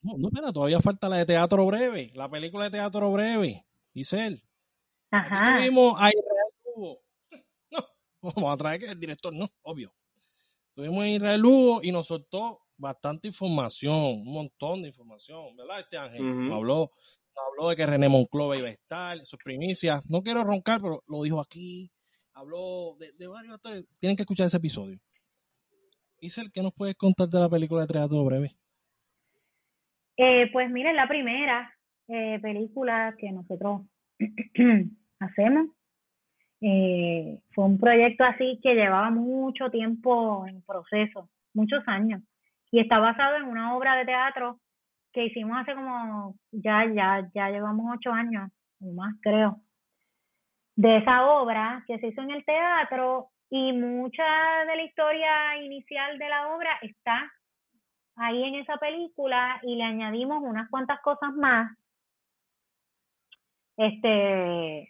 [0.02, 3.64] No, no, espera, todavía falta la de teatro breve, la película de teatro breve,
[3.94, 4.42] Isel.
[5.10, 5.58] Ajá.
[5.58, 7.00] tuvimos a Israel Lugo.
[8.22, 9.92] No, vamos a traer que el director, no, obvio.
[10.74, 15.80] Tuvimos a Israel Lugo y nos soltó bastante información, un montón de información, ¿verdad?
[15.80, 16.92] Este Ángel habló,
[17.36, 20.02] habló de que René Monclova iba a estar, sus primicias.
[20.06, 21.90] No quiero roncar, pero lo dijo aquí.
[22.34, 23.86] Habló de, varios actores.
[23.98, 24.98] Tienen que escuchar ese episodio.
[26.20, 28.50] Isel, ¿qué nos puedes contar de la película de Teatro Breve?
[30.16, 31.72] Eh, pues miren, la primera
[32.08, 33.82] eh, película que nosotros
[35.18, 35.68] hacemos
[36.60, 42.22] eh, fue un proyecto así que llevaba mucho tiempo en proceso, muchos años
[42.70, 44.60] y está basado en una obra de teatro
[45.12, 48.50] que hicimos hace como, ya, ya, ya llevamos ocho años,
[48.80, 49.60] o más creo,
[50.76, 54.24] de esa obra que se hizo en el teatro y mucha
[54.66, 57.30] de la historia inicial de la obra está
[58.16, 61.76] ahí en esa película y le añadimos unas cuantas cosas más
[63.76, 64.88] este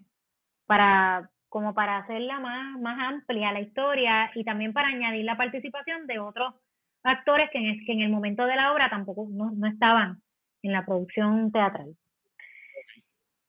[0.67, 6.07] para como para hacerla más más amplia la historia y también para añadir la participación
[6.07, 6.55] de otros
[7.03, 10.23] actores que en, que en el momento de la obra tampoco no, no estaban
[10.63, 11.95] en la producción teatral.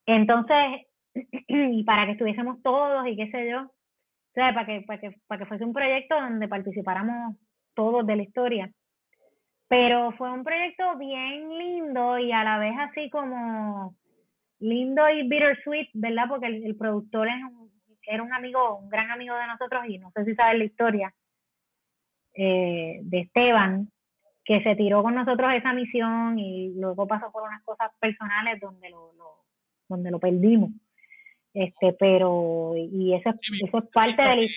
[0.06, 0.88] Entonces,
[1.48, 5.16] y para que estuviésemos todos y qué sé yo, o sea, para que, para que,
[5.28, 7.38] para que fuese un proyecto donde participáramos
[7.74, 8.72] todos de la historia.
[9.68, 13.96] Pero fue un proyecto bien lindo y a la vez así como
[14.60, 16.26] lindo y bittersweet, ¿verdad?
[16.28, 17.72] Porque el, productor es un,
[18.06, 21.14] era un amigo, un gran amigo de nosotros y no sé si sabes la historia
[22.34, 23.90] eh, de Esteban,
[24.44, 28.90] que se tiró con nosotros esa misión y luego pasó por unas cosas personales donde
[28.90, 29.14] lo,
[29.88, 30.72] donde lo perdimos.
[31.56, 34.50] Este, pero, y eso, eso es parte del...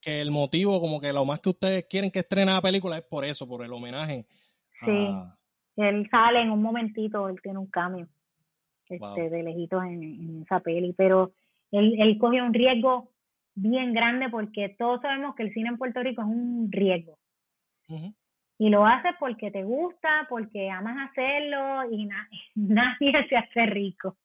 [0.00, 3.04] Que el motivo, como que lo más que ustedes quieren que estrene la película es
[3.04, 4.24] por eso, por el homenaje.
[4.84, 5.08] Sí,
[5.76, 8.08] él sale en un momentito, él tiene un cambio
[8.88, 11.32] este, de lejitos en, en esa peli, pero
[11.70, 13.10] él, él cogió un riesgo
[13.54, 17.18] bien grande porque todos sabemos que el cine en Puerto Rico es un riesgo.
[18.62, 22.06] Y lo haces porque te gusta, porque amas hacerlo y
[22.54, 24.18] nadie se hace rico.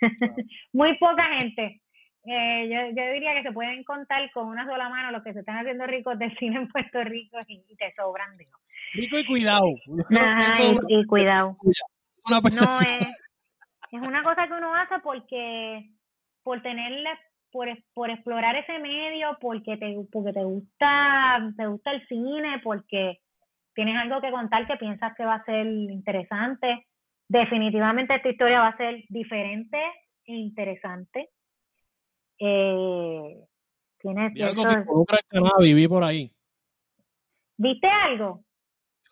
[0.72, 1.82] Muy poca gente.
[2.24, 5.40] Eh, yo, yo, diría que se pueden contar con una sola mano los que se
[5.40, 8.58] están haciendo ricos del cine en Puerto Rico y, te sobran, digo.
[8.94, 9.66] Rico y cuidado.
[10.88, 11.58] y, cuidado.
[12.30, 13.14] no, es,
[13.92, 15.90] es una cosa que uno hace porque
[16.42, 17.18] por tener la
[17.52, 23.20] por, por explorar ese medio, porque te, porque te gusta, te gusta el cine, porque
[23.74, 26.86] tienes algo que contar que piensas que va a ser interesante.
[27.28, 29.78] Definitivamente esta historia va a ser diferente
[30.24, 31.30] e interesante.
[32.38, 33.44] Eh,
[33.98, 36.32] tienes algo que involucra el canal, por ahí.
[37.56, 38.44] ¿Viste algo?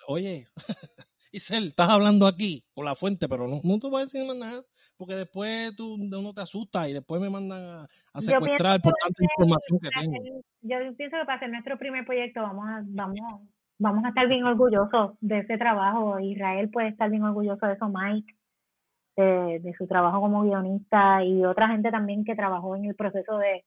[0.09, 0.47] Oye,
[1.32, 4.62] Isel, estás hablando aquí por la fuente, pero no, no te voy a decir nada,
[4.97, 9.78] porque después tú, uno te asusta y después me mandan a, secuestrar por tanta información
[9.80, 10.43] que tengo.
[10.60, 13.18] Yo pienso que para hacer nuestro primer proyecto vamos a, vamos,
[13.78, 16.19] vamos a estar bien orgullosos de ese trabajo.
[16.20, 18.35] Israel puede estar bien orgulloso de eso, Mike,
[19.16, 23.65] de, su trabajo como guionista y otra gente también que trabajó en el proceso de,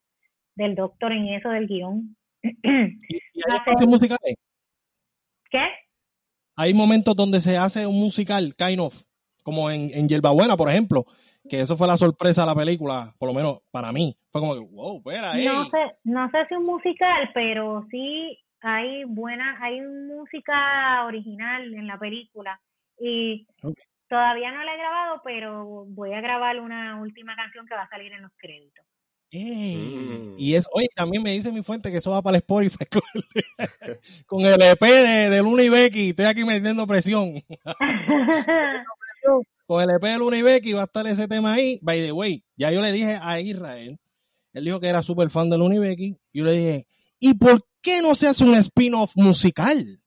[0.56, 2.16] del doctor en eso del guion.
[2.42, 3.42] ¿Y,
[3.80, 4.36] hay musicales?
[5.50, 5.66] ¿Qué?
[6.56, 9.04] hay momentos donde se hace un musical, kind of,
[9.44, 11.06] como en, en Buena, por ejemplo,
[11.50, 14.16] que eso fue la sorpresa de la película, por lo menos para mí.
[14.32, 19.04] Fue como que, wow, espera, No sé, no sé si un musical, pero sí hay
[19.04, 22.60] buena, hay música original en la película.
[23.00, 23.46] Y
[24.10, 27.90] todavía no la he grabado, pero voy a grabar una última canción que va a
[27.90, 28.84] salir en los créditos.
[29.32, 30.36] Mm.
[30.38, 32.86] Y es, oye, también me dice mi fuente que eso va para el Spotify
[34.26, 36.10] con, el EP de, de Luna y Becky.
[36.10, 37.34] Estoy aquí metiendo presión.
[39.68, 41.78] con el EP de Luna y Becky va a estar ese tema ahí.
[41.84, 44.00] By the way, ya yo le dije a Israel,
[44.54, 46.18] él dijo que era súper fan de Luna y Becky.
[46.34, 46.88] Yo le dije,
[47.20, 50.00] ¿y por qué no se hace un spin-off musical?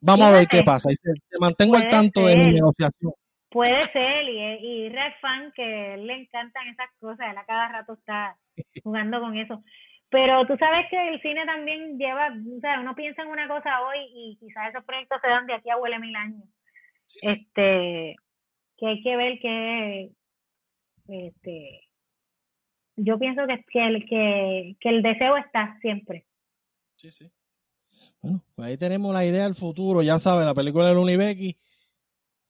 [0.00, 0.92] Vamos a ver qué pasa.
[0.92, 3.12] Y se, mantengo al tanto de mi negociación.
[3.48, 7.94] Puede ser, y, y Red Fan, que le encantan esas cosas, él a cada rato
[7.94, 8.36] está
[8.82, 9.62] jugando con eso.
[10.08, 13.80] Pero tú sabes que el cine también lleva, o sea, uno piensa en una cosa
[13.82, 16.44] hoy y quizás esos proyectos se dan de aquí a huele mil años.
[17.20, 18.16] Este,
[18.76, 20.10] que hay que ver que,
[21.08, 21.80] este,
[22.96, 26.26] yo pienso que, que, el, que, que el deseo está siempre.
[27.02, 27.32] Sí, sí.
[28.20, 31.58] Bueno, pues ahí tenemos la idea del futuro, ya sabes, la película de Unibecky,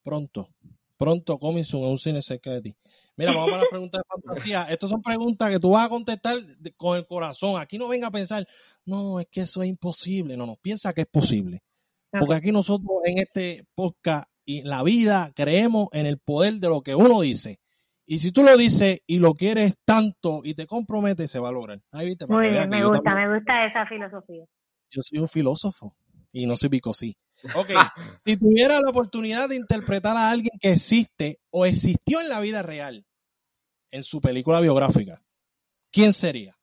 [0.03, 0.47] pronto,
[0.95, 2.75] pronto coming soon, un cine cerca de ti.
[3.15, 4.61] Mira, vamos a las preguntas de fantasía.
[4.69, 6.37] Estas son preguntas que tú vas a contestar
[6.77, 7.59] con el corazón.
[7.59, 8.47] Aquí no venga a pensar,
[8.85, 10.37] no, es que eso es imposible.
[10.37, 11.63] No, no, piensa que es posible.
[12.11, 16.83] Porque aquí nosotros en este podcast y la vida creemos en el poder de lo
[16.83, 17.59] que uno dice.
[18.05, 21.53] Y si tú lo dices y lo quieres tanto y te comprometes, se va a
[21.53, 21.79] lograr.
[21.91, 22.27] Ahí, ¿viste?
[22.27, 24.45] Muy bien, me gusta, me gusta esa filosofía.
[24.89, 25.95] Yo soy un filósofo
[26.31, 27.15] y no soy bicosí.
[27.55, 27.69] Ok,
[28.25, 32.61] si tuviera la oportunidad de interpretar a alguien que existe o existió en la vida
[32.61, 33.05] real
[33.91, 35.21] en su película biográfica,
[35.91, 36.57] ¿quién sería?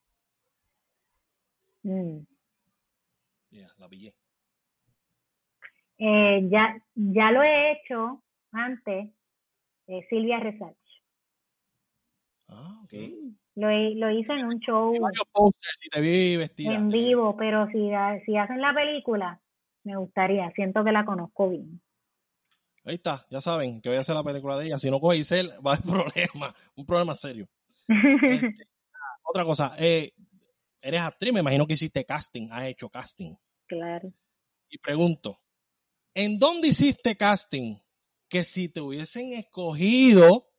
[1.82, 2.18] Mm.
[3.78, 4.14] la pillé.
[5.96, 8.22] Eh, ya, ya lo he hecho
[8.52, 9.10] antes,
[9.86, 10.79] eh, Silvia Resach.
[12.50, 12.82] Ah.
[13.54, 14.94] Lo, lo hice en un show
[15.90, 16.74] te vi vestida.
[16.74, 17.90] en vivo, pero si,
[18.24, 19.40] si hacen la película,
[19.84, 21.80] me gustaría, siento que la conozco bien.
[22.84, 24.78] Ahí está, ya saben que voy a hacer la película de ella.
[24.78, 27.48] Si no coge Isel, va a haber problema, un problema serio.
[27.88, 27.88] Este,
[29.22, 30.12] otra cosa, eh,
[30.80, 33.34] eres actriz, me imagino que hiciste casting, has hecho casting.
[33.66, 34.12] Claro.
[34.68, 35.40] Y pregunto,
[36.14, 37.76] ¿en dónde hiciste casting?
[38.28, 40.49] Que si te hubiesen escogido,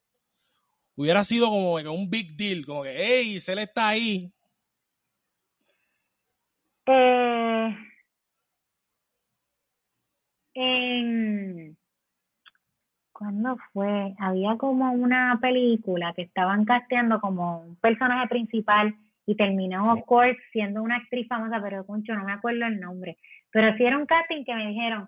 [0.95, 4.31] hubiera sido como que un big deal, como que, hey, Isel está ahí.
[6.87, 7.77] Eh,
[10.53, 11.77] en
[13.21, 14.15] ¿cuándo fue?
[14.17, 18.95] Había como una película que estaban casteando como un personaje principal
[19.27, 23.17] y terminó, of course, siendo una actriz famosa, pero concho, no me acuerdo el nombre.
[23.51, 25.07] Pero sí era un casting que me dijeron,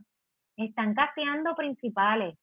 [0.58, 2.38] están casteando principales.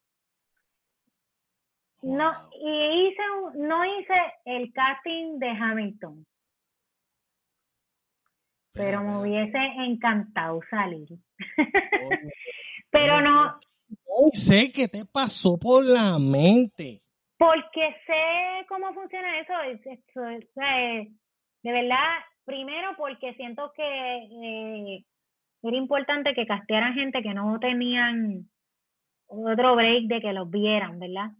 [2.02, 3.22] No, y hice
[3.56, 4.14] no hice
[4.44, 6.26] el casting de Hamilton.
[8.72, 11.08] Pero me hubiese encantado salir.
[12.90, 13.60] pero no,
[13.90, 17.02] no sé qué te pasó por la mente.
[17.36, 19.52] Porque sé cómo funciona eso.
[20.54, 25.04] de verdad, primero porque siento que eh,
[25.62, 28.48] era importante que castearan gente que no tenían
[29.26, 31.30] otro break de que los vieran, ¿verdad?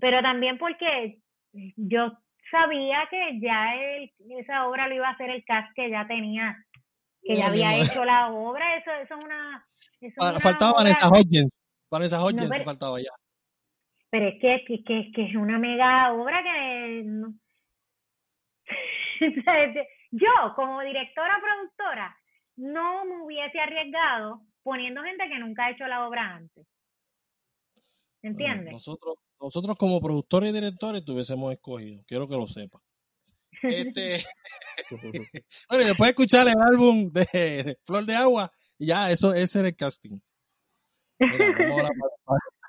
[0.00, 1.18] Pero también porque
[1.76, 2.12] yo
[2.50, 3.74] sabía que ya
[4.38, 6.56] esa obra lo iba a hacer el cast que ya tenía,
[7.22, 8.76] que ya había hecho la obra.
[8.76, 9.66] Eso, eso es una.
[10.00, 11.62] Eso faltaba Vanessa Hodgins.
[11.90, 13.12] Vanessa Hodgins pero, faltaba ya.
[14.10, 17.04] Pero es que, que, que, que, es una mega obra que...
[20.12, 22.16] Yo, como directora productora,
[22.56, 26.66] no me hubiese arriesgado poniendo gente que nunca ha hecho la obra antes.
[28.22, 28.72] ¿Entiendes?
[28.72, 32.80] nosotros, nosotros como productores y directores tuviésemos escogido, quiero que lo sepa.
[33.62, 34.22] Este,
[35.68, 39.68] bueno, y después de escuchar el álbum de, Flor de Agua, ya, eso ese era
[39.68, 40.18] el casting.
[41.18, 41.90] Mira,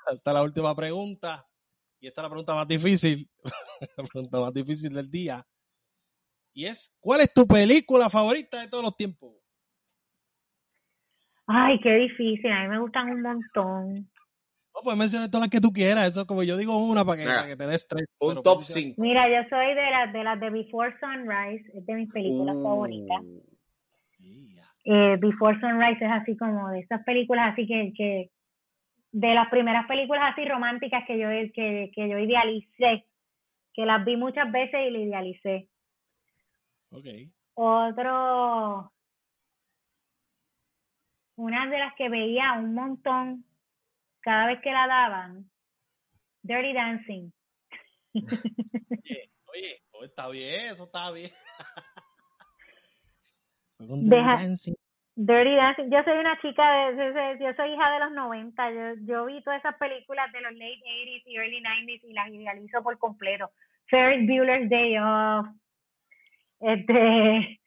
[0.06, 1.46] hasta la última pregunta.
[2.00, 3.28] Y esta es la pregunta más difícil.
[3.96, 5.46] la pregunta más difícil del día.
[6.54, 9.34] Y es, ¿cuál es tu película favorita de todos los tiempos?
[11.46, 12.50] Ay, qué difícil.
[12.50, 14.10] A mí me gustan un montón.
[14.78, 16.10] No, puedes mencionar todas las que tú quieras.
[16.10, 18.06] Eso como yo digo una para que, te des tres.
[18.20, 18.94] Un top 5.
[19.02, 21.68] Mira, yo soy de las de, las de Before Sunrise.
[21.74, 22.62] Es de mis películas uh.
[22.62, 23.22] favoritas.
[24.84, 28.30] Eh, Before Sunrise es así como de esas películas así que, que
[29.10, 33.04] de las primeras películas así románticas que yo, que, que yo idealicé,
[33.74, 35.68] que las vi muchas veces y le idealicé.
[36.90, 37.30] Okay.
[37.54, 38.92] Otro,
[41.36, 43.44] una de las que veía un montón
[44.20, 45.50] cada vez que la daban,
[46.42, 47.32] Dirty Dancing.
[49.50, 51.30] Oye, oye, está bien, eso está bien.
[53.78, 54.38] Deja,
[55.16, 55.90] Dirty Dancing.
[55.90, 58.70] Yo soy una chica de, yo soy hija de los 90.
[58.70, 62.28] Yo, yo vi todas esas películas de los late 80s y early 90s y las
[62.28, 63.50] idealizo por completo.
[63.86, 65.46] Ferris Bueller's Day Off.
[66.60, 67.60] Este,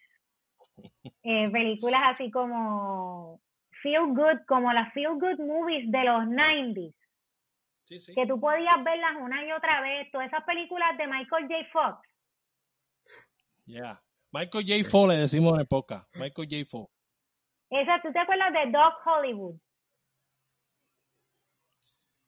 [1.23, 3.41] eh, películas así como
[3.82, 6.94] Feel Good, como las Feel Good movies de los 90s.
[7.86, 8.14] Sí, sí.
[8.14, 10.10] Que tú podías verlas una y otra vez.
[10.12, 11.56] Todas esas películas de Michael J.
[11.72, 12.08] Fox.
[13.66, 14.02] Ya.
[14.32, 14.90] Michael J.
[14.90, 16.08] Fox le decimos en época.
[16.14, 16.66] Michael J.
[16.70, 16.91] Fox.
[17.70, 19.56] Esa, ¿tú te acuerdas de Doc Hollywood?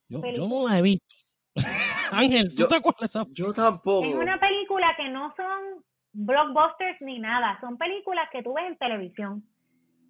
[0.10, 1.16] Yo, yo no la he visto.
[2.12, 3.14] Ángel, ¿tú te acuerdas?
[3.32, 4.06] Yo tampoco.
[4.06, 8.78] Es una película que no son blockbusters ni nada, son películas que tú ves en
[8.78, 9.53] televisión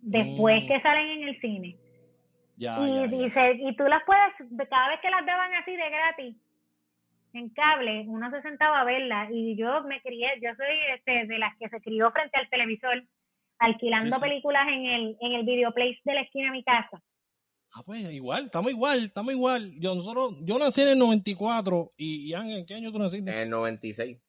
[0.04, 0.68] después mm.
[0.68, 1.78] que salen en el cine.
[2.56, 6.36] Ya, y, ya, y tú las puedes, cada vez que las daban así de gratis,
[7.34, 11.40] en cable, uno se sentaba a verla y yo me crié, yo soy este, de
[11.40, 13.04] las que se crió frente al televisor
[13.58, 17.02] alquilando películas en el, en el videoplace de la esquina de mi casa.
[17.74, 19.74] Ah, pues igual, estamos igual, estamos igual.
[19.80, 23.32] Yo, nosotros, yo nací en el 94 y, y ¿en qué año tú naciste?
[23.32, 24.20] En el 96.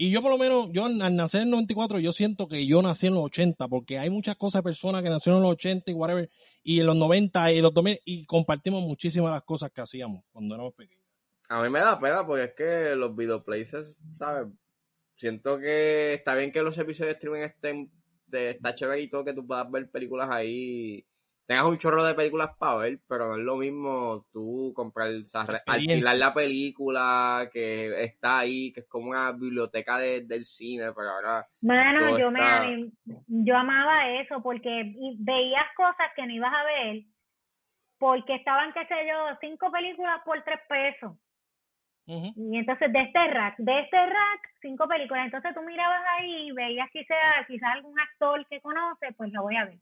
[0.00, 2.80] Y yo por lo menos, yo al nacer en el 94, yo siento que yo
[2.82, 5.94] nací en los 80, porque hay muchas cosas, personas que nacieron en los 80 y
[5.94, 6.30] whatever,
[6.62, 10.54] y en los 90 y los 2000, y compartimos muchísimas las cosas que hacíamos cuando
[10.54, 11.04] éramos pequeños.
[11.48, 14.46] A mí me da pena porque es que los videoplaces, ¿sabes?
[15.14, 17.90] Siento que está bien que los episodios de streaming estén
[18.28, 21.04] de, está chévere y todo que tú puedas ver películas ahí.
[21.48, 25.24] Tengas un chorro de películas para ver, pero no es lo mismo tú comprar, o
[25.24, 31.08] sea, alquilar la película que está ahí, que es como una biblioteca del cine, pero
[31.08, 31.46] ahora.
[31.62, 32.90] Bueno, yo, me,
[33.26, 37.04] yo amaba eso porque veías cosas que no ibas a ver
[37.98, 41.16] porque estaban, qué sé yo, cinco películas por tres pesos.
[42.06, 45.26] Y entonces de este rack, de este rack, cinco películas.
[45.26, 49.56] Entonces tú mirabas ahí y veías quizás, quizás algún actor que conoce, pues lo voy
[49.56, 49.78] a ver.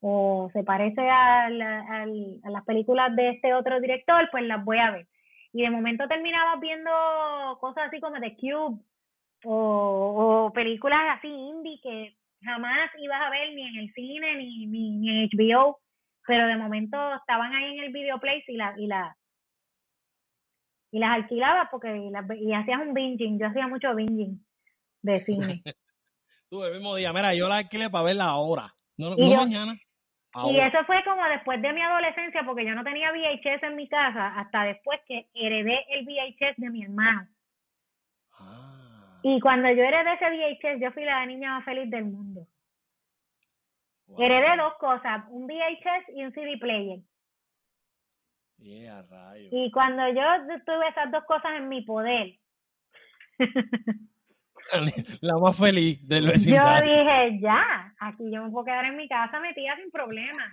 [0.00, 4.90] O se parece a, a las películas de este otro director, pues las voy a
[4.92, 5.06] ver.
[5.52, 6.90] Y de momento terminabas viendo
[7.60, 8.80] cosas así como The Cube
[9.44, 14.66] o, o películas así indie que jamás ibas a ver ni en el cine ni,
[14.66, 15.80] ni, ni en HBO,
[16.26, 19.16] pero de momento estaban ahí en el videoplace y la, y la,
[20.92, 24.44] y las alquilaba porque y hacías un binging, yo hacía mucho binging
[25.02, 25.62] de cine.
[26.50, 29.72] Tú el mismo día, mira, yo la alquilé para verla ahora, no, no mañana.
[30.48, 33.88] Y eso fue como después de mi adolescencia, porque yo no tenía VHS en mi
[33.88, 37.26] casa, hasta después que heredé el VHS de mi hermano.
[38.38, 39.18] Ah.
[39.22, 42.46] Y cuando yo heredé ese VHS, yo fui la niña más feliz del mundo.
[44.18, 47.00] Heredé dos cosas, un VHS y un CD player.
[49.50, 50.22] Y cuando yo
[50.64, 52.34] tuve esas dos cosas en mi poder.
[55.20, 56.92] la más feliz del vecindario.
[56.92, 60.44] Yo dije, ya, aquí yo me puedo quedar en mi casa metida sin problema.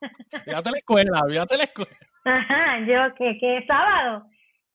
[0.44, 1.96] fíjate la escuela, fíjate la escuela.
[2.24, 4.26] Ajá, yo, que, que sábado,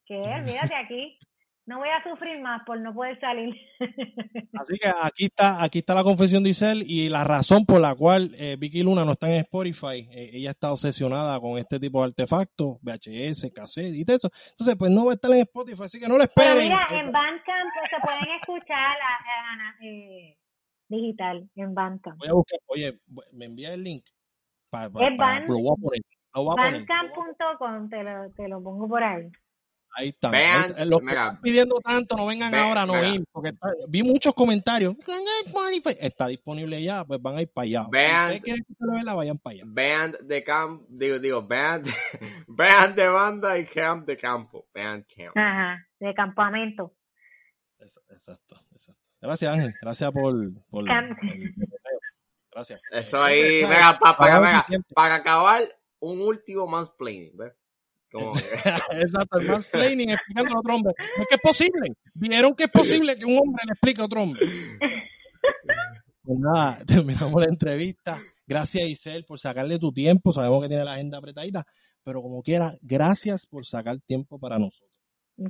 [0.06, 1.18] que fíjate aquí
[1.66, 3.54] no voy a sufrir más por no poder salir.
[4.54, 7.96] Así que aquí está, aquí está la confesión de Isel y la razón por la
[7.96, 10.08] cual eh, Vicky Luna no está en Spotify.
[10.10, 14.30] Eh, ella está obsesionada con este tipo de artefactos, VHS, cassette y todo eso.
[14.50, 16.52] Entonces, pues no va a estar en Spotify, así que no lo esperen.
[16.54, 18.96] Pero mira, en Bandcamp pues, se pueden escuchar
[19.82, 20.38] eh,
[20.88, 22.16] digital, en Bandcamp.
[22.18, 23.00] Voy a buscar, oye,
[23.32, 24.04] me envía el link.
[24.70, 25.48] Pa, Bandcamp.com,
[27.88, 29.32] te lo, te lo pongo por ahí.
[29.98, 30.28] Ahí está.
[30.28, 33.52] Vean, los que están pidiendo tanto, no vengan ahora a no ir, porque
[33.88, 34.94] vi muchos comentarios.
[35.98, 37.86] Está disponible ya, pues van a ir para allá.
[37.90, 39.62] Vean, si quieren que se lo vea, vayan para allá.
[39.66, 41.82] Vean de camp, digo, digo, vean,
[42.46, 44.68] vean de banda y camp de campo.
[44.74, 45.34] Vean camp.
[45.34, 46.94] Ajá, de campamento.
[47.78, 48.60] Exacto, exacto.
[49.18, 49.74] Gracias, Ángel.
[49.80, 50.34] Gracias por,
[50.68, 50.84] por,
[52.52, 52.80] Gracias.
[52.90, 55.62] Eso ahí, venga, para, para, para acabar,
[56.00, 57.54] un último mansplaining, ¿ves?
[58.92, 60.94] Exacto, el mansplaining explicando a otro hombre.
[60.98, 61.92] Es que es posible.
[62.14, 64.40] Vieron que es posible que un hombre le explique a otro hombre.
[66.22, 68.18] Pues nada, terminamos la entrevista.
[68.46, 70.32] Gracias, Isel, por sacarle tu tiempo.
[70.32, 71.64] Sabemos que tiene la agenda apretadita,
[72.04, 74.90] pero como quiera, gracias por sacar tiempo para nosotros.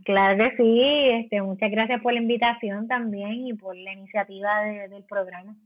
[0.04, 0.80] Claro que sí.
[1.22, 5.56] Este, muchas gracias por la invitación también y por la iniciativa del programa.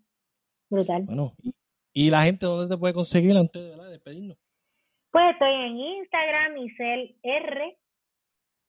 [0.68, 1.02] Brutal.
[1.04, 1.34] Bueno,
[1.92, 4.38] y, la gente, ¿dónde te puede conseguir antes de despedirnos?
[5.10, 7.76] Pues estoy en Instagram, Isel R,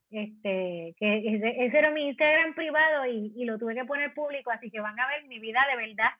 [0.09, 4.69] este, que ese, era mi Instagram privado y, y, lo tuve que poner público, así
[4.71, 6.11] que van a ver mi vida de verdad.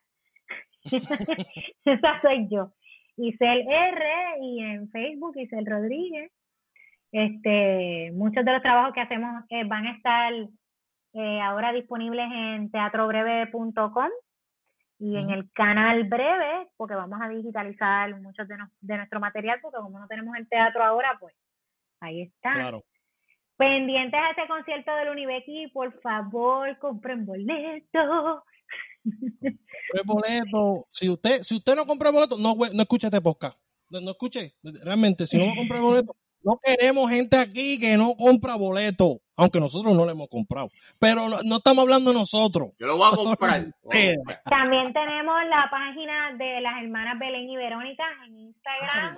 [1.86, 2.72] Esa soy yo.
[3.18, 4.06] Isel R
[4.42, 6.32] y en Facebook Isel Rodríguez.
[7.12, 10.34] Este, muchos de los trabajos que hacemos eh, van a estar
[11.14, 14.10] eh, ahora disponibles en teatrobreve.com
[15.02, 19.80] y en el canal breve, porque vamos a digitalizar muchos de, de nuestro material, porque
[19.82, 21.34] como no tenemos el teatro ahora, pues
[22.02, 22.54] ahí está.
[22.54, 22.86] Claro.
[23.58, 28.44] Pendientes a este concierto del Unibecky, por favor, compren boleto.
[29.04, 29.56] Compre
[30.06, 30.86] boleto.
[30.92, 33.60] Si usted, si usted no compra boleto, no, no escuche este podcast.
[33.90, 34.54] No, no escuche.
[34.62, 39.96] Realmente, si no compra boleto, no queremos gente aquí que no compra boleto, aunque nosotros
[39.96, 40.70] no lo hemos comprado.
[41.00, 42.74] Pero no, estamos hablando nosotros.
[42.78, 43.66] Yo lo voy a comprar.
[44.46, 49.18] También tenemos la página de las hermanas Belén y Verónica en Instagram.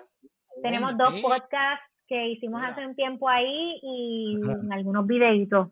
[0.62, 4.38] tenemos dos podcasts que hicimos hace un tiempo ahí y
[4.72, 5.70] algunos videitos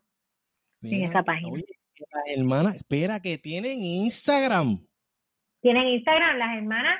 [0.82, 1.58] en esa página.
[1.58, 4.86] las hermanas, espera, que tienen Instagram.
[5.62, 7.00] Tienen Instagram las hermanas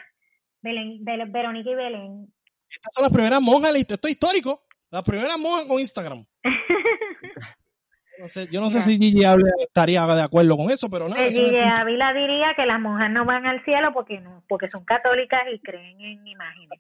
[0.62, 2.34] Belén, Verónica y Belén.
[2.70, 4.62] Estas son las primeras monjas, esto es histórico.
[4.90, 6.26] Las primeras monjas con Instagram.
[8.50, 9.24] yo no sé si Gigi
[9.60, 11.22] estaría de acuerdo con eso, pero nada.
[11.22, 14.84] No, Gigi Ávila diría que las monjas no van al cielo porque no, porque son
[14.86, 16.80] católicas y creen en imágenes.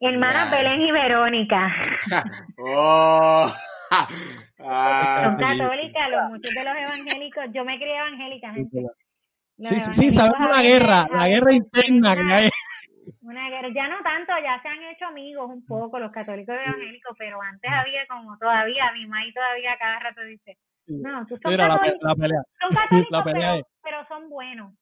[0.00, 1.74] Hermanas Belén y Verónica.
[2.58, 3.52] oh.
[4.58, 7.44] son católicas, los, muchos de los evangélicos.
[7.52, 8.86] Yo me crié evangélica, gente.
[9.58, 12.50] sí, sí, sí, sabemos la guerra, la guerra interna que hay.
[13.22, 17.16] Una guerra, ya no tanto, ya se han hecho amigos un poco los católicos evangélicos,
[17.18, 21.98] pero antes había como todavía, mi maíz todavía cada rato dice, no, tú son católicos,
[22.00, 22.42] la, pelea.
[22.60, 24.74] son católicos la pelea pero, pero, son buenos.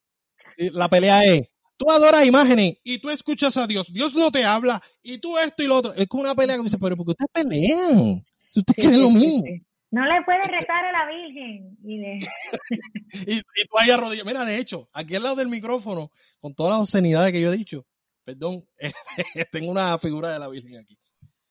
[0.56, 4.44] Sí, la pelea es, tú adoras imágenes y tú escuchas a Dios, Dios no te
[4.44, 5.94] habla y tú esto y lo otro.
[5.94, 8.24] Es como una pelea que dice, pero porque ustedes pelean?
[8.54, 9.44] Ustedes quieren lo mismo.
[9.92, 11.76] No le puede rezar a la Virgen.
[11.82, 12.18] Y, de...
[13.26, 14.26] y, y, tú ahí arrodillado.
[14.26, 17.56] Mira, de hecho, aquí al lado del micrófono, con todas las obscenidades que yo he
[17.56, 17.86] dicho,
[18.30, 18.64] perdón,
[19.52, 20.98] tengo una figura de la Virgen aquí.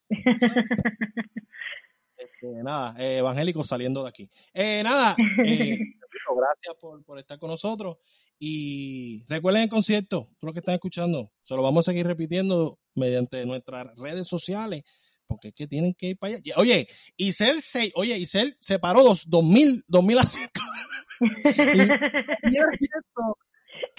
[2.18, 4.30] Este, nada, eh, evangélico saliendo de aquí.
[4.54, 5.16] Eh, nada,
[5.46, 5.78] eh,
[6.36, 7.96] gracias por, por, estar con nosotros.
[8.38, 12.78] Y recuerden el concierto, todos los que están escuchando, se lo vamos a seguir repitiendo
[12.94, 14.84] mediante nuestras redes sociales,
[15.28, 16.54] porque es que tienen que ir para allá.
[16.58, 20.64] Oye, Isel se, oye, Isel separó dos, dos mil, dos mil asientos.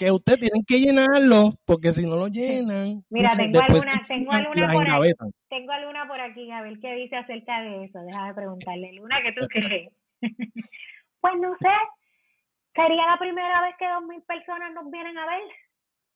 [0.01, 3.05] Que usted tienen que llenarlo, porque si no lo llenan.
[3.11, 5.13] Mira, tengo alguna, tengo alguna por aquí,
[5.47, 7.99] tengo alguna por aquí, a ver qué dice acerca de eso.
[7.99, 9.93] Déjame preguntarle, Luna, ¿qué tú crees?
[11.21, 11.69] pues no sé,
[12.73, 15.43] sería la primera vez que dos mil personas nos vienen a ver.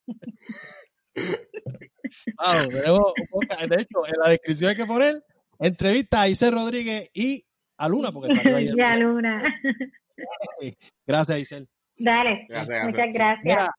[3.70, 5.24] de hecho, en la descripción hay que poner
[5.60, 7.45] entrevista a Isel Rodríguez y
[7.78, 9.44] a Luna, porque salió Y a Luna.
[11.06, 11.70] Gracias, Isel.
[11.98, 12.48] Dale,
[12.84, 13.70] muchas gracias.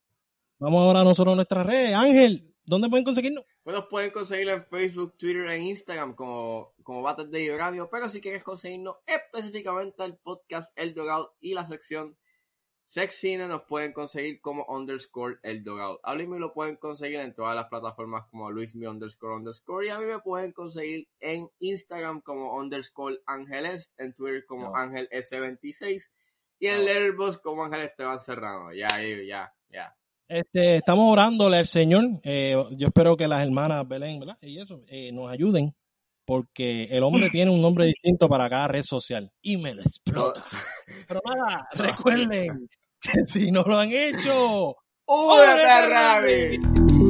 [0.59, 1.95] vamos ahora nosotros a nuestras redes.
[1.95, 3.45] Ángel, ¿dónde pueden conseguirnos?
[3.63, 8.09] Pues nos pueden conseguir en Facebook, Twitter e Instagram como, como Battle de Radio, pero
[8.09, 12.17] si quieres conseguirnos específicamente el podcast El Dogout y la sección
[12.85, 15.99] Sex Cine nos pueden conseguir como underscore El Dogout.
[16.05, 19.91] A mí me lo pueden conseguir en todas las plataformas como luismi underscore underscore y
[19.91, 26.09] a mí me pueden conseguir en Instagram como underscore Ángeles, en Twitter como Ángel S26
[26.59, 28.73] y el Letterboxd como Ángel Esteban Serrano.
[28.73, 29.97] Ya, ya, ya.
[30.29, 32.05] Este, estamos orándole al Señor.
[32.23, 34.37] Eh, yo espero que las hermanas Belén, ¿verdad?
[34.43, 35.75] Y eso, eh, nos ayuden.
[36.25, 39.31] Porque el hombre tiene un nombre distinto para cada red social.
[39.41, 40.43] Y me lo explota.
[41.09, 42.69] Pero nada, recuerden
[43.01, 44.77] que si no lo han hecho,
[45.07, 47.06] ¡Únete, Rabbit!